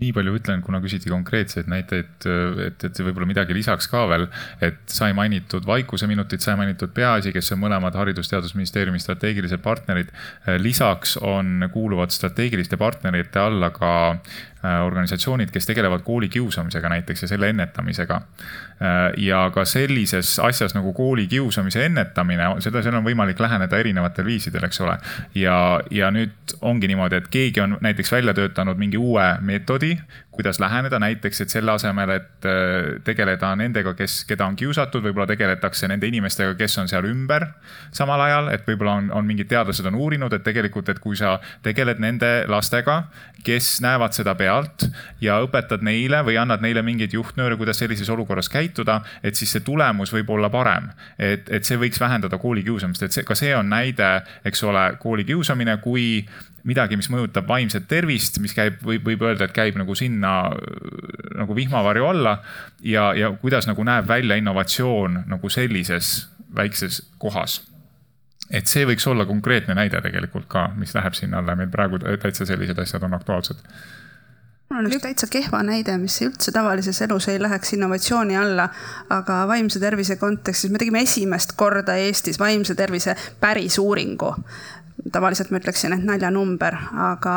[0.04, 2.28] nii palju ütlen, kuna küsiti konkreetseid näiteid,
[2.66, 4.28] et, et võib-olla midagi lisaks ka veel,
[4.64, 10.12] et sai mainitud Vaikuseminutit, sai mainitud Peaasi, kes on mõlemad Haridus-Teadusministeeriumi strateegilised partnerid.
[10.60, 13.94] lisaks on, kuuluvad strateegiliste partnerite alla ka
[14.84, 18.14] organisatsioonid, kes tegelevad koolikiusamisega näiteks ja selle ennetamisega.
[18.14, 24.64] Äh, ja ka sellises asjas nagu koolikiusamise ennetamine, seda, seal on võimalik läheneda erinevatel viisidel,
[24.64, 24.98] eks ole.
[25.34, 29.94] ja, ja nüüd ongi niimoodi, et keegi on näiteks välja töötanud mingi uue meetodi,
[30.34, 35.26] kuidas läheneda, näiteks, et selle asemel, et äh, tegeleda nendega, kes, keda on kiusatud, võib-olla
[35.30, 37.46] tegeletakse nende inimestega, kes on seal ümber
[37.94, 41.36] samal ajal, et võib-olla on, on mingid teadlased on uurinud, et tegelikult, et kui sa
[41.64, 43.04] tegeled nende lastega,
[43.44, 44.86] kes näevad seda pealt
[45.22, 49.64] ja õpetad neile või annad neile mingeid juhtnööre, kuidas sellises olukorras käituda, et siis see
[49.64, 50.90] tulemus võib olla parem.
[51.18, 54.10] et, et see võiks vähendada koolikiusamist, et see, ka see on näide,
[54.44, 56.24] eks ole, koolikiusamine kui
[56.64, 60.34] midagi, mis mõjutab vaimset tervist, mis käib, võib, võib öelda, et käib nagu sinna
[61.36, 62.38] nagu vihmavarju alla
[62.80, 67.60] ja, ja kuidas nagu näeb välja innovatsioon nagu sellises väikses kohas.
[68.52, 72.46] Et see võiks olla konkreetne näide tegelikult ka, mis läheb sinna alla, meil praegu täitsa
[72.48, 73.62] sellised asjad on aktuaalsed.
[74.70, 78.68] Mul on üks täitsa kehva näide, mis üldse tavalises elus ei läheks innovatsiooni alla,
[79.12, 84.32] aga vaimse tervise kontekstis me tegime esimest korda Eestis vaimse tervise päris uuringu.
[85.12, 86.76] Tavaliselt ma ütleksin, et naljanumber,
[87.06, 87.34] aga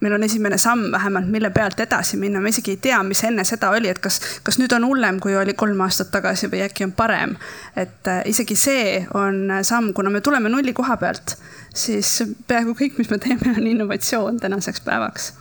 [0.00, 3.44] meil on esimene samm vähemalt, mille pealt edasi minna, ma isegi ei tea, mis enne
[3.48, 6.86] seda oli, et kas, kas nüüd on hullem, kui oli kolm aastat tagasi või äkki
[6.88, 7.36] on parem.
[7.76, 11.36] et äh, isegi see on samm, kuna me tuleme nulli koha pealt,
[11.74, 15.32] siis peaaegu kõik, mis me teeme, on innovatsioon tänaseks päevaks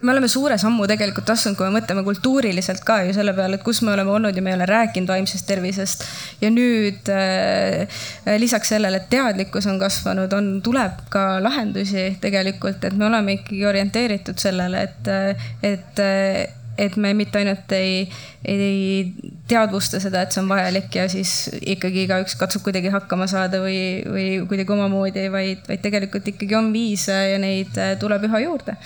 [0.00, 3.64] me oleme suure sammu tegelikult astunud, kui me mõtleme kultuuriliselt ka ju selle peale, et
[3.64, 6.04] kus me oleme olnud ja me ei ole rääkinud vaimsest tervisest.
[6.40, 8.00] ja nüüd äh,
[8.40, 13.66] lisaks sellele, et teadlikkus on kasvanud, on, tuleb ka lahendusi tegelikult, et me oleme ikkagi
[13.66, 15.12] orienteeritud sellele, et,
[15.62, 16.02] et
[16.80, 18.06] et me mitte ainult ei,
[18.48, 23.60] ei teadvusta seda, et see on vajalik ja siis ikkagi igaüks katsub kuidagi hakkama saada
[23.60, 28.78] või, või kuidagi omamoodi, vaid, vaid tegelikult ikkagi on viise ja neid tuleb üha juurde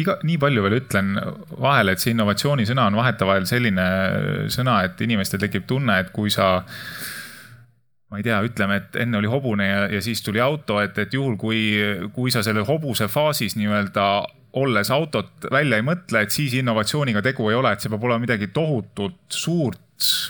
[0.00, 1.14] iga, nii palju veel ütlen
[1.60, 3.86] vahele, et see innovatsioonisõna on vahetevahel selline
[4.52, 6.58] sõna, et inimestel tekib tunne, et kui sa
[8.08, 11.14] ma ei tea, ütleme, et enne oli hobune ja, ja siis tuli auto, et, et
[11.14, 11.60] juhul, kui,
[12.14, 14.08] kui sa selle hobuse faasis nii-öelda
[14.58, 18.24] olles autot välja ei mõtle, et siis innovatsiooniga tegu ei ole, et see peab olema
[18.24, 19.82] midagi tohutut suurt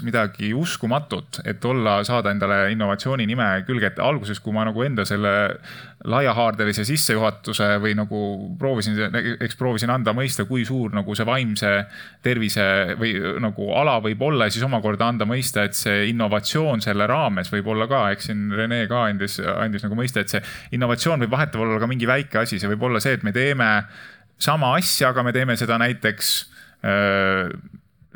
[0.04, 5.04] midagi uskumatut, et olla, saada endale innovatsiooni nime külge, et alguses, kui ma nagu enda
[5.08, 5.32] selle
[6.08, 8.20] laiahaardelise sissejuhatuse või nagu
[8.58, 8.96] proovisin,
[9.44, 11.72] eks proovisin anda mõista, kui suur nagu see vaimse
[12.24, 12.66] tervise
[13.00, 13.12] või
[13.44, 17.68] nagu ala võib olla ja siis omakorda anda mõista, et see innovatsioon selle raames võib
[17.74, 20.44] olla ka, eks siin Rene ka andis, andis nagu mõista, et see
[20.78, 23.72] innovatsioon võib vahetevahel olla ka mingi väike asi, see võib olla see, et me teeme
[24.38, 26.32] sama asja, aga me teeme seda näiteks
[26.86, 27.50] öö,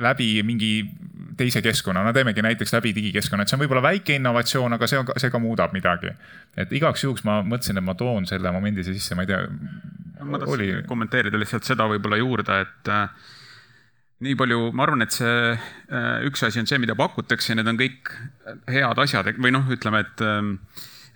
[0.00, 0.72] läbi mingi
[1.36, 5.00] teise keskkonna, no teemegi näiteks läbi digikeskkonna, et see on võib-olla väike innovatsioon, aga see
[5.00, 6.12] on, see ka muudab midagi.
[6.56, 9.42] et igaks juhuks ma mõtlesin, et ma toon selle momendi sisse, ma ei tea.
[10.22, 10.70] ma tahtsin oli...
[10.88, 13.32] kommenteerida lihtsalt seda võib-olla juurde, et äh,
[14.22, 17.80] nii palju, ma arvan, et see äh, üks asi on see, mida pakutakse, need on
[17.80, 18.12] kõik
[18.70, 20.54] head asjad või noh, ütleme, et ähm,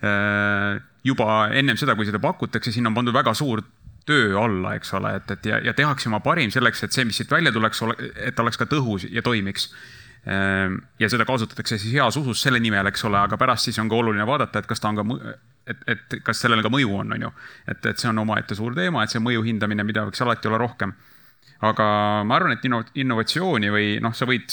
[0.03, 3.63] äh, juba ennem seda, kui seda pakutakse, siin on pandud väga suur
[4.07, 7.17] töö alla, eks ole, et, et ja, ja tehakse oma parim selleks, et see, mis
[7.19, 7.83] siit välja tuleks,
[8.23, 9.67] et oleks ka tõhus ja toimiks.
[10.27, 13.91] Ehm, ja seda kasutatakse siis heas usus selle nimel, eks ole, aga pärast siis on
[13.91, 15.35] ka oluline vaadata, et kas ta on ka,
[15.71, 17.33] et, et kas sellel ka mõju on, on ju.
[17.67, 20.59] et, et see on omaette suur teema, et see mõju hindamine, mida võiks alati olla
[20.63, 20.95] rohkem.
[21.67, 21.85] aga
[22.27, 22.65] ma arvan, et
[22.99, 24.51] innovatsiooni või noh, sa võid,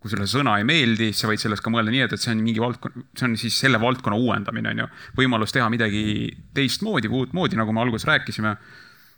[0.00, 2.42] kui sulle sõna ei meeldi, sa võid sellest ka mõelda nii, et, et see on
[2.46, 4.88] mingi valdkond, see on siis selle valdkonna uuendamine, on ju.
[5.18, 8.54] võimalus teha midagi teistmoodi või uutmoodi, nagu me alguses rääkisime,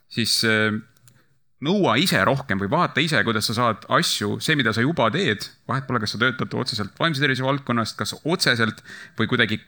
[0.09, 0.39] siis
[1.65, 5.49] nõua ise rohkem või vaata ise, kuidas sa saad asju, see, mida sa juba teed,
[5.67, 8.83] vahet pole, kas sa töötad otseselt vaimse tervise valdkonnast, kas otseselt
[9.19, 9.59] või kuidagi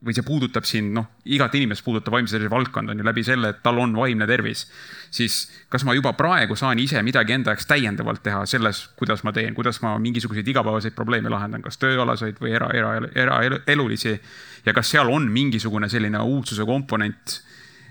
[0.00, 3.50] või see puudutab siin, noh, igat inimest puudutab vaimse tervise valdkond on ju läbi selle,
[3.52, 4.64] et tal on vaimne tervis.
[5.10, 9.32] siis kas ma juba praegu saan ise midagi enda jaoks täiendavalt teha selles, kuidas ma
[9.36, 14.20] teen, kuidas ma mingisuguseid igapäevaseid probleeme lahendan, kas tööalaseid või era, era, eraelulisi.
[14.64, 17.42] ja kas seal on mingisugune selline uudsuse komponent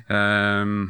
[0.09, 0.89] ähm,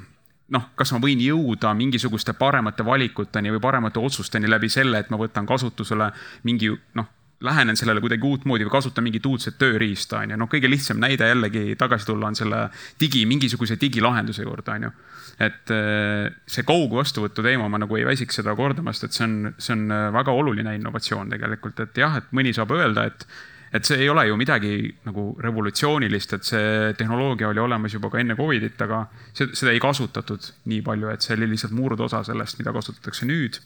[0.54, 5.20] noh, kas ma võin jõuda mingisuguste paremate valikuteni või paremate otsusteni läbi selle, et ma
[5.22, 6.12] võtan kasutusele
[6.48, 7.10] mingi noh,
[7.42, 10.40] lähenen sellele kuidagi uutmoodi või kasutan mingit uudset tööriista, on ju.
[10.40, 12.66] noh, kõige lihtsam näide jällegi tagasi tulla on selle
[13.00, 14.92] digi, mingisuguse digilahenduse juurde, on ju.
[15.40, 19.78] et eh, see kaugvastuvõtu teema, ma nagu ei väsiks seda kordamast, et see on, see
[19.78, 19.88] on
[20.18, 23.26] väga oluline innovatsioon tegelikult, et jah, et mõni saab öelda, et
[23.74, 24.74] et see ei ole ju midagi
[25.06, 29.04] nagu revolutsioonilist, et see tehnoloogia oli olemas juba ka enne Covidit, aga
[29.34, 33.62] seda ei kasutatud nii palju, et see oli lihtsalt murdosa sellest, mida kasutatakse nüüd.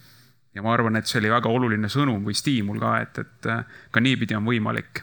[0.53, 3.47] ja ma arvan, et see oli väga oluline sõnum või stiimul ka, et, et
[3.91, 5.01] ka niipidi on võimalik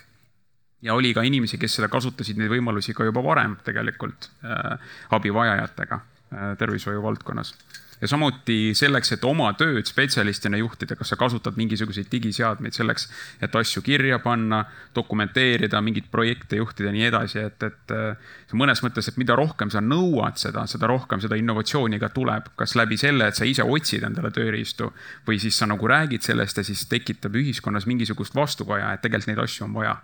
[0.82, 5.98] ja oli ka inimesi, kes seda kasutasid, neid võimalusi ka juba varem tegelikult äh, abivajajatega
[5.98, 7.54] äh, tervishoiu valdkonnas
[8.00, 13.08] ja samuti selleks, et oma tööd spetsialistina juhtida, kas sa kasutad mingisuguseid digiseadmeid selleks,
[13.42, 14.62] et asju kirja panna,
[14.96, 19.82] dokumenteerida, mingeid projekte juhtida ja nii edasi, et, et mõnes mõttes, et mida rohkem sa
[19.84, 24.06] nõuad seda, seda rohkem seda innovatsiooni ka tuleb, kas läbi selle, et sa ise otsid
[24.08, 24.90] endale tööriistu
[25.28, 29.44] või siis sa nagu räägid sellest ja siis tekitab ühiskonnas mingisugust vastukaja, et tegelikult neid
[29.44, 29.96] asju on vaja.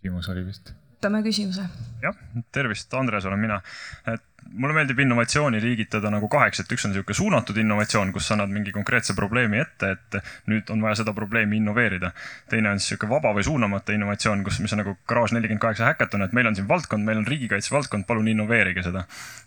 [0.00, 1.64] küsimus oli vist võtame küsimuse.
[2.02, 2.16] jah,
[2.52, 3.60] tervist, Andres olen mina.
[4.06, 8.34] et mulle meeldib innovatsiooni liigitada nagu kaheks, et üks on niisugune suunatud innovatsioon, kus sa
[8.36, 10.18] annad mingi konkreetse probleemi ette, et
[10.50, 12.12] nüüd on vaja seda probleemi innoveerida.
[12.50, 15.86] teine on siis niisugune vaba või suunamata innovatsioon, kus, mis on nagu Garage nelikümmend kaheksa
[15.90, 19.06] häkaton, et meil on siin valdkond, meil on riigikaitse valdkond, palun innoveerige seda.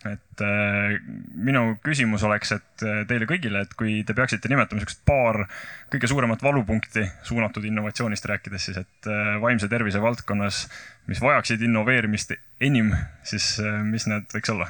[0.09, 0.97] et äh,
[1.35, 5.45] minu küsimus oleks, et äh, teile kõigile, et kui te peaksite nimetama niisugust paar
[5.93, 10.67] kõige suuremat valupunkti suunatud innovatsioonist rääkides, siis et äh, vaimse tervise valdkonnas
[11.07, 12.31] mis vajaksid innoveerimist
[12.63, 12.93] enim,
[13.27, 14.69] siis äh, mis need võiks olla?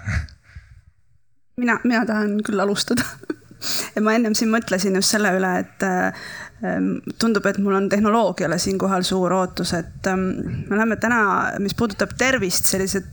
[1.61, 3.05] mina, mina tahan küll alustada
[3.95, 6.25] ja ma ennem siin mõtlesin just selle üle, et äh,
[7.19, 10.29] tundub, et mul on tehnoloogiale siinkohal suur ootus, et ähm,
[10.69, 11.23] me oleme täna,
[11.63, 13.09] mis puudutab tervist, sellised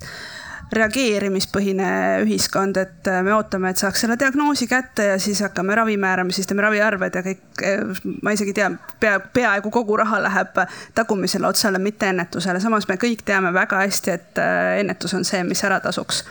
[0.72, 1.90] reageerimispõhine
[2.24, 6.34] ühiskond, et äh, me ootame, et saaks selle diagnoosi kätte ja siis hakkame ravi määrama,
[6.34, 10.60] siis teeme raviarved ja kõik, äh, ma isegi tean, pea, peaaegu kogu raha läheb
[10.94, 12.60] tagumisele otsale, mitte ennetusele.
[12.62, 16.24] samas me kõik teame väga hästi, et äh, ennetus on see, mis ära tasuks.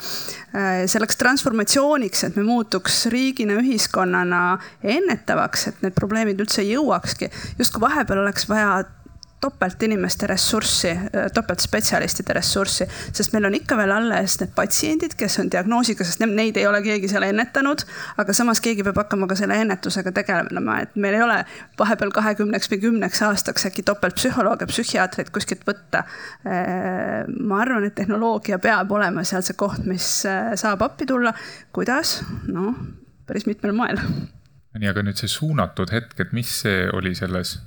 [0.89, 7.29] selleks transformatsiooniks, et me muutuks riigina, ühiskonnana ennetavaks, et need probleemid üldse jõuakski,
[7.59, 8.79] justkui vahepeal oleks vaja
[9.41, 10.91] topelt inimeste ressurssi,
[11.33, 12.85] topelt spetsialistide ressurssi,
[13.15, 16.81] sest meil on ikka veel alles need patsiendid, kes on diagnoosiga, sest neid ei ole
[16.83, 17.85] keegi seal ennetanud.
[18.19, 21.37] aga samas keegi peab hakkama ka selle ennetusega tegelema, et meil ei ole
[21.79, 26.03] vahepeal kahekümneks või kümneks aastaks äkki topeltpsühholooge, psühhiaatreid kuskilt võtta.
[26.43, 30.09] ma arvan, et tehnoloogia peab olema seal see koht, mis
[30.59, 31.33] saab appi tulla.
[31.71, 32.19] kuidas?
[32.47, 32.75] noh,
[33.27, 34.03] päris mitmel moel.
[34.75, 37.57] nii, aga nüüd see suunatud hetk, et mis see oli selles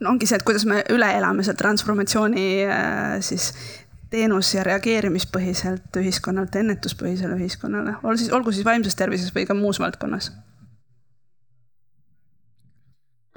[0.00, 3.50] no ongi see, et kuidas me üle elame selle transformatsiooni äh, siis
[4.12, 9.80] teenus- ja reageerimispõhiselt ühiskonnalt ennetuspõhisele ühiskonnale, olgu siis, olgu siis vaimses tervises või ka muus
[9.82, 10.30] valdkonnas.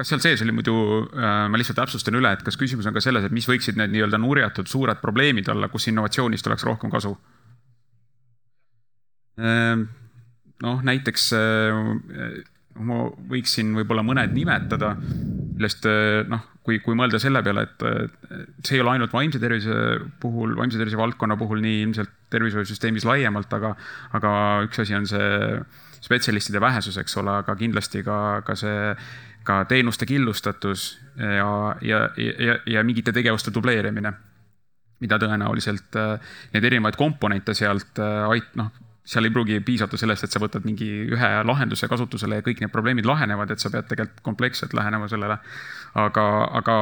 [0.01, 0.73] kas seal sees oli muidu,
[1.13, 3.91] äh, ma lihtsalt täpsustan üle, et kas küsimus on ka selles, et mis võiksid need
[3.93, 7.11] nii-öelda nurjatud suured probleemid olla, kus innovatsioonist oleks rohkem kasu?
[9.37, 9.83] Äh,
[10.63, 11.27] noh, näiteks
[12.79, 14.95] ma võiksin võib-olla mõned nimetada,
[15.51, 15.85] millest
[16.31, 17.85] noh, kui, kui mõelda selle peale, et
[18.65, 19.75] see ei ole ainult vaimse tervise
[20.21, 23.73] puhul, vaimse tervise valdkonna puhul nii ilmselt tervishoiusüsteemis laiemalt, aga,
[24.17, 24.33] aga
[24.67, 25.29] üks asi on see
[26.01, 28.91] spetsialistide vähesus, eks ole, aga kindlasti ka, ka see,
[29.47, 31.49] ka teenuste killustatus ja,
[31.85, 34.13] ja, ja, ja mingite tegevuste dubleerimine.
[35.01, 35.95] mida tõenäoliselt
[36.53, 37.97] neid erinevaid komponente sealt
[38.29, 38.69] ait-, noh
[39.05, 42.73] seal ei pruugi piisata sellest, et sa võtad mingi ühe lahenduse kasutusele ja kõik need
[42.73, 45.39] probleemid lahenevad, et sa pead tegelikult kompleksselt lähenema sellele.
[46.01, 46.25] aga,
[46.61, 46.75] aga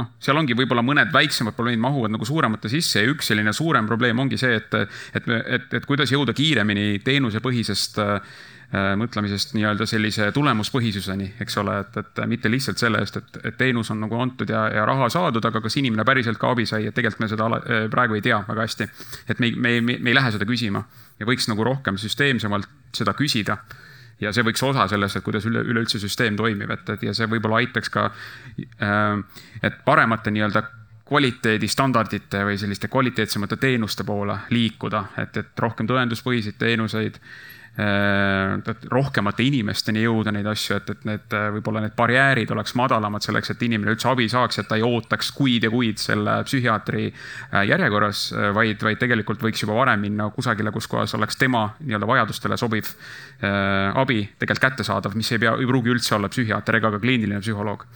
[0.00, 3.88] noh, seal ongi võib-olla mõned väiksemad probleemid mahuvad nagu suuremate sisse ja üks selline suurem
[3.88, 4.74] probleem ongi see, et,
[5.14, 8.20] et, et, et kuidas jõuda kiiremini teenusepõhisest Äh,
[8.70, 13.90] mõtlemisest nii-öelda sellise tulemuspõhisuseni, eks ole, et, et mitte lihtsalt selle eest, et, et teenus
[13.90, 16.94] on nagu antud ja, ja raha saadud, aga kas inimene päriselt ka abi sai, et
[16.94, 18.88] tegelikult me seda ala, äh, praegu ei tea väga hästi.
[19.28, 20.84] et me, me, me, me ei lähe seda küsima.
[21.18, 23.58] Ja võiks nagu rohkem süsteemsemalt seda küsida.
[24.20, 27.26] Ja see võiks osa sellest, et kuidas üle, üleüldse süsteem toimib, et, et ja see
[27.26, 28.10] võib-olla aitaks ka,
[28.78, 30.68] äh, et paremate nii-öelda
[31.10, 40.02] kvaliteedistandardite või selliste kvaliteetsemate teenuste poole liikuda, et, et rohkem tõenduspõhiseid teenuseid Äh, rohkemate inimesteni
[40.02, 43.94] jõuda neid asju, et, et need äh, võib-olla need barjäärid oleks madalamad selleks, et inimene
[43.94, 48.24] üldse abi saaks, et ta ei ootaks kuid ja kuid selle psühhiaatri äh, järjekorras,
[48.56, 52.90] vaid, vaid tegelikult võiks juba varem minna kusagile, kus kohas oleks tema nii-öelda vajadustele sobiv
[53.40, 57.86] abi tegelikult kättesaadav, mis ei pea, ei pruugi üldse olla psühhiaater ega ka kliiniline psühholoog.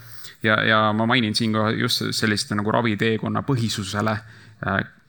[0.42, 4.16] ja, ja ma mainin siin ka just sellist nagu raviteekonna põhisusele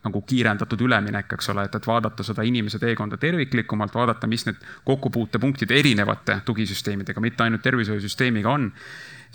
[0.05, 4.61] nagu kiirendatud üleminek, eks ole, et, et vaadata seda inimese teekonda terviklikumalt, vaadata, mis need
[4.87, 8.71] kokkupuutepunktid erinevate tugisüsteemidega, mitte ainult tervishoiusüsteemiga on.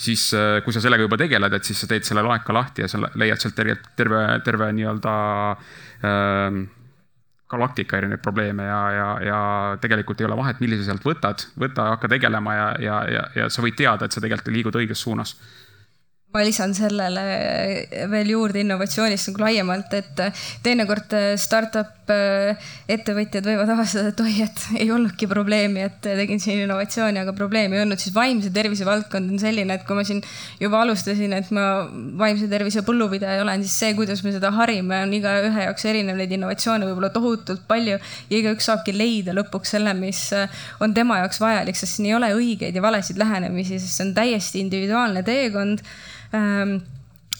[0.00, 2.88] siis äh, kui sa sellega juba tegeled, et siis sa teed selle laeka lahti ja
[2.88, 5.14] sa leiad sealt terve, terve, terve nii-öelda
[5.52, 6.60] äh,
[7.50, 9.40] galaktika erinevaid probleeme ja, ja, ja
[9.82, 13.64] tegelikult ei ole vahet, millise sealt võtad, võta, hakka tegelema ja, ja, ja, ja sa
[13.64, 15.34] võid teada, et sa tegelikult liigud õiges suunas
[16.32, 17.24] ma lisan sellele
[18.10, 20.22] veel juurde innovatsioonist nagu laiemalt, et
[20.62, 27.22] teinekord startup ettevõtjad võivad avastada, et oi, et ei olnudki probleemi, et tegin siin innovatsiooni,
[27.22, 30.22] aga probleemi ei olnud, siis vaimse tervise valdkond on selline, et kui ma siin
[30.60, 31.66] juba alustasin, et ma
[32.20, 36.36] vaimse tervise põllupidaja olen, siis see, kuidas me seda harime, on igaühe jaoks erinev, neid
[36.36, 40.26] innovatsioone võib olla tohutult palju ja igaüks saabki leida lõpuks selle, mis
[40.84, 44.16] on tema jaoks vajalik, sest siin ei ole õigeid ja valesid lähenemisi, sest see on
[44.16, 45.84] täiesti individuaalne teekond.
[46.34, 46.80] Ähm,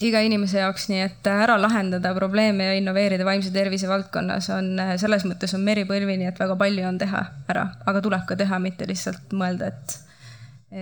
[0.05, 4.71] iga inimese jaoks, nii et ära lahendada probleeme ja innoveerida vaimse tervise valdkonnas on
[5.01, 8.59] selles mõttes on meri põlvini, et väga palju on teha ära, aga tuleb ka teha,
[8.63, 9.97] mitte lihtsalt mõelda, et,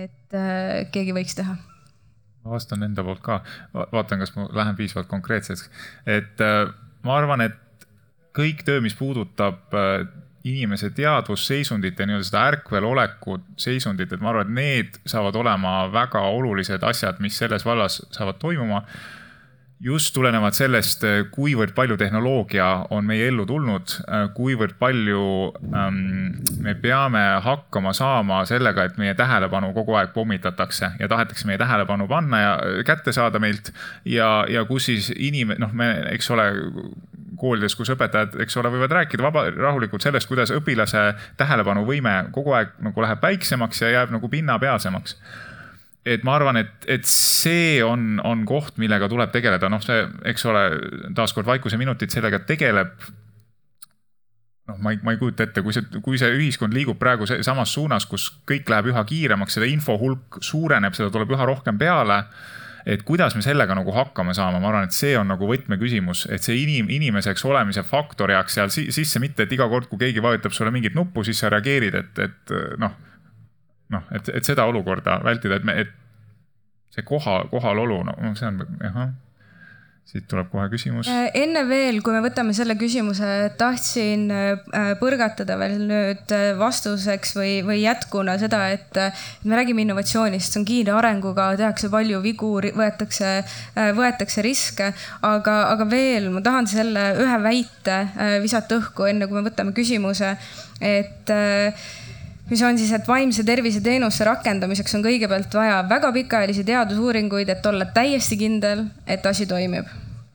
[0.06, 1.56] et äh, keegi võiks teha.
[2.44, 3.42] ma vastan enda poolt ka,
[3.74, 5.68] vaatan, kas ma lähen piisavalt konkreetseks,
[6.06, 6.64] et äh,
[7.04, 7.86] ma arvan, et
[8.36, 10.06] kõik töö, mis puudutab äh,
[10.44, 15.74] inimese teadvusseisundit ja nii-öelda seda ärkvel oleku seisundit, et ma arvan, et need saavad olema
[15.92, 18.82] väga olulised asjad, mis selles vallas saavad toimuma.
[19.80, 23.94] Just tulenevalt sellest, kuivõrd palju tehnoloogia on meie ellu tulnud,
[24.36, 25.22] kuivõrd palju
[25.72, 26.00] ähm,
[26.60, 32.08] me peame hakkama saama sellega, et meie tähelepanu kogu aeg pommitatakse ja tahetakse meie tähelepanu
[32.10, 32.52] panna ja
[32.86, 33.72] kätte saada meilt.
[34.04, 36.50] ja, ja kus siis inim-, noh, me, eks ole
[37.40, 41.10] koolides, kus õpetajad, eks ole, võivad rääkida vaba, rahulikult sellest, kuidas õpilase
[41.40, 45.16] tähelepanuvõime kogu aeg nagu läheb väiksemaks ja jääb nagu pinnapealsemaks.
[46.06, 50.46] Et ma arvan, et, et see on, on koht, millega tuleb tegeleda, noh, see, eks
[50.48, 50.62] ole,
[51.16, 52.94] taaskord vaikuseminutid sellega tegeleb
[54.70, 57.74] noh, ma ei, ma ei kujuta ette, kui see, kui see ühiskond liigub praegu samas
[57.74, 62.22] suunas, kus kõik läheb üha kiiremaks, seda info hulk suureneb, seda tuleb üha rohkem peale
[62.88, 66.44] et kuidas me sellega nagu hakkama saame, ma arvan, et see on nagu võtmeküsimus, et
[66.46, 70.56] see inim-, inimeseks olemise faktor jääks seal sisse, mitte et iga kord, kui keegi vajutab
[70.56, 72.96] sulle mingit nuppu, siis sa reageerid, et, et noh.
[73.90, 78.62] Noh, et, et seda olukorda vältida, et me, et see koha, kohalolu, no see on,
[78.80, 79.10] ahah
[80.10, 81.08] siit tuleb kohe küsimus.
[81.10, 83.28] Äh, enne veel, kui me võtame selle küsimuse,
[83.60, 88.98] tahtsin äh, põrgatada veel nüüd äh, vastuseks või, või jätkuna seda, et
[89.44, 93.30] me räägime innovatsioonist, see on kiire arenguga, tehakse palju vigu, võetakse,
[93.96, 94.90] võetakse riske,
[95.26, 98.00] aga, aga veel ma tahan selle ühe väite
[98.42, 100.34] visata õhku, enne kui me võtame küsimuse,
[100.80, 101.30] et
[102.50, 107.66] mis on siis, et vaimse tervise teenuse rakendamiseks on kõigepealt vaja väga pikaajalisi teadusuuringuid, et
[107.66, 109.86] olla täiesti kindel, et asi toimib.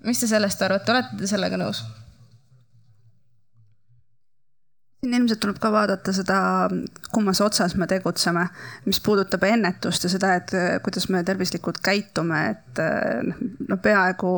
[0.06, 1.84] mis te sellest arvate, olete te sellega nõus?
[5.06, 6.38] Siin ilmselt tuleb ka vaadata seda,
[7.14, 8.48] kummas otsas me tegutseme,
[8.88, 10.50] mis puudutab ennetust ja seda, et
[10.84, 12.76] kuidas me tervislikult käitume, et
[13.70, 14.32] noh, peaaegu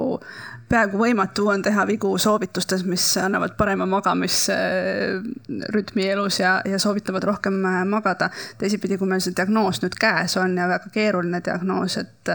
[0.67, 7.53] peaaegu võimatu on teha vigu soovitustes, mis annavad parema magamisrütmi elus ja, ja soovitavad rohkem
[7.87, 8.29] magada.
[8.59, 12.25] teisipidi, kui meil see diagnoos nüüd käes on ja väga keeruline diagnoos, et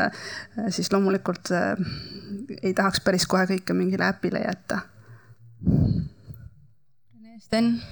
[0.73, 1.51] siis loomulikult
[2.63, 4.77] ei tahaks päris kohe kõike mingile äpile jätta.
[7.43, 7.83] Sten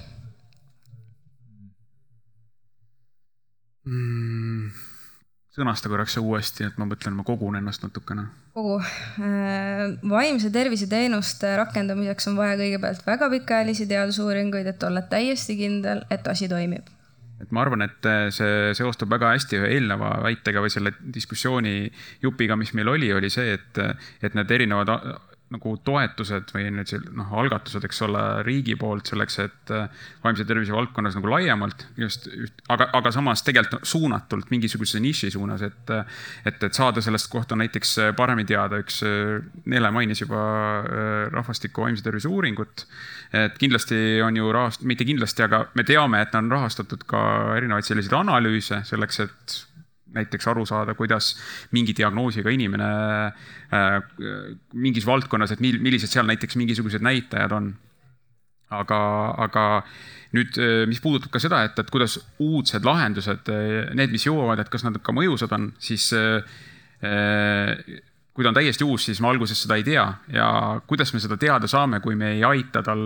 [3.85, 4.71] mm
[5.51, 8.29] sõnasta korraks see uuesti, et ma mõtlen, ma kogun ennast natukene.
[8.55, 8.77] kogu.
[8.79, 16.05] Äh, vaimse tervise teenuste rakendamiseks on vaja kõigepealt väga pikaajalisi teadusuuringuid, et olla täiesti kindel,
[16.11, 16.89] et asi toimib
[17.41, 18.05] et ma arvan, et
[18.35, 21.89] see seostub väga hästi ühe eelneva väitega või selle diskussiooni
[22.21, 23.79] jupiga, mis meil oli, oli see, et,
[24.21, 24.91] et need erinevad
[25.51, 30.75] nagu toetused või need noh, algatused, eks ole, riigi poolt selleks, et äh, vaimse tervise
[30.75, 35.93] valdkonnas nagu laiemalt just, just, aga, aga samas tegelikult suunatult mingisuguse niši suunas, et,
[36.47, 39.41] et, et saada sellest kohta näiteks paremini teada, üks äh,
[39.71, 42.85] Nele mainis juba äh, rahvastiku vaimse tervise uuringut.
[43.31, 47.21] et kindlasti on ju rahast-, mitte kindlasti, aga me teame, et on rahastatud ka
[47.57, 49.59] erinevaid selliseid analüüse selleks, et
[50.15, 51.33] näiteks aru saada, kuidas
[51.75, 52.87] mingi diagnoosiga inimene
[53.73, 53.97] äh,
[54.73, 57.73] mingis valdkonnas, et mil, millised seal näiteks mingisugused näitajad on.
[58.71, 58.97] aga,
[59.43, 59.61] aga
[60.31, 64.63] nüüd, äh, mis puudutab ka seda, et, et kuidas uudsed lahendused, äh, need, mis jõuavad,
[64.63, 66.11] et kas nad ka mõjusad on, siis
[67.01, 70.45] kui ta on täiesti uus, siis me alguses seda ei tea ja
[70.87, 73.01] kuidas me seda teada saame, kui me ei aita tal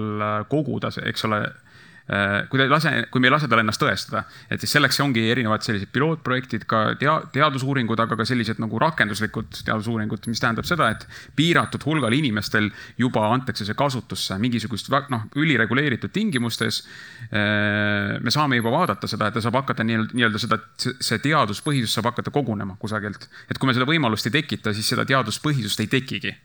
[0.51, 1.64] koguda, eks ole, Äh,
[2.06, 4.22] kui ta ei lase, kui me ei lase tal ennast tõestada,
[4.53, 9.64] et siis selleks ongi erinevad sellised pilootprojektid, ka tea, teadusuuringud, aga ka sellised nagu rakenduslikud
[9.66, 12.70] teadusuuringud, mis tähendab seda, et piiratud hulgal inimestel
[13.01, 16.84] juba antakse see kasutusse mingisugust noh, ülireguleeritud tingimustes.
[17.32, 22.14] Äh, me saame juba vaadata seda, et ta saab hakata nii-öelda seda, see teaduspõhisus saab
[22.14, 26.38] hakata kogunema kusagilt, et kui me seda võimalust ei tekita, siis seda teaduspõhisust ei tekigi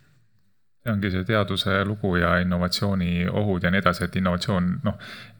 [0.80, 4.94] see ongi see teaduse lugu ja innovatsiooni ohud ja nii edasi, et innovatsioon, noh,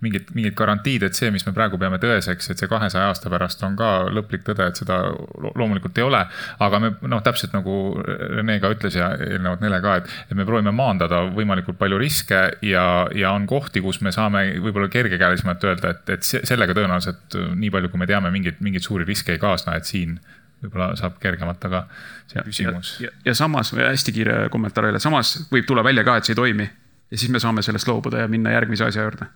[0.04, 3.64] mingid, mingid garantiid, et see, mis me praegu peame tõeseks, et see kahesaja aasta pärast
[3.64, 4.98] on ka lõplik tõde, et seda
[5.56, 6.20] loomulikult ei ole.
[6.66, 10.44] aga me noh, täpselt nagu Rene ka ütles ja eelnevalt Nele ka, et, et me
[10.44, 12.84] proovime maandada võimalikult palju riske ja,
[13.16, 17.88] ja on kohti, kus me saame võib-olla kergekäelisemalt öelda, et, et sellega tõenäoliselt nii palju,
[17.88, 20.18] kui me teame, mingeid, mingeid suuri riske ei kaasna, et siin
[20.62, 21.84] võib-olla saab kergemalt, aga
[22.30, 22.94] see küsimus.
[23.04, 26.40] ja, ja samas, hästi kiire kommentaar jälle, samas võib tulla välja ka, et see ei
[26.42, 26.70] toimi.
[27.10, 29.30] ja siis me saame sellest loobuda ja minna järgmise asja juurde.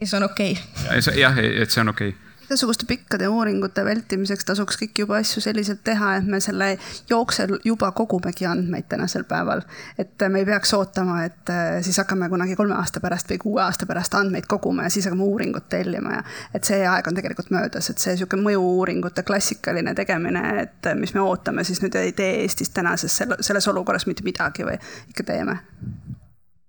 [0.00, 0.56] ja see on okei
[0.86, 1.20] okay..
[1.20, 5.82] jah, et see on okei okay igasuguste pikkade uuringute vältimiseks tasuks kõiki juba asju selliselt
[5.84, 6.70] teha, et me selle
[7.10, 9.60] jooksel juba kogumegi andmeid tänasel päeval.
[9.98, 13.62] et me ei peaks ootama, et äh, siis hakkame kunagi kolme aasta pärast või kuue
[13.62, 16.22] aasta pärast andmeid koguma ja siis hakkame uuringut tellima ja
[16.54, 21.20] et see aeg on tegelikult möödas, et see niisugune mõju-uuringute klassikaline tegemine, et mis me
[21.20, 24.80] ootame, siis nüüd ei tee Eestis tänases selles olukorras mitte midagi või
[25.12, 25.60] ikka teeme.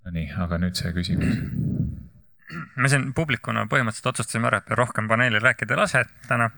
[0.05, 1.39] Nonii, aga nüüd see küsimus
[2.75, 6.49] me siin publikuna põhimõtteliselt otsustasime ära, et me rohkem paneelil rääkida ei lase täna.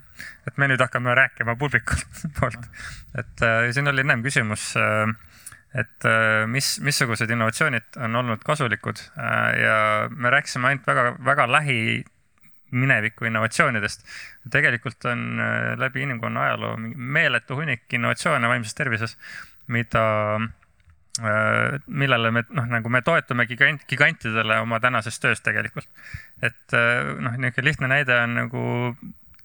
[0.47, 2.05] et me nüüd hakkame rääkima publikult
[2.39, 2.69] poolt.
[3.17, 5.11] et äh, siin oli ennem küsimus äh,,
[5.75, 9.77] et äh, mis, missugused innovatsioonid on olnud kasulikud äh, ja
[10.09, 12.05] me rääkisime ainult väga, väga lähi
[12.71, 14.05] mineviku innovatsioonidest.
[14.51, 19.17] tegelikult on äh, läbi inimkonna ajaloo meeletu hunnik innovatsioone vaimses tervises,
[19.67, 20.07] mida
[20.39, 20.60] Äh,
[21.87, 25.87] millele me noh, nagu me toetume gigant, gigantidele oma tänases töös tegelikult.
[26.41, 28.63] et äh, noh, niisugune lihtne näide on nagu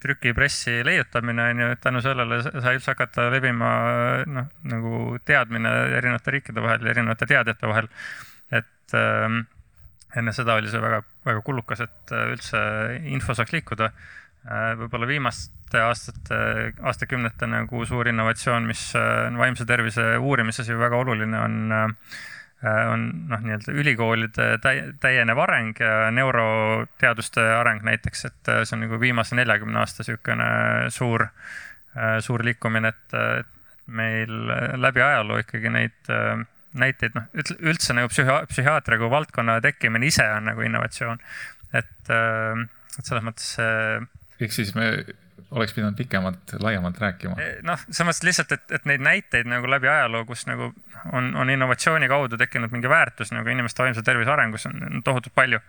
[0.03, 3.70] trükipressi leiutamine on ju, et tänu sellele sai üldse hakata levima
[4.29, 7.89] noh, nagu teadmine erinevate riikide vahel, erinevate teadjate vahel.
[8.51, 9.41] et äh,
[10.16, 12.61] enne seda oli see väga, väga kulukas, et äh, üldse
[13.16, 14.14] info saaks liikuda äh,.
[14.78, 16.36] Võib-olla viimast viimaste aastate,
[16.82, 21.86] aastakümnete nagu suur innovatsioon, mis on äh, vaimse tervise uurimises ju väga oluline, on äh,
[22.90, 24.59] on noh, nii-öelda ülikoolide
[25.01, 30.90] täienev areng ja neuroteaduste areng näiteks, et äh, see on nagu viimase neljakümne aasta niisugune
[30.90, 31.26] suur,
[32.20, 33.14] suur liikumine, et
[33.86, 34.32] meil
[34.76, 36.11] läbi ajaloo ikkagi neid
[36.76, 41.22] näiteid, noh, üldse nagu psühhi-, psühhiaatria kui valdkonna tekkimine ise on nagu innovatsioon.
[41.72, 44.05] et, et selles mõttes see.
[44.41, 44.91] Ehk siis me
[45.51, 47.37] oleks pidanud pikemalt, laiemalt rääkima.
[47.41, 50.72] Eh, noh, selles mõttes lihtsalt, et, et neid näiteid nagu läbi ajaloo, kus nagu
[51.12, 55.34] on, on innovatsiooni kaudu tekkinud mingi väärtus nagu inimeste vaimse tervise arengus on, on tohutult
[55.34, 55.61] palju.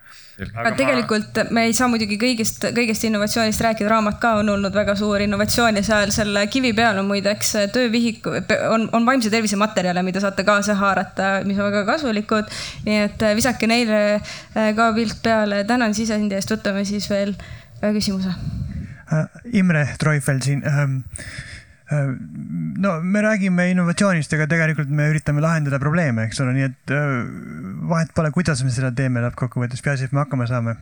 [0.56, 1.46] aga tegelikult ma...
[1.60, 5.78] me ei saa muidugi kõigist, kõigest innovatsioonist rääkida, raamat ka on olnud väga suur innovatsioon
[5.78, 8.34] ja seal selle kivi peal on muideks töövihiku,
[8.72, 12.50] on, on vaimse tervise materjale, mida saate kaasa haarata, mis on väga kasulikud.
[12.90, 17.38] nii et visake neile eh, ka pilt peale, tänan sisendi eest, võtame siis veel
[17.82, 18.36] küsimuse
[19.12, 21.04] Äh, Imre Treufel siin ähm,
[21.92, 22.12] äh,
[22.78, 27.14] no me räägime innovatsioonist, aga tegelikult me üritame lahendada probleeme, eks ole, nii et äh,
[27.88, 30.76] vahet pole, kuidas me seda teeme lõppkokkuvõttes, peaasi, et me hakkama saame.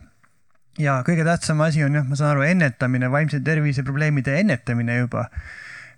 [0.82, 5.28] ja kõige tähtsam asi on jah, ma saan aru, ennetamine, vaimse tervise probleemide ennetamine juba.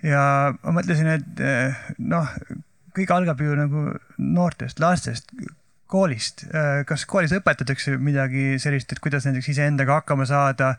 [0.04, 2.28] ja ma mõtlesin, et noh,
[2.98, 3.86] kõik algab ju nagu
[4.18, 5.32] noortest, lastest,
[5.88, 10.74] koolist, äh, kas koolis õpetatakse midagi sellist, et kuidas näiteks iseendaga hakkama saada,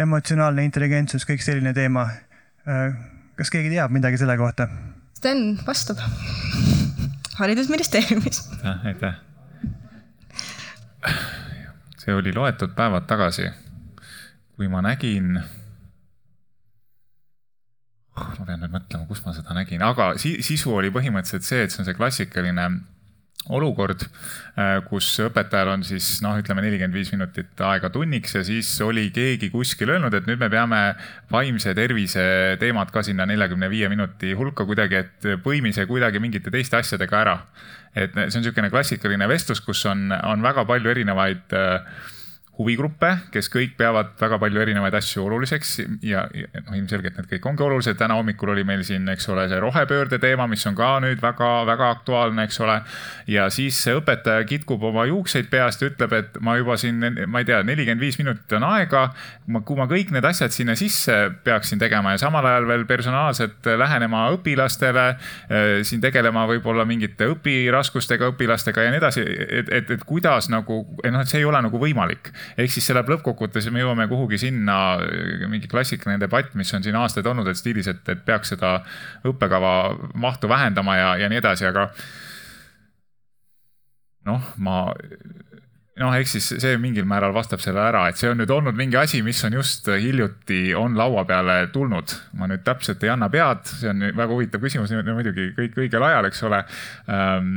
[0.00, 2.06] emotsionaalne intelligentsus, kõik selline teema.
[2.68, 2.94] Äh,
[3.38, 4.68] kas keegi teab midagi selle kohta?
[5.18, 5.98] Sten vastab
[7.38, 8.44] haridusministeeriumis.
[8.62, 9.14] aitäh, aitäh.
[11.98, 13.50] see oli loetud päevad tagasi,
[14.56, 15.40] kui ma nägin
[18.16, 21.82] ma pean nüüd mõtlema, kus ma seda nägin, aga sisu oli põhimõtteliselt see, et see
[21.82, 22.66] on see klassikaline
[23.50, 24.04] olukord,
[24.54, 29.08] äh, kus õpetajal on siis noh, ütleme nelikümmend viis minutit aega tunniks ja siis oli
[29.14, 30.80] keegi kuskil öelnud, et nüüd me peame
[31.32, 32.22] vaimse tervise
[32.62, 37.20] teemat ka sinna neljakümne viie minuti hulka kuidagi, et põimi see kuidagi mingite teiste asjadega
[37.24, 37.36] ära.
[37.94, 41.82] et see on niisugune klassikaline vestlus, kus on, on väga palju erinevaid äh,
[42.58, 45.70] huvigruppe, kes kõik peavad väga palju erinevaid asju oluliseks
[46.04, 47.96] ja, ja noh, ilmselgelt need kõik ongi olulised.
[47.96, 51.88] täna hommikul oli meil siin, eks ole, see rohepöörde teema, mis on ka nüüd väga-väga
[51.96, 52.76] aktuaalne, eks ole.
[53.32, 57.40] ja siis see õpetaja kitkub oma juukseid peast ja ütleb, et ma juba siin, ma
[57.40, 59.06] ei tea, nelikümmend viis minutit on aega.
[59.64, 64.26] kui ma kõik need asjad sinna sisse peaksin tegema ja samal ajal veel personaalselt lähenema
[64.36, 65.06] õpilastele,
[65.48, 70.82] eh, siin tegelema võib-olla mingite õpiraskustega õpilastega ja nii edasi, et, et, et kuidas nagu,
[71.00, 74.40] noh, et see ei ole nagu võimalik ehk siis see läheb lõppkokkuvõttes, me jõuame kuhugi
[74.42, 74.78] sinna,
[75.50, 78.78] mingi klassikaline debatt, mis on siin aastaid olnud, et stiilis, et, et peaks seda
[79.28, 79.72] õppekava
[80.14, 81.88] mahtu vähendama ja, ja nii edasi, aga
[84.28, 84.84] noh, ma
[86.00, 88.96] noh, eks siis see mingil määral vastab selle ära, et see on nüüd olnud mingi
[89.00, 92.16] asi, mis on just hiljuti on laua peale tulnud.
[92.38, 96.30] ma nüüd täpselt ei anna pead, see on väga huvitav küsimus, muidugi kõik õigel ajal,
[96.30, 96.62] eks ole
[97.12, 97.54] ähm,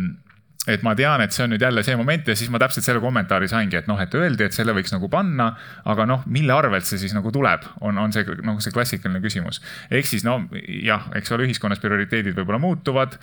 [0.68, 3.02] et ma tean, et see on nüüd jälle see moment ja siis ma täpselt selle
[3.04, 5.52] kommentaari saingi, et noh, et öeldi, et selle võiks nagu panna,
[5.86, 9.62] aga noh, mille arvelt see siis nagu tuleb, on, on see nagu see klassikaline küsimus.
[9.92, 13.20] ehk siis no jah, eks ole, ühiskonnas prioriteedid võib-olla muutuvad.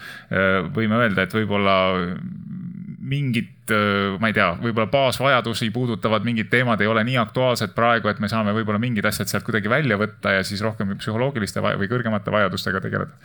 [0.75, 1.77] võime öelda, et võib-olla
[3.13, 3.73] mingid,
[4.23, 8.31] ma ei tea, võib-olla baasvajadusi puudutavad mingid teemad ei ole nii aktuaalsed praegu, et me
[8.31, 12.81] saame võib-olla mingid asjad sealt kuidagi välja võtta ja siis rohkem psühholoogiliste või kõrgemate vajadustega
[12.85, 13.19] tegeleda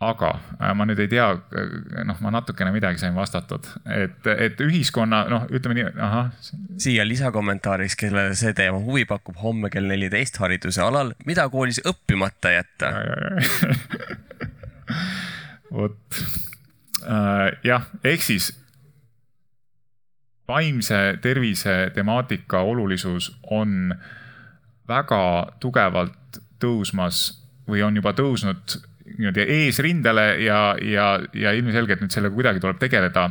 [0.00, 4.60] aga äh, ma nüüd ei tea, äh, noh, ma natukene midagi sain vastatud, et, et
[4.64, 6.30] ühiskonna, noh, ütleme nii, ahah.
[6.80, 12.54] siia lisakommentaariks, kellele see teema huvi pakub, homme kell neliteist hariduse alal, mida koolis õppimata
[12.56, 12.94] jätta?
[15.76, 16.00] vot,
[17.04, 18.54] äh, jah, ehk siis
[20.50, 23.92] vaimse tervise temaatika olulisus on
[24.88, 25.22] väga
[25.62, 27.26] tugevalt tõusmas
[27.70, 28.80] või on juba tõusnud
[29.18, 33.30] niimoodi eesrindele ja, ja, ja ilmselgelt nüüd sellega kuidagi tuleb tegeleda.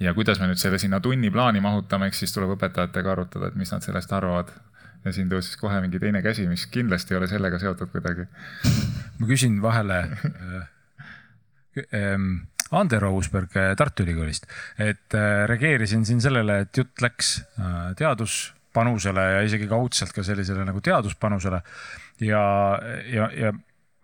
[0.00, 3.70] ja kuidas me nüüd selle sinna tunniplaani mahutame, eks siis tuleb õpetajatega arutada, et mis
[3.72, 4.52] nad sellest arvavad.
[5.04, 8.26] ja siin tõusis kohe mingi teine käsi, mis kindlasti ei ole sellega seotud kuidagi.
[9.18, 10.68] ma küsin vahele äh,
[11.94, 14.46] ähm, Andero Uusberg äh, Tartu Ülikoolist,
[14.78, 17.40] et äh, reageerisin siin sellele, et jutt läks
[17.98, 21.62] teaduspanusele ja isegi kaudselt ka sellisele nagu teaduspanusele
[22.20, 22.44] ja,
[23.10, 23.52] ja, ja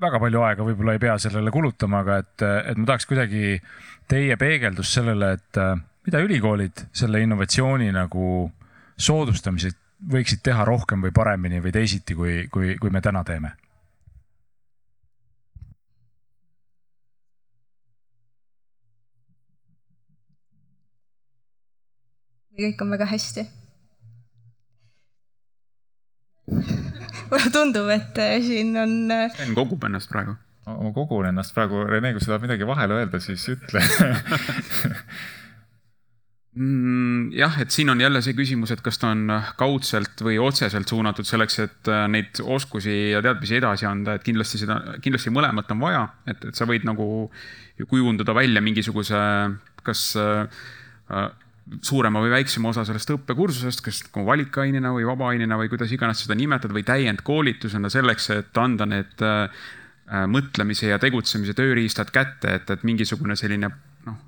[0.03, 3.57] väga palju aega võib-olla ei pea sellele kulutama, aga et, et ma tahaks kuidagi
[4.09, 5.61] teie peegeldust sellele, et
[6.07, 8.47] mida ülikoolid selle innovatsiooni nagu
[8.97, 13.57] soodustamiseks võiksid teha rohkem või paremini või teisiti, kui, kui, kui me täna teeme?
[22.57, 23.43] kõik on väga hästi
[27.31, 28.99] mulle tundub, et äh, siin on.
[29.13, 30.37] Äh, Sten kogub ennast praegu.
[30.67, 33.79] ma kogun ennast praegu, Rene, kui sa tahad midagi vahele öelda, siis ütle
[36.59, 40.91] mm, jah, et siin on jälle see küsimus, et kas ta on kaudselt või otseselt
[40.91, 45.71] suunatud selleks, et äh, neid oskusi ja teadmisi edasi anda, et kindlasti seda, kindlasti mõlemat
[45.77, 47.07] on vaja, et, et sa võid nagu
[47.87, 49.23] kujundada välja mingisuguse,
[49.87, 50.67] kas äh,
[51.83, 56.37] suurema või väiksema osa sellest õppekursusest, kas nagu valikainena või vabaainena või kuidas iganes seda
[56.39, 59.67] nimetad või täiendkoolitusena selleks, et anda need äh,
[60.31, 63.73] mõtlemise ja tegutsemise tööriistad kätte, et, et mingisugune selline
[64.07, 64.21] noh,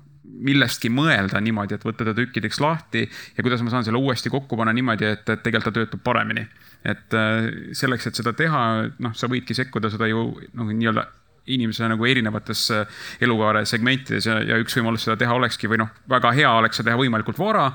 [0.49, 4.59] millestki mõelda niimoodi, et võtta ta tükkideks lahti ja kuidas ma saan selle uuesti kokku
[4.59, 6.43] panna niimoodi, et, et tegelikult ta töötab paremini.
[6.83, 8.65] et äh, selleks, et seda teha,
[8.99, 11.07] noh, sa võidki sekkuda seda ju noh, nii-öelda
[11.55, 15.91] inimese nagu erinevates äh, elukaare segmentides ja, ja üks võimalus seda teha olekski või noh,
[16.09, 17.65] väga hea oleks seda teha võimalikult vara.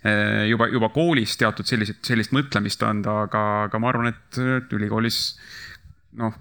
[0.00, 4.40] Äh, juba, juba koolis teatud sellised, sellist mõtlemist anda, aga, aga ma arvan, et
[4.76, 5.20] ülikoolis
[6.20, 6.36] noh,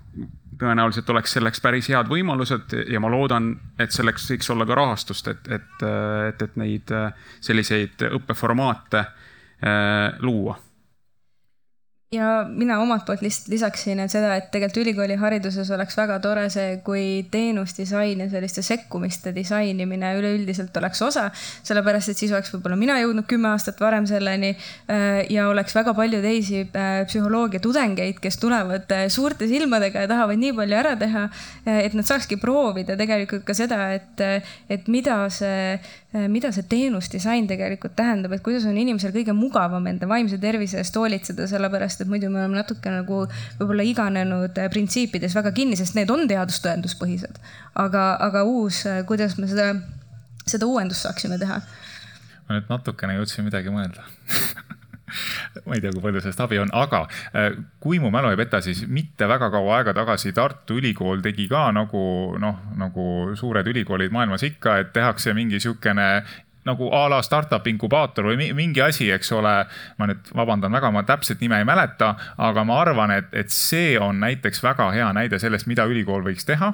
[0.59, 5.29] tõenäoliselt oleks selleks päris head võimalused ja ma loodan, et selleks võiks olla ka rahastust,
[5.31, 5.85] et, et,
[6.31, 7.11] et, et neid äh,
[7.45, 9.05] selliseid õppeformaate
[10.23, 10.53] luua
[12.11, 16.47] ja mina omalt poolt lihtsalt lisaksin, et seda, et tegelikult ülikooli hariduses oleks väga tore
[16.49, 21.27] see, kui teenusdisain ja selliste sekkumiste disainimine üleüldiselt oleks osa.
[21.63, 25.93] sellepärast, et siis oleks võib-olla mina jõudnud kümme aastat varem selleni äh, ja oleks väga
[25.93, 30.95] palju teisi äh, psühholoogia tudengeid, kes tulevad äh, suurte silmadega ja tahavad nii palju ära
[30.97, 31.27] teha,
[31.69, 34.25] et nad saakski proovida tegelikult ka seda, et,
[34.69, 35.77] et mida see
[36.09, 40.95] mida see teenusdisain tegelikult tähendab, et kuidas on inimesel kõige mugavam enda vaimse tervise eest
[40.97, 43.19] hoolitseda, sellepärast et muidu me oleme natuke nagu
[43.59, 47.37] võib-olla iganenud äh, printsiipides väga kinni, sest need on teadustõenduspõhised.
[47.85, 49.75] aga, aga uus, äh, kuidas me seda,
[50.49, 51.61] seda uuendust saaksime teha?
[52.49, 54.09] ma nüüd natukene jõudsin midagi mõelda
[55.65, 58.61] ma ei tea, kui palju sellest abi on, aga äh, kui mu mälu ei peta,
[58.65, 62.03] siis mitte väga kaua aega tagasi Tartu Ülikool tegi ka nagu
[62.39, 63.07] noh, nagu
[63.39, 66.09] suured ülikoolid maailmas ikka, et tehakse mingi sihukene
[66.69, 69.53] nagu a la startup inkubaator või mingi asi, eks ole.
[69.97, 73.97] ma nüüd vabandan väga, ma täpset nime ei mäleta, aga ma arvan, et, et see
[73.99, 76.73] on näiteks väga hea näide sellest, mida ülikool võiks teha.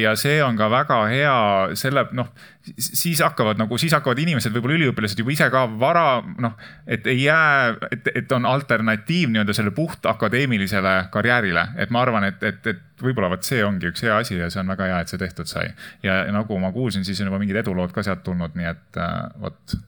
[0.00, 1.38] ja see on ka väga hea
[1.78, 2.32] selle noh
[2.78, 6.06] siis hakkavad nagu, siis hakkavad inimesed, võib-olla üliõpilased juba ise ka vara,
[6.42, 6.54] noh,
[6.86, 11.68] et ei jää, et, et on alternatiiv nii-öelda selle puht akadeemilisele karjäärile.
[11.76, 14.62] et ma arvan, et, et, et võib-olla vot see ongi üks hea asi ja see
[14.62, 15.70] on väga hea, et see tehtud sai.
[16.02, 19.14] ja nagu ma kuulsin, siis on juba mingid edulood ka sealt tulnud, nii et äh,
[19.42, 19.78] vot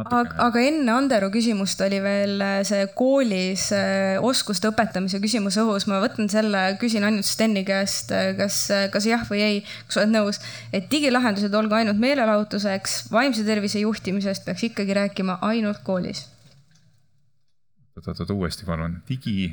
[0.00, 5.86] aga, aga enne Andero küsimust oli veel äh, see koolis äh, oskuste õpetamise küsimus õhus.
[5.90, 10.14] ma võtan selle, küsin ainult Steni käest, äh, kas, kas jah või ei, kas oled
[10.14, 10.40] nõus,
[10.74, 16.26] et digilahendused olgu ainult meelelahutuseks, vaimse tervise juhtimisest peaks ikkagi rääkima ainult koolis?
[17.94, 19.52] oot-oot-oot, uuesti palun, digi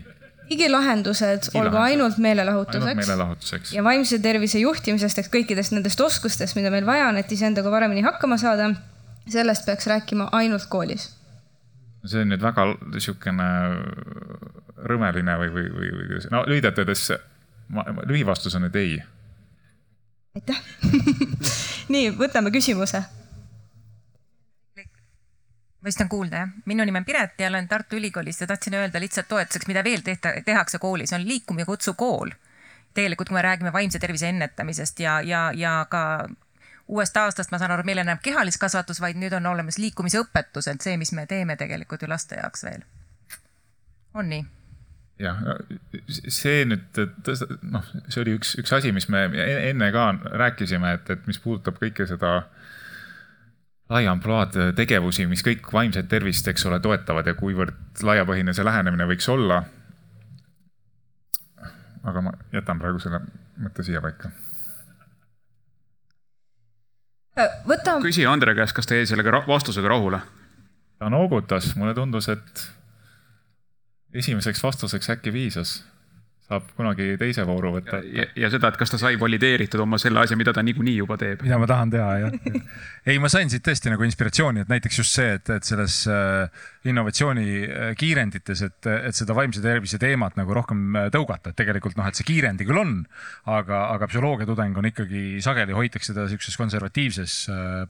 [0.51, 2.97] digilahendused olgu ainult meelelahutuseks.
[2.97, 3.73] meelelahutuseks.
[3.77, 8.03] ja vaimse tervise juhtimisest ehk kõikidest nendest oskustest, mida meil vaja on, et iseendaga paremini
[8.05, 8.71] hakkama saada.
[9.29, 11.09] Sellest peaks rääkima ainult koolis.
[12.05, 13.47] see on nüüd väga niisugune
[14.91, 17.11] rõmeline või, või, või, või no lühidalt öeldes,
[18.09, 18.99] lühivastus on nüüd ei.
[20.35, 20.61] aitäh
[21.93, 23.03] nii, võtame küsimuse
[25.83, 28.99] vist on kuulda jah, minu nimi on Piret ja olen Tartu Ülikoolist ja tahtsin öelda
[28.99, 32.29] lihtsalt toetuseks, mida veel tehta, tehakse koolis, on Liikum ja kutsu kool.
[32.93, 36.29] tegelikult, kui me räägime vaimse tervise ennetamisest ja, ja, ja ka
[36.91, 40.97] uuest aastast, ma saan aru, meil enam kehaliskasvatus, vaid nüüd on olemas liikumisõpetus, et see,
[40.99, 42.83] mis me teeme tegelikult ju laste jaoks veel.
[44.13, 44.43] on nii?
[45.21, 45.39] jah,
[46.09, 47.01] see nüüd,
[47.71, 49.27] noh, see oli üks, üks asi, mis me
[49.69, 50.07] enne ka
[50.43, 52.41] rääkisime, et, et mis puudutab kõike seda
[53.91, 59.07] lai ampluaad tegevusi, mis kõik vaimset tervist, eks ole, toetavad ja kuivõrd laiapõhine see lähenemine
[59.09, 59.63] võiks olla.
[62.01, 63.19] aga ma jätan praegu selle
[63.61, 64.31] mõtte siia paika.
[67.67, 67.97] Võta.
[68.03, 70.21] küsi Andre käest, kas ta jäi sellega vastusega rahule?
[71.01, 72.67] ta noogutas, mulle tundus, et
[74.13, 75.79] esimeseks vastuseks äkki piisas
[76.51, 78.01] saab kunagi teise vooru võtta.
[78.03, 81.17] ja, ja seda, et kas ta sai valideeritud oma selle asja, mida ta niikuinii juba
[81.19, 81.45] teeb.
[81.45, 82.57] mida ma tahan teha, jah.
[83.09, 86.65] ei, ma sain siit tõesti nagu inspiratsiooni, et näiteks just see, et, et selles äh,
[86.87, 87.91] innovatsiooni äh,
[88.65, 92.25] et, et seda vaimse tervise teemat nagu rohkem äh, tõugata, et tegelikult noh, et see
[92.27, 92.95] kiirendi küll on,
[93.51, 97.35] aga, aga psühholoogia tudeng on ikkagi sageli hoitakse teda sihukeses konservatiivses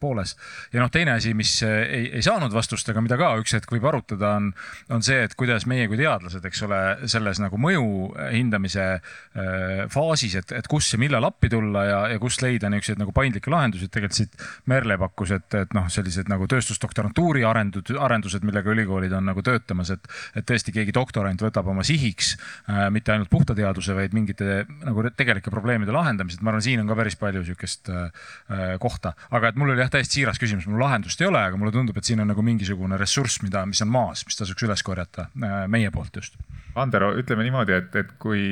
[0.01, 0.35] pooles.
[0.73, 3.87] ja noh, teine asi, mis ei, ei saanud vastust, aga mida ka üks hetk võib
[3.87, 4.51] arutada, on,
[4.91, 6.81] on see, et kuidas meie kui teadlased, eks ole,
[7.11, 7.85] selles nagu mõju
[8.31, 13.01] hindamise äh, faasis, et, et kus ja millal appi tulla ja, ja kus leida niisuguseid
[13.01, 17.93] nagu paindlikke lahendusi, et tegelikult siit Merle pakkus, et, et noh, sellised nagu tööstusdoktorantuuri arendud,
[17.99, 22.87] arendused, millega ülikoolid on nagu töötamas, et, et tõesti keegi doktorant võtab oma sihiks äh,
[22.93, 26.41] mitte ainult puhta teaduse, vaid mingite nagu tegelike probleemide lahendamised.
[26.41, 29.83] ma arvan, siin on ka päris palju sihukest äh, äh, kohta, aga et mul oli
[29.83, 32.45] jah täiesti siiras küsimus, mul lahendust ei ole, aga mulle tundub, et siin on nagu
[32.45, 36.39] mingisugune ressurss, mida, mis on maas, mis tasuks üles korjata äh, meie poolt just.
[36.79, 38.43] Andero, ütleme niimoodi, et, et kui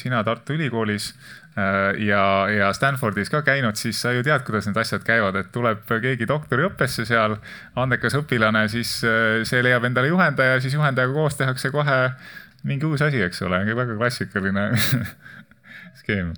[0.00, 1.12] sina Tartu Ülikoolis
[2.06, 2.22] ja,
[2.52, 6.28] ja Stanfordis ka käinud, siis sa ju tead, kuidas need asjad käivad, et tuleb keegi
[6.28, 7.38] doktoriõppesse seal,
[7.78, 11.98] andekas õpilane, siis äh, see leiab endale juhendaja, siis juhendajaga koos tehakse kohe
[12.68, 14.70] mingi uus asi, eks ole, väga klassikaline
[16.02, 16.34] skeem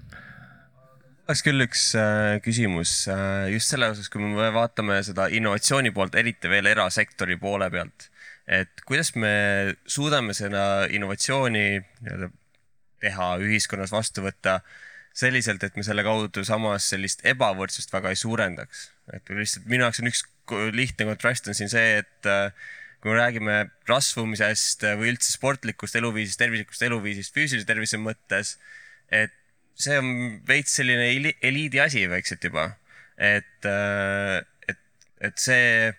[1.31, 6.17] oleks küll üks äh, küsimus äh, just selle osas, kui me vaatame seda innovatsiooni poolt,
[6.19, 8.09] eriti veel erasektori poole pealt.
[8.51, 9.33] et kuidas me
[9.87, 12.31] suudame seda innovatsiooni nii-öelda
[13.01, 14.59] teha, ühiskonnas vastu võtta
[15.21, 18.91] selliselt, et me selle kaudu samas sellist ebavõrdsust väga ei suurendaks.
[19.15, 20.25] et lihtsalt minu jaoks on üks
[20.75, 22.53] lihtne kontrast on siin see, et äh,
[23.01, 23.57] kui me räägime
[23.89, 28.57] rasvumisest või üldse sportlikust eluviisist, tervislikust eluviisist füüsilise tervise mõttes,
[29.09, 29.35] et
[29.81, 30.11] see on
[30.49, 32.75] veits selline eliidi asi vaikselt juba.
[33.17, 34.79] et, äh, et,
[35.21, 35.93] et see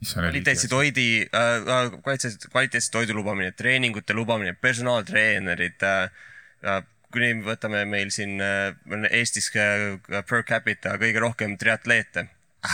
[0.00, 6.80] kvaliteetse toidi äh,, kvaliteetse, kvaliteetse toidu lubamine, treeningute lubamine, personaaltreenerid äh,,
[7.12, 8.72] kuni võtame meil siin äh,
[9.10, 12.26] Eestis per capita kõige rohkem triatleete,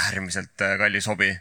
[0.07, 1.33] äärmiselt äh, kallis hobi.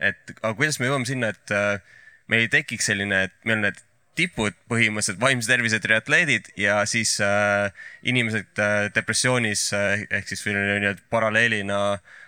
[0.00, 1.80] et aga kuidas me jõuame sinna, et äh,
[2.28, 3.80] meil ei tekiks selline, et meil on need
[4.18, 7.70] tipud põhimõtteliselt vaimse tervise triatleedid ja siis äh,
[8.02, 11.80] inimesed äh, depressioonis äh, ehk siis nii-öelda paralleelina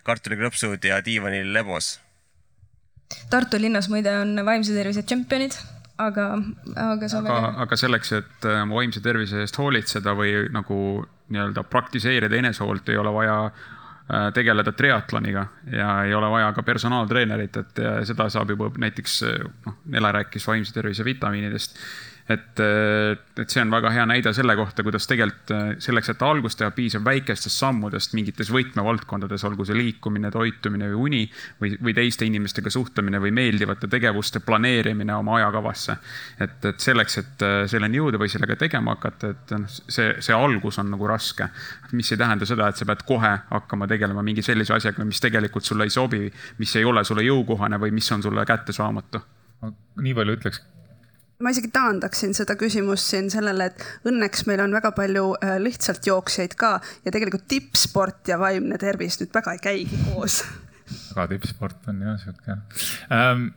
[0.07, 1.97] kartulikrõpsud ja diivanil lebos.
[3.33, 5.59] Tartu linnas muide on vaimse tervise tšempionid
[6.07, 6.27] aga,
[6.77, 10.79] aga sa aga, aga selleks, et oma äh, vaimse tervise eest hoolitseda või nagu
[11.33, 17.61] nii-öelda praktiseerida enesehoolt, ei ole vaja äh, tegeleda triatloniga ja ei ole vaja ka personaaltreenerit,
[17.63, 19.21] et seda saab juba näiteks,
[19.67, 21.79] noh, Nele rääkis vaimse tervise vitamiinidest
[22.33, 26.23] et, äh, et see on väga hea näide selle kohta, kuidas tegelikult äh, selleks, et
[26.27, 31.23] algust teha, piisab väikestest sammudest mingites võtmevaldkondades, olgu see liikumine, toitumine või uni
[31.61, 35.97] või, või teiste inimestega suhtlemine või meeldivate tegevuste planeerimine oma ajakavasse.
[36.41, 40.37] et, et selleks, et äh, selleni jõuda või sellega tegema hakata, et noh, see, see
[40.37, 41.49] algus on nagu raske.
[41.93, 45.67] mis ei tähenda seda, et sa pead kohe hakkama tegelema mingi sellise asjaga, mis tegelikult
[45.67, 46.27] sulle ei sobi,
[46.59, 49.21] mis ei ole sulle jõukohane või mis on sulle kättesaamatu.
[50.03, 50.63] nii palju ütleks
[51.43, 56.07] ma isegi taandaksin seda küsimust siin sellele, et õnneks meil on väga palju äh, lihtsalt
[56.07, 60.43] jooksjaid ka ja tegelikult tippsport ja vaimne tervis nüüd väga ei käigi koos.
[61.17, 62.57] väga tippsport on jah sihuke
[63.13, 63.51] ähm,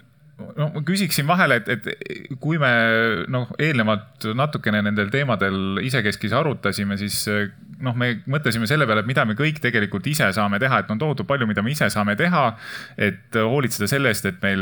[0.58, 2.72] no ma küsiksin vahele, et, et kui me
[3.32, 7.22] noh, eelnevalt natukene nendel teemadel isekeskis arutasime, siis
[7.84, 11.02] noh, me mõtlesime selle peale, et mida me kõik tegelikult ise saame teha, et on
[11.02, 12.46] tohutult palju, mida me ise saame teha.
[12.98, 14.62] et hoolitseda selle eest, et meil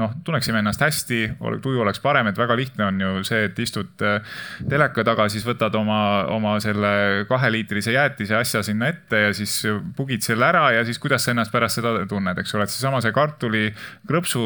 [0.00, 1.20] noh, tunneksime ennast hästi,
[1.62, 4.38] tuju oleks parem, et väga lihtne on ju see, et istud äh,
[4.70, 6.00] teleka taga, siis võtad oma,
[6.32, 9.56] oma selle kaheliitrise jäätise asja sinna ette ja siis
[9.96, 13.02] pugid selle ära ja siis kuidas sa ennast pärast seda tunned, eks ole, et seesama
[13.04, 14.44] see kartulikrõpsu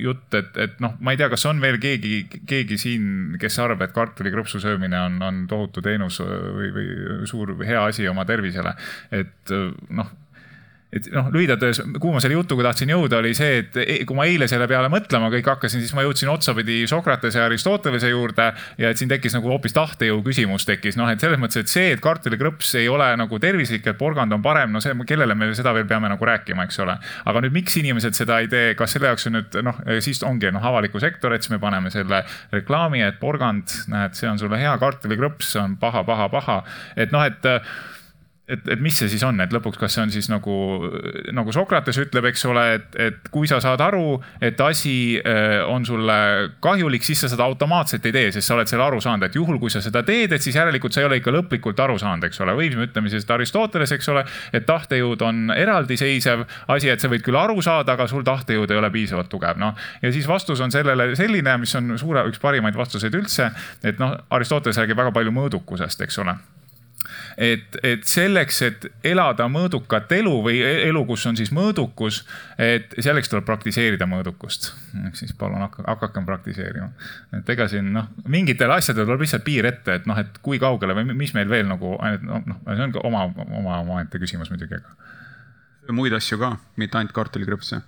[0.00, 3.06] jutt, et, et noh, ma ei tea, kas on veel keegi, keegi siin,
[3.40, 6.88] kes arvab, et kartulikrõpsu söömine on, on tohutu teenus või, või
[7.30, 8.74] suur hea asi oma tervisele.
[9.10, 9.54] et
[9.90, 10.10] noh
[10.90, 14.16] et noh, lühidalt öeldes, kuhu ma selle jutuga tahtsin jõuda, oli see, et e, kui
[14.18, 18.48] ma eile selle peale mõtlema kõik hakkasin, siis ma jõudsin otsapidi Sokratese ja Aristotelese juurde
[18.80, 21.92] ja et siin tekkis nagu hoopis tahtejõu küsimus tekkis, noh, et selles mõttes, et see,
[21.94, 25.74] et kartulikrõps ei ole nagu tervislik, et porgand on parem, no see, kellele me seda
[25.76, 26.98] veel peame nagu rääkima, eks ole.
[27.30, 30.50] aga nüüd, miks inimesed seda ei tee, kas selle jaoks on nüüd noh, siis ongi
[30.50, 34.58] noh, avalikku sektor, et siis me paneme selle reklaami, et porgand, näed, see on sulle
[34.58, 36.60] hea, kartulikrõps on paha, paha, paha,
[36.98, 37.50] et noh, et
[38.50, 40.54] et, et mis see siis on, et lõpuks, kas see on siis nagu,
[41.36, 45.86] nagu Sokrates ütleb, eks ole, et, et kui sa saad aru, et asi äh, on
[45.86, 46.16] sulle
[46.64, 49.60] kahjulik, siis sa seda automaatselt ei tee, sest sa oled selle aru saanud, et juhul,
[49.62, 52.42] kui sa seda teed, et siis järelikult sa ei ole ikka lõplikult aru saanud, eks
[52.44, 54.24] ole, või me ütleme siis Aristoteles, eks ole,
[54.56, 58.80] et tahtejõud on eraldiseisev asi, et sa võid küll aru saada, aga sul tahtejõud ei
[58.82, 59.78] ole piisavalt tugev, noh.
[60.02, 63.50] ja siis vastus on sellele selline, mis on suure, üks parimaid vastuseid üldse,
[63.84, 66.38] et noh, Aristoteles räägib väga palju mõõdukusest, eks ole
[67.36, 72.22] et, et selleks, et elada mõõdukat elu või e-, elu, kus on siis mõõdukus,
[72.58, 74.72] et selleks tuleb praktiseerida mõõdukust.
[75.06, 76.90] ehk siis palun hakakem praktiseerima.
[77.38, 80.96] et ega siin noh, mingitele asjadele tuleb lihtsalt piir ette, et noh, et kui kaugele
[80.96, 84.80] või mis meil veel nagu noh, noh, see on ka oma, oma omaette küsimus muidugi,
[84.80, 85.92] aga.
[85.92, 87.82] muid asju ka, mitte ainult kartulikrõpse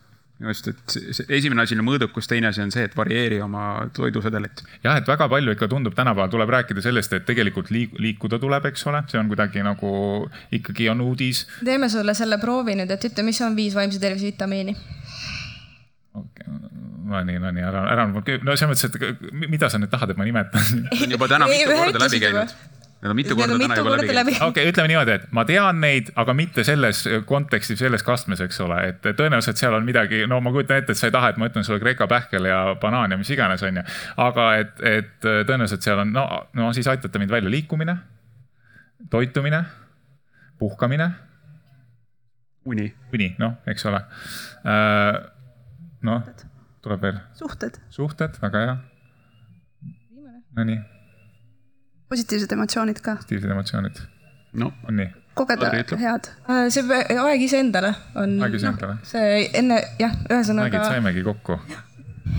[0.48, 4.64] just, et see esimene asi on mõõdukus, teine asi on see, et varieeri oma toidusedelit.
[4.84, 8.66] jah, et väga palju ikka tundub tänapäeval tuleb rääkida sellest, et tegelikult liik, liikuda tuleb,
[8.72, 9.94] eks ole, see on kuidagi nagu
[10.52, 11.46] ikkagi on uudis.
[11.64, 14.76] teeme sulle selle proovi nüüd, et ütle, mis on viis vaimse tervise vitamiini?
[16.14, 16.80] okei okay
[17.12, 20.20] no nii, no nii, ära, ära, no selles mõttes, et mida sa nüüd tahad, et
[20.20, 20.86] ma nimetan?
[20.96, 22.54] on juba täna mitu korda läbi käinud
[23.02, 24.44] Need on mitu korda täna juba läbi käinud.
[24.46, 28.76] okei ütleme niimoodi, et ma tean neid, aga mitte selles kontekstis, selles kastmes, eks ole,
[28.92, 31.48] et tõenäoliselt seal on midagi, no ma kujutan ette, et sa ei taha, et ma
[31.50, 33.84] ütlen sulle Kreeka pähkel ja banaan ja mis iganes, on ju.
[34.22, 37.96] aga et, et tõenäoliselt seal on, no, no siis aitate mind välja, liikumine,
[39.10, 39.64] toitumine,
[40.62, 41.10] puhkamine.
[42.70, 42.86] uni.
[43.10, 44.04] uni, noh, eks ole.
[44.62, 45.18] Äh,
[46.06, 46.22] noh,
[46.86, 47.20] tuleb veel.
[47.34, 47.82] suhted.
[47.90, 48.80] suhted, väga hea.
[50.54, 50.82] Nonii
[52.12, 53.16] positiivsed emotsioonid ka.
[53.22, 54.02] positiivsed emotsioonid.
[54.62, 55.08] no on nii.
[55.38, 56.28] kogeda head.
[56.50, 58.36] Äh, see aeg iseendale on.
[58.44, 59.08] aeg iseendale no,.
[59.14, 60.68] see enne jah, ühesõnaga.
[60.68, 61.58] nägid, saimegi kokku.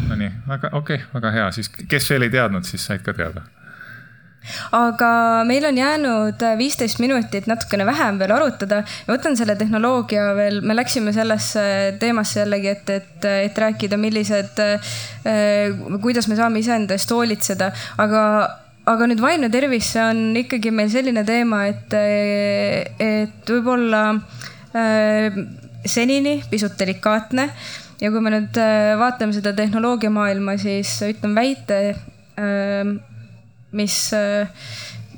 [0.09, 3.43] Nonii, väga okei okay,, väga hea, siis kes veel ei teadnud, siis said ka teada
[4.75, 5.09] aga
[5.47, 8.81] meil on jäänud viisteist minutit natukene vähem veel arutada.
[9.07, 11.63] võtan selle tehnoloogia veel, me läksime sellesse
[11.99, 14.59] teemasse jällegi, et, et, et rääkida, millised,
[16.03, 17.71] kuidas me saame iseenda eest hoolitseda,
[18.03, 18.23] aga
[18.89, 21.95] aga nüüd vaimne tervis, see on ikkagi meil selline teema, et,
[22.99, 24.03] et võib-olla
[24.75, 25.37] äh,
[25.87, 27.49] senini pisut delikaatne.
[28.03, 32.93] ja kui me nüüd äh, vaatame seda tehnoloogiamaailma, siis ütlen väite äh,,
[33.71, 34.51] mis äh,,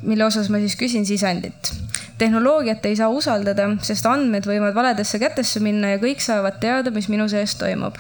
[0.06, 1.74] mille osas ma siis küsin sisendit.
[2.22, 7.10] tehnoloogiat ei saa usaldada, sest andmed võivad valedesse kätesse minna ja kõik saavad teada, mis
[7.10, 7.98] minu sees toimub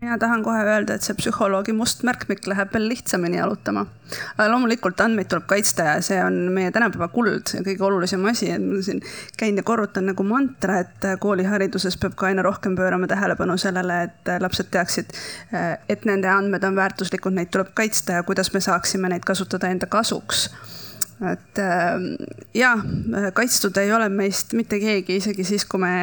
[0.00, 3.84] mina tahan kohe öelda, et see psühholoogi must märkmik läheb veel lihtsamini jalutama.
[4.38, 8.62] loomulikult andmeid tuleb kaitsta ja see on meie tänapäeva kuld ja kõige olulisem asi, et
[8.62, 9.02] ma siin
[9.36, 14.32] käin ja korrutan nagu mantra, et koolihariduses peab ka aina rohkem pöörama tähelepanu sellele, et
[14.40, 15.12] lapsed teaksid,
[15.88, 19.90] et nende andmed on väärtuslikud, neid tuleb kaitsta ja kuidas me saaksime neid kasutada enda
[19.90, 20.48] kasuks
[21.26, 21.58] et
[22.54, 22.76] ja
[23.34, 25.94] kaitstud ei ole meist mitte keegi, isegi siis, kui me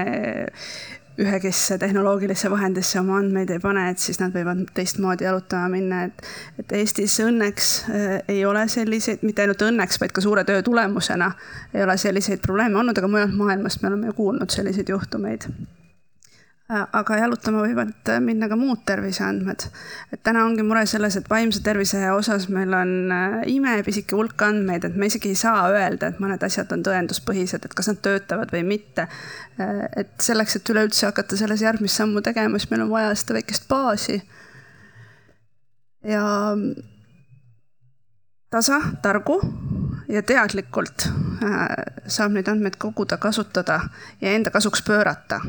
[1.21, 6.25] ühekesse tehnoloogilisse vahendisse oma andmeid ei pane, et siis nad võivad teistmoodi jalutama minna, et,
[6.59, 11.31] et Eestis õnneks äh, ei ole selliseid, mitte ainult õnneks, vaid ka suure töö tulemusena
[11.73, 15.49] ei ole selliseid probleeme olnud, aga mujalt maailmast me oleme ju kuulnud selliseid juhtumeid
[16.65, 19.67] aga jalutama võivad äh, minna ka muud terviseandmed.
[20.13, 24.87] et täna ongi mure selles, et vaimse tervise osas meil on äh, imepisike hulk andmeid,
[24.87, 28.53] et me isegi ei saa öelda, et mõned asjad on tõenduspõhised, et kas nad töötavad
[28.53, 29.07] või mitte.
[29.95, 33.69] et selleks, et üleüldse hakata selles järgmist sammu tegema, siis meil on vaja seda väikest
[33.69, 34.17] baasi.
[36.03, 36.25] ja
[38.49, 39.37] tasa, targu
[40.09, 41.07] ja teadlikult
[42.07, 43.79] saab neid andmeid koguda, kasutada
[44.21, 45.39] ja enda kasuks pöörata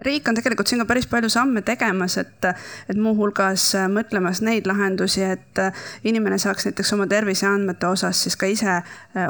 [0.00, 2.46] riik on tegelikult siin ka päris palju samme tegemas, et,
[2.90, 5.60] et muuhulgas mõtlemas neid lahendusi, et
[6.06, 8.84] inimene saaks näiteks oma terviseandmete osas siis ka ise äh,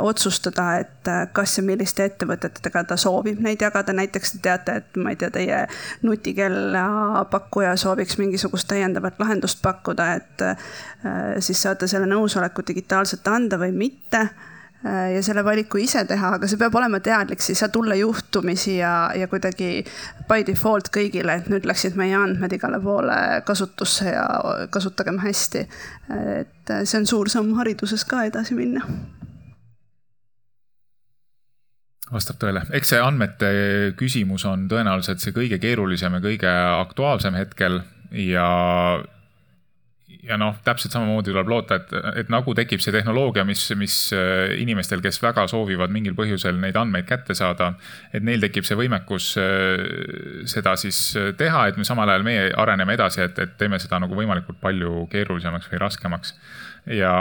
[0.04, 5.00] otsustada, et äh, kas ja milliste ettevõtetega ta soovib neid jagada, näiteks te teate, et
[5.00, 5.62] ma ei tea, teie
[6.04, 10.68] nutikella pakkuja sooviks mingisugust täiendavat lahendust pakkuda, et äh,
[11.40, 14.28] siis saate selle nõusoleku digitaalselt anda või mitte.
[14.28, 14.47] Äh,
[14.84, 18.76] ja selle valiku ise teha, aga see peab olema teadlik, siis ei saa tulla juhtumisi
[18.76, 19.82] ja, ja kuidagi
[20.30, 24.26] by default kõigile, et nüüd läksid meie andmed igale poole kasutusse ja
[24.70, 25.64] kasutagem hästi.
[26.38, 28.84] et see on suur samm hariduses ka edasi minna.
[32.12, 33.48] vastab tõele, eks see andmete
[33.98, 37.82] küsimus on tõenäoliselt see kõige keerulisem ja kõige aktuaalsem hetkel
[38.14, 38.46] ja
[40.28, 41.92] ja noh, täpselt samamoodi tuleb loota, et,
[42.22, 46.76] et nagu tekib see tehnoloogia, mis, mis äh, inimestel, kes väga soovivad mingil põhjusel neid
[46.76, 47.72] andmeid kätte saada,
[48.12, 52.50] et neil tekib see võimekus äh, seda siis äh, teha, et me samal ajal meie
[52.60, 56.34] areneme edasi, et, et teeme seda nagu võimalikult palju keerulisemaks või raskemaks.
[56.92, 57.14] ja,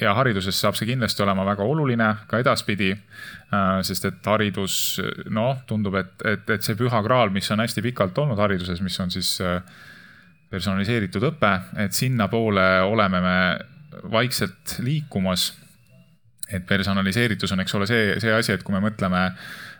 [0.00, 2.92] ja hariduses saab see kindlasti olema väga oluline ka edaspidi,
[3.86, 4.74] sest et haridus,
[5.30, 8.98] noh, tundub, et, et, et see püha kraal, mis on hästi pikalt olnud hariduses, mis
[9.02, 9.58] on siis äh,
[10.52, 13.36] personaliseeritud õpe, et sinnapoole oleme me
[14.12, 15.52] vaikselt liikumas.
[16.52, 19.22] et personaliseeritus on, eks ole, see, see asi, et kui me mõtleme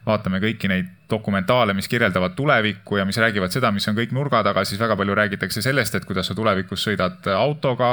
[0.06, 4.40] vaatame kõiki neid dokumentaale, mis kirjeldavad tulevikku ja mis räägivad seda, mis on kõik nurga
[4.42, 7.92] taga, siis väga palju räägitakse sellest, et kuidas sa tulevikus sõidad autoga.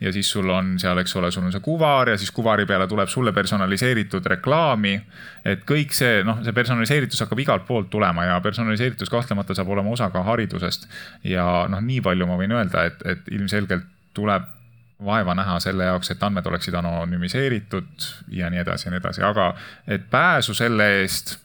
[0.00, 2.86] ja siis sul on seal, eks ole, sul on see kuvar ja siis kuvari peale
[2.88, 4.94] tuleb sulle personaliseeritud reklaami.
[5.44, 9.90] et kõik see, noh, see personaliseeritus hakkab igalt poolt tulema ja personaliseeritus kahtlemata saab olema
[9.90, 10.88] osa ka haridusest.
[11.24, 13.84] ja noh, nii palju ma võin öelda, et, et ilmselgelt
[14.14, 14.48] tuleb
[15.04, 19.54] vaeva näha selle jaoks, et andmed oleksid anonüümiseeritud ja nii edasi ja nii edasi, aga
[19.86, 21.36] et pääsu selle eest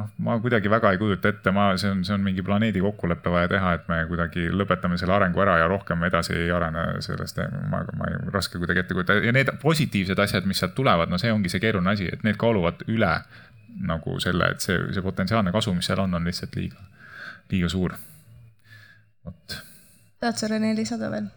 [0.00, 3.32] noh, ma kuidagi väga ei kujuta ette, ma, see on, see on mingi planeedi kokkulepe
[3.32, 7.40] vaja teha, et me kuidagi lõpetame selle arengu ära ja rohkem edasi ei arene sellest,
[7.72, 11.18] ma, ma ei, raske kuidagi ette kujutada ja need positiivsed asjad, mis sealt tulevad, no
[11.20, 13.14] see ongi see keeruline asi, et need kaaluvad üle
[13.86, 16.80] nagu selle, et see, see potentsiaalne kasu, mis seal on, on lihtsalt liiga,
[17.52, 17.94] liiga suur.
[19.26, 19.60] vot.
[20.20, 21.30] tahad sa Rene lisada veel?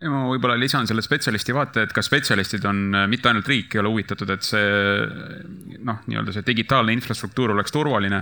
[0.00, 3.74] Ja ma võib-olla lisan selle spetsialisti vaate, et ka spetsialistid on, äh, mitte ainult riik
[3.74, 8.20] ei ole huvitatud, et see noh, nii-öelda see digitaalne infrastruktuur oleks turvaline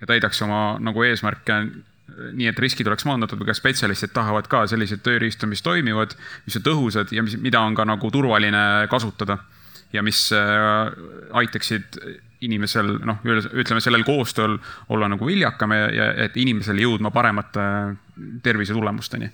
[0.00, 1.60] ja täidaks oma nagu eesmärke
[2.06, 6.14] nii, et riskid oleks maandatud, aga spetsialistid tahavad ka selliseid tööriistu, mis toimivad,
[6.46, 9.38] mis on tõhusad ja mis, mida on ka nagu turvaline kasutada.
[9.92, 10.92] ja mis äh,
[11.32, 11.96] aitaksid
[12.40, 14.58] inimesel noh, ütleme sellel koostööl
[14.92, 17.62] olla nagu viljakam ja, ja et inimesele jõudma paremate
[18.42, 19.30] tervisetulemusteni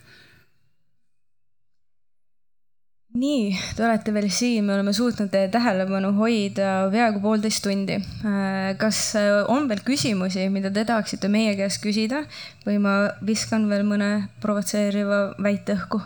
[3.19, 7.99] nii, te olete veel siin, me oleme suutnud teie tähelepanu hoida peaaegu poolteist tundi.
[8.25, 12.25] Äh, kas äh, on veel küsimusi, mida te tahaksite meie käest küsida
[12.67, 14.11] või ma viskan veel mõne
[14.45, 16.03] provotseeriva väite õhku?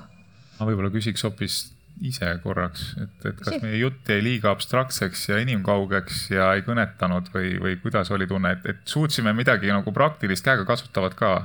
[0.57, 1.67] ma võib-olla küsiks hoopis
[2.05, 7.29] ise korraks, et, et kas meie jutt jäi liiga abstraktseks ja inimkaugeks ja ei kõnetanud
[7.33, 11.37] või, või kuidas oli tunne, et, et suutsime midagi nagu praktilist käegakasutavat ka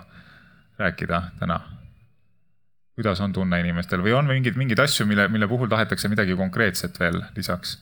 [0.79, 1.59] rääkida täna
[3.01, 6.99] kuidas on tunne inimestel või on mingeid, mingeid asju, mille, mille puhul tahetakse midagi konkreetset
[7.01, 7.79] veel lisaks?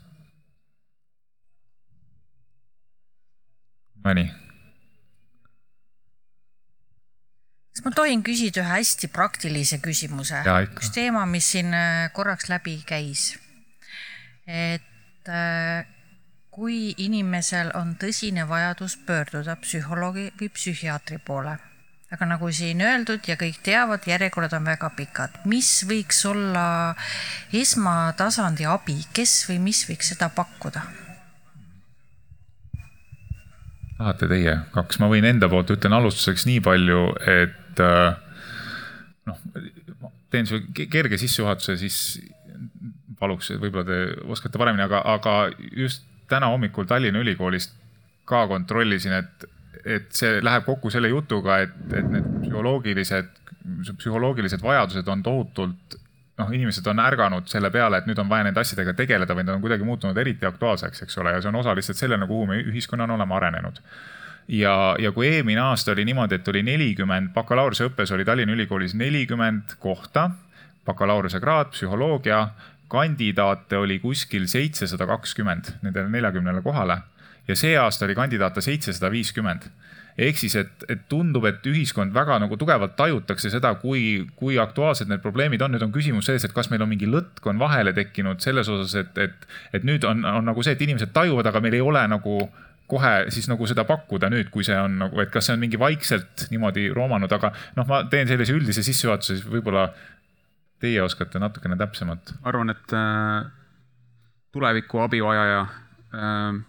[4.05, 4.29] Nonii.
[7.75, 10.39] kas ma tohin küsida ühe hästi praktilise küsimuse?
[10.63, 13.33] üks teema, mis siin äh, korraks läbi käis.
[14.47, 15.83] et äh,
[16.49, 21.59] kui inimesel on tõsine vajadus pöörduda psühholoogi või psühhiaatri poole
[22.09, 25.41] aga nagu siin öeldud ja kõik teavad, järjekorrad on väga pikad.
[25.45, 26.95] mis võiks olla
[27.53, 30.83] esmatasandi abi, kes või mis võiks seda pakkuda?
[33.99, 38.15] tahate teie kaks, ma võin enda poolt ütlen alustuseks nii palju, et äh,
[39.27, 39.41] noh,
[40.31, 41.97] teen sulle kerge sissejuhatuse, siis
[43.19, 43.99] paluks, võib-olla te
[44.31, 45.35] oskate paremini, aga, aga
[45.75, 47.75] just täna hommikul Tallinna Ülikoolist
[48.29, 49.49] ka kontrollisin, et
[49.89, 53.31] et see läheb kokku selle jutuga, et, et need psühholoogilised,
[53.97, 55.97] psühholoogilised vajadused on tohutult
[56.39, 59.57] noh, inimesed on ärganud selle peale, et nüüd on vaja nende asjadega tegeleda või nad
[59.57, 62.61] on kuidagi muutunud eriti aktuaalseks, eks ole, ja see on osa lihtsalt sellele, kuhu me
[62.63, 63.81] ühiskonnana oleme arenenud.
[64.47, 69.75] ja, ja kui eelmine aasta oli niimoodi, et oli nelikümmend, bakalaureuseõppes oli Tallinna Ülikoolis nelikümmend
[69.79, 70.29] kohta,
[70.85, 72.47] bakalaureusekraad, psühholoogia,
[72.89, 77.01] kandidaate oli kuskil seitsesada kakskümmend nendele neljakümnele kohale
[77.49, 79.67] ja see aasta oli kandidaate seitsesada viiskümmend
[80.19, 85.09] ehk siis, et, et tundub, et ühiskond väga nagu tugevalt tajutakse seda, kui, kui aktuaalsed
[85.11, 85.75] need probleemid on.
[85.75, 88.95] nüüd on küsimus selles, et kas meil on mingi lõtk on vahele tekkinud selles osas,
[88.99, 92.03] et, et, et nüüd on, on nagu see, et inimesed tajuvad, aga meil ei ole
[92.11, 92.41] nagu
[92.89, 95.79] kohe siis nagu seda pakkuda nüüd, kui see on nagu, et kas see on mingi
[95.79, 99.91] vaikselt niimoodi roomanud, aga noh, ma teen sellise üldise sissejuhatuse, siis võib-olla
[100.81, 102.33] teie oskate natukene täpsemalt.
[102.49, 103.45] arvan, et äh,
[104.55, 106.59] tuleviku abivajaja äh,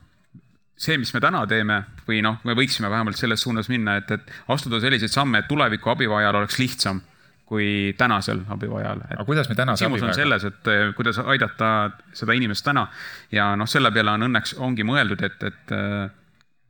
[0.80, 4.32] see, mis me täna teeme või noh, me võiksime vähemalt selles suunas minna, et, et
[4.48, 7.02] astuda selliseid samme, et tuleviku abivajajal oleks lihtsam
[7.50, 9.00] kui tänasel abivajajal.
[9.10, 12.86] aga kuidas me tänase küsimus on selles, et eh, kuidas aidata seda inimest täna
[13.34, 16.04] ja noh, selle peale on õnneks, ongi mõeldud, et, et eh,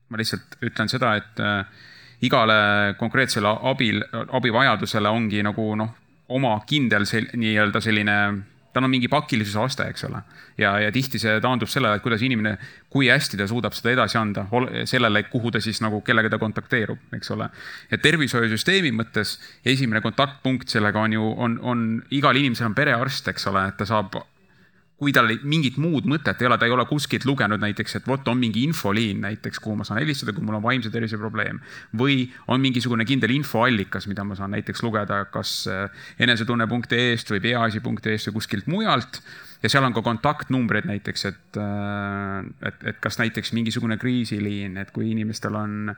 [0.08, 1.84] ma lihtsalt ütlen seda, et eh,
[2.24, 2.56] igale
[2.98, 4.00] konkreetsele abil,
[4.40, 5.92] abivajadusele ongi nagu noh,
[6.32, 8.16] oma kindel sel, nii-öelda selline
[8.72, 10.22] tal on mingi pakilisuse aste, eks ole.
[10.58, 12.56] ja, ja tihti see taandub sellele, et kuidas inimene,
[12.90, 14.46] kui hästi ta suudab seda edasi anda,
[14.84, 17.48] sellele, kuhu ta siis nagu, kellega ta kontakteerub, eks ole.
[17.90, 23.46] ja tervishoiusüsteemi mõttes esimene kontaktpunkt sellega on ju, on, on igal inimesel on perearst, eks
[23.50, 24.20] ole, et ta saab
[25.00, 28.26] kui tal mingit muud mõtet ei ole, ta ei ole kuskilt lugenud näiteks, et vot
[28.28, 31.62] on mingi infoliin näiteks, kuhu ma saan helistada, kui mul on vaimse tervise probleem.
[31.96, 35.88] või on mingisugune kindel infoallikas, mida ma saan näiteks lugeda kas äh,
[36.20, 39.22] enesetunne.ee-st või peaasi.ee-st või kuskilt mujalt.
[39.62, 44.90] ja seal on ka kontaktnumbrid näiteks, et, äh, et, et kas näiteks mingisugune kriisiliin, et
[44.92, 45.94] kui inimestel on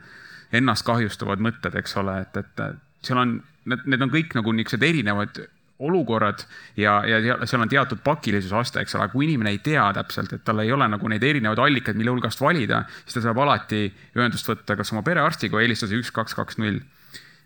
[0.52, 2.62] ennast kahjustavad mõtted, eks ole, et, et
[3.02, 3.34] seal on,
[3.66, 5.42] need, need on kõik nagu niisugused erinevad
[5.88, 6.44] olukorrad
[6.76, 10.44] ja, ja seal on teatud pakilisuse aste, eks ole, kui inimene ei tea täpselt, et
[10.46, 13.84] tal ei ole nagu neid erinevaid allikaid, mille hulgast valida, siis ta saab alati
[14.18, 16.82] ühendust võtta kas oma perearstiga või helistada üks, kaks, kaks, null.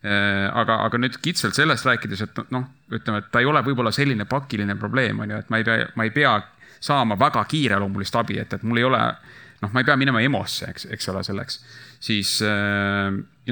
[0.07, 3.91] Äh, aga, aga nüüd kitsalt sellest rääkides, et noh, ütleme, et ta ei ole võib-olla
[3.95, 6.37] selline pakiline probleem, on ju, et ma ei pea, ma ei pea
[6.85, 9.01] saama väga kiireloomulist abi, et, et mul ei ole,
[9.65, 11.63] noh, ma ei pea minema EMO-sse, eks, eks ole, selleks
[12.01, 12.39] siis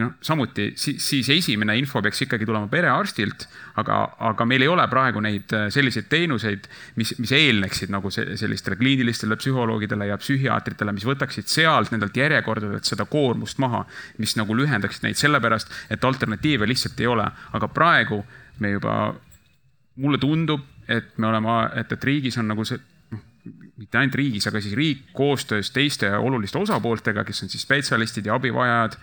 [0.01, 3.47] noh, samuti siis, siis esimene info peaks ikkagi tulema perearstilt,
[3.81, 3.99] aga,
[4.31, 6.67] aga meil ei ole praegu neid äh, selliseid teenuseid,
[6.99, 13.07] mis, mis eelneksid nagu sellistele kliinilistele psühholoogidele ja psühhiaatritele, mis võtaksid sealt nendelt järjekordadelt seda
[13.11, 13.85] koormust maha,
[14.23, 18.23] mis nagu lühendaksid neid sellepärast, et alternatiive lihtsalt ei ole, aga praegu
[18.63, 18.97] me juba,
[20.03, 22.81] mulle tundub, et me oleme, et, et riigis on nagu see
[23.77, 28.35] mitte ainult riigis, aga siis riik koostöös teiste oluliste osapooltega, kes on siis spetsialistid ja
[28.35, 28.97] abivajajad,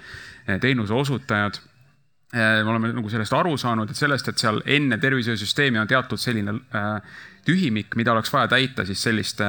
[0.47, 1.59] eh, teenuse osutajad.
[2.34, 6.19] Eh, me oleme nagu sellest aru saanud, et sellest, et seal enne tervishoiusüsteemi on teatud
[6.19, 7.11] selline eh,
[7.45, 9.45] tühimik, mida oleks vaja täita siis selliste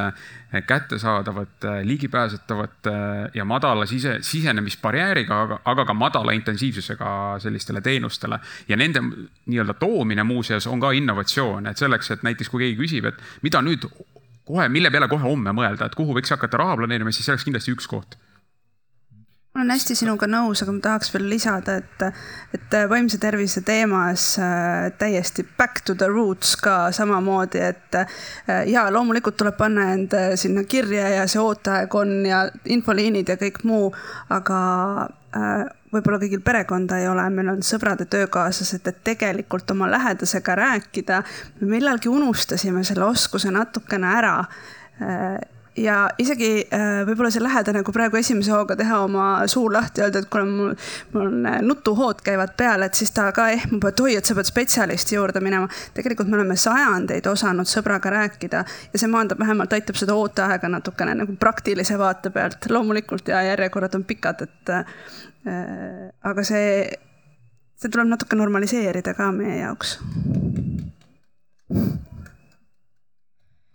[0.67, 2.93] kättesaadavate, ligipääsetavate
[3.35, 8.39] ja madala sise, sisenemisbarjääriga, aga, aga ka madala intensiivsusega sellistele teenustele.
[8.69, 9.01] ja nende
[9.47, 13.63] nii-öelda toomine muuseas on ka innovatsioon, et selleks, et näiteks kui keegi küsib, et mida
[13.63, 13.87] nüüd
[14.49, 17.49] kohe, mille peale kohe homme mõelda, et kuhu võiks hakata raha planeerima, siis see oleks
[17.49, 18.19] kindlasti üks koht.
[19.53, 22.05] Ma olen hästi sinuga nõus, aga ma tahaks veel lisada, et,
[22.57, 28.87] et vaimse tervise teemas äh, täiesti back to the roots ka samamoodi, et äh, ja
[28.89, 33.61] loomulikult tuleb panna end äh, sinna kirja ja see ooteaeg on ja infoliinid ja kõik
[33.69, 33.93] muu,
[34.33, 34.63] aga
[35.93, 41.23] võib-olla kõigil perekonda ei ole, meil on sõbrad ja töökaaslased, et tegelikult oma lähedasega rääkida.
[41.61, 44.37] me millalgi unustasime selle oskuse natukene ära
[45.77, 46.67] ja isegi
[47.07, 50.75] võib-olla see lähedane, kui praegu esimese hooga teha oma suu lahti, öelda, et kuule, mul,
[51.15, 54.51] mul on nutuhood käivad peal, et siis ta ka ehmub, et oi, et sa pead
[54.51, 55.69] spetsialisti juurde minema.
[55.95, 61.17] tegelikult me oleme sajandeid osanud sõbraga rääkida ja see maandab, vähemalt aitab seda ooteaega natukene
[61.23, 62.71] nagu praktilise vaate pealt.
[62.71, 64.77] loomulikult ja järjekorrad on pikad, et
[65.47, 66.87] Äh, aga see,
[67.75, 69.97] see tuleb natuke normaliseerida ka meie jaoks.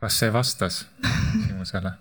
[0.01, 1.93] Kas see vastas küsimusele?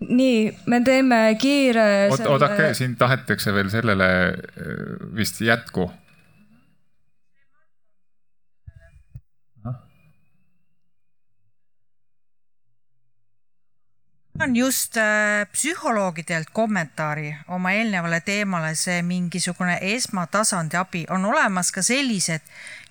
[0.00, 1.86] nii, me teeme kiire
[2.28, 4.74] oodake, siin tahetakse veel sellele äh,
[5.16, 5.90] vist jätku
[14.40, 21.82] on just äh, psühholoogidelt kommentaari oma eelnevale teemale, see mingisugune esmatasandi abi, on olemas ka
[21.82, 22.44] sellised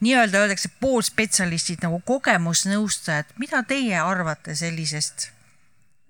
[0.06, 3.36] nii-öelda öeldakse poolspetsialistid nagu kogemusnõustajad.
[3.40, 5.30] mida teie arvate sellisest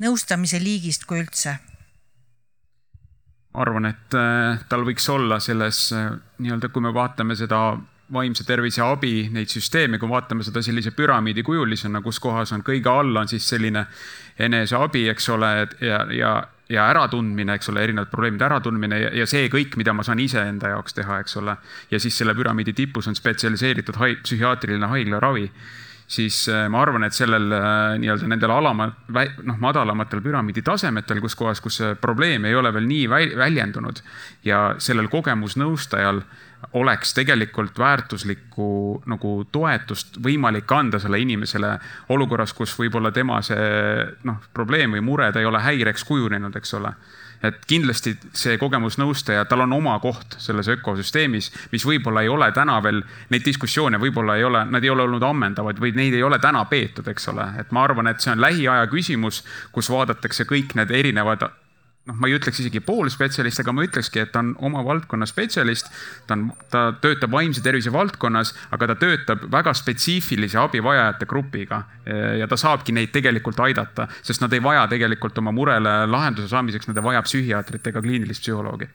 [0.03, 1.57] nõustamise liigist, kui üldse?
[3.53, 7.77] ma arvan, et äh, tal võiks olla selles äh, nii-öelda, kui me vaatame seda
[8.13, 12.91] vaimse tervise abi, neid süsteeme, kui vaatame seda sellise püramiidi kujulisena, kus kohas on kõige
[12.91, 13.85] all on siis selline
[14.39, 15.51] eneseabi, eks ole,
[15.81, 16.33] ja, ja,
[16.69, 20.73] ja äratundmine, eks ole, erinevad probleemide äratundmine ja, ja see kõik, mida ma saan iseenda
[20.73, 21.57] jaoks teha, eks ole.
[21.91, 25.49] ja siis selle püramiidi tipus on spetsialiseeritud haig, psühhiaatriline haiglaravi
[26.07, 28.89] siis äh, ma arvan, et sellel äh, nii-öelda nendel alama,
[29.43, 33.07] noh, madalamatel püramiidi tasemetel, kus kohas, kus see probleem ei ole veel nii
[33.39, 34.01] väljendunud
[34.45, 36.21] ja sellel kogemusnõustajal
[36.73, 38.69] oleks tegelikult väärtuslikku
[39.09, 41.75] nagu toetust võimalik anda sellele inimesele
[42.13, 46.73] olukorras, kus võib-olla tema see noh, probleem või mure, ta ei ole häireks kujunenud, eks
[46.79, 46.93] ole.
[47.43, 52.77] Et kindlasti see kogemusnõustaja, tal on oma koht selles ökosüsteemis, mis võib-olla ei ole täna
[52.83, 56.39] veel, neid diskussioone võib-olla ei ole, nad ei ole olnud ammendavad või neid ei ole
[56.39, 57.47] täna peetud, eks ole.
[57.59, 61.49] et ma arvan, et see on lähiaja küsimus, kus vaadatakse kõik need erinevad
[62.05, 65.89] noh, ma ei ütleks isegi poolspetsialist, aga ma ütlekski, et ta on oma valdkonna spetsialist.
[66.27, 71.83] ta on, ta töötab vaimse tervise valdkonnas, aga ta töötab väga spetsiifilise abivajajate grupiga.
[72.39, 76.87] ja ta saabki neid tegelikult aidata, sest nad ei vaja tegelikult oma murele lahenduse saamiseks,
[76.87, 78.89] nad ei vaja psühhiaatrit ega kliinilist psühholoogi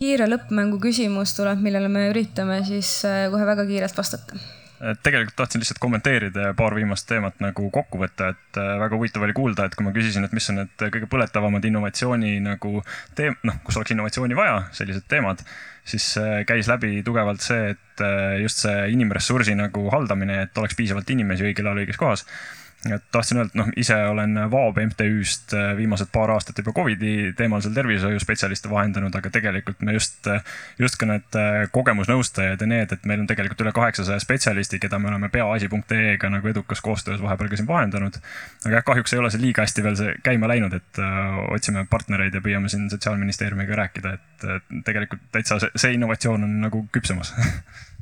[0.00, 4.36] kiire lõppmängu küsimus tuleb, millele me üritame siis äh, kohe väga kiirelt vastata
[5.02, 9.26] tegelikult tahtsin lihtsalt kommenteerida ja paar viimast teemat nagu kokku võtta, et äh, väga huvitav
[9.26, 12.82] oli kuulda, et kui ma küsisin, et mis on need kõige põletavamad innovatsiooni nagu
[13.18, 15.44] teem-, noh, kus oleks innovatsiooni vaja, sellised teemad,
[15.86, 20.76] siis äh, käis läbi tugevalt see, et äh, just see inimressursi nagu haldamine, et oleks
[20.78, 22.26] piisavalt inimesi õigel ajal õiges kohas
[22.92, 27.32] et tahtsin öelda, et noh, ise olen Vaab MTÜ-st äh, viimased paar aastat juba Covidi
[27.38, 30.28] teemal seal tervishoiuspetsialiste vahendanud, aga tegelikult me just,
[30.78, 35.00] just ka need äh, kogemusnõustajad ja need, et meil on tegelikult üle kaheksasaja spetsialisti, keda
[35.00, 38.20] me oleme peaasi.ee-ga nagu edukas koostöös vahepeal ka siin vahendanud.
[38.66, 41.02] aga jah, kahjuks ei ole see liiga hästi veel see käima läinud, et
[41.54, 44.46] otsime partnereid ja püüame siin Sotsiaalministeeriumiga rääkida, et
[44.84, 47.32] tegelikult täitsa see, see innovatsioon on nagu küpsemas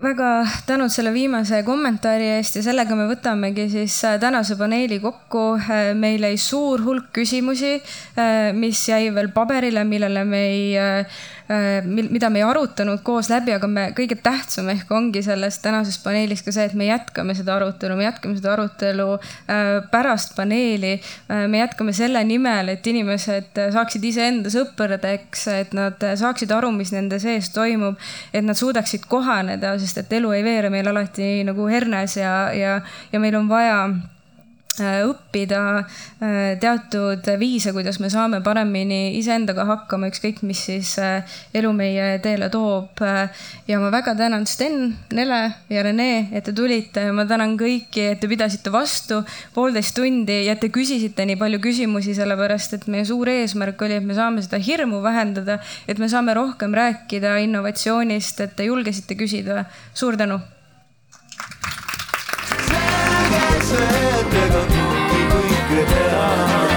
[0.00, 0.28] väga
[0.66, 5.42] tänud selle viimase kommentaari eest ja sellega me võtamegi siis äh, tänase paneeli kokku.
[5.60, 7.76] Äh, meil jäi suur hulk küsimusi,
[8.16, 11.04] äh, mis jäi veel paberile, millele me ei
[11.82, 16.44] mida me ei arutanud koos läbi, aga me kõige tähtsam ehk ongi selles tänases paneelis
[16.46, 20.92] ka see, et me jätkame seda arutelu, me jätkame seda arutelu äh, pärast paneeli.
[21.30, 26.94] Äh, me jätkame selle nimel, et inimesed saaksid iseenda sõpradeks, et nad saaksid aru, mis
[26.94, 27.98] nende sees toimub,
[28.32, 32.78] et nad suudaksid kohaneda, sest et elu ei veere meil alati nagu hernes ja, ja,
[33.12, 34.19] ja meil on vaja Äh,
[34.78, 41.26] õppida äh, teatud viise, kuidas me saame paremini iseendaga hakkama, ükskõik mis siis äh,
[41.56, 43.02] elu meie teele toob.
[43.66, 47.10] ja ma väga tänan Sten, Nele ja Rene, et te tulite.
[47.12, 49.22] ma tänan kõiki, et te pidasite vastu
[49.54, 53.98] poolteist tundi ja et te küsisite nii palju küsimusi, sellepärast et meie suur eesmärk oli,
[53.98, 59.18] et me saame seda hirmu vähendada, et me saame rohkem rääkida innovatsioonist, et te julgesite
[59.18, 59.64] küsida.
[59.94, 60.40] suur tänu
[63.30, 66.69] äge see, et ega tundi kõike teha.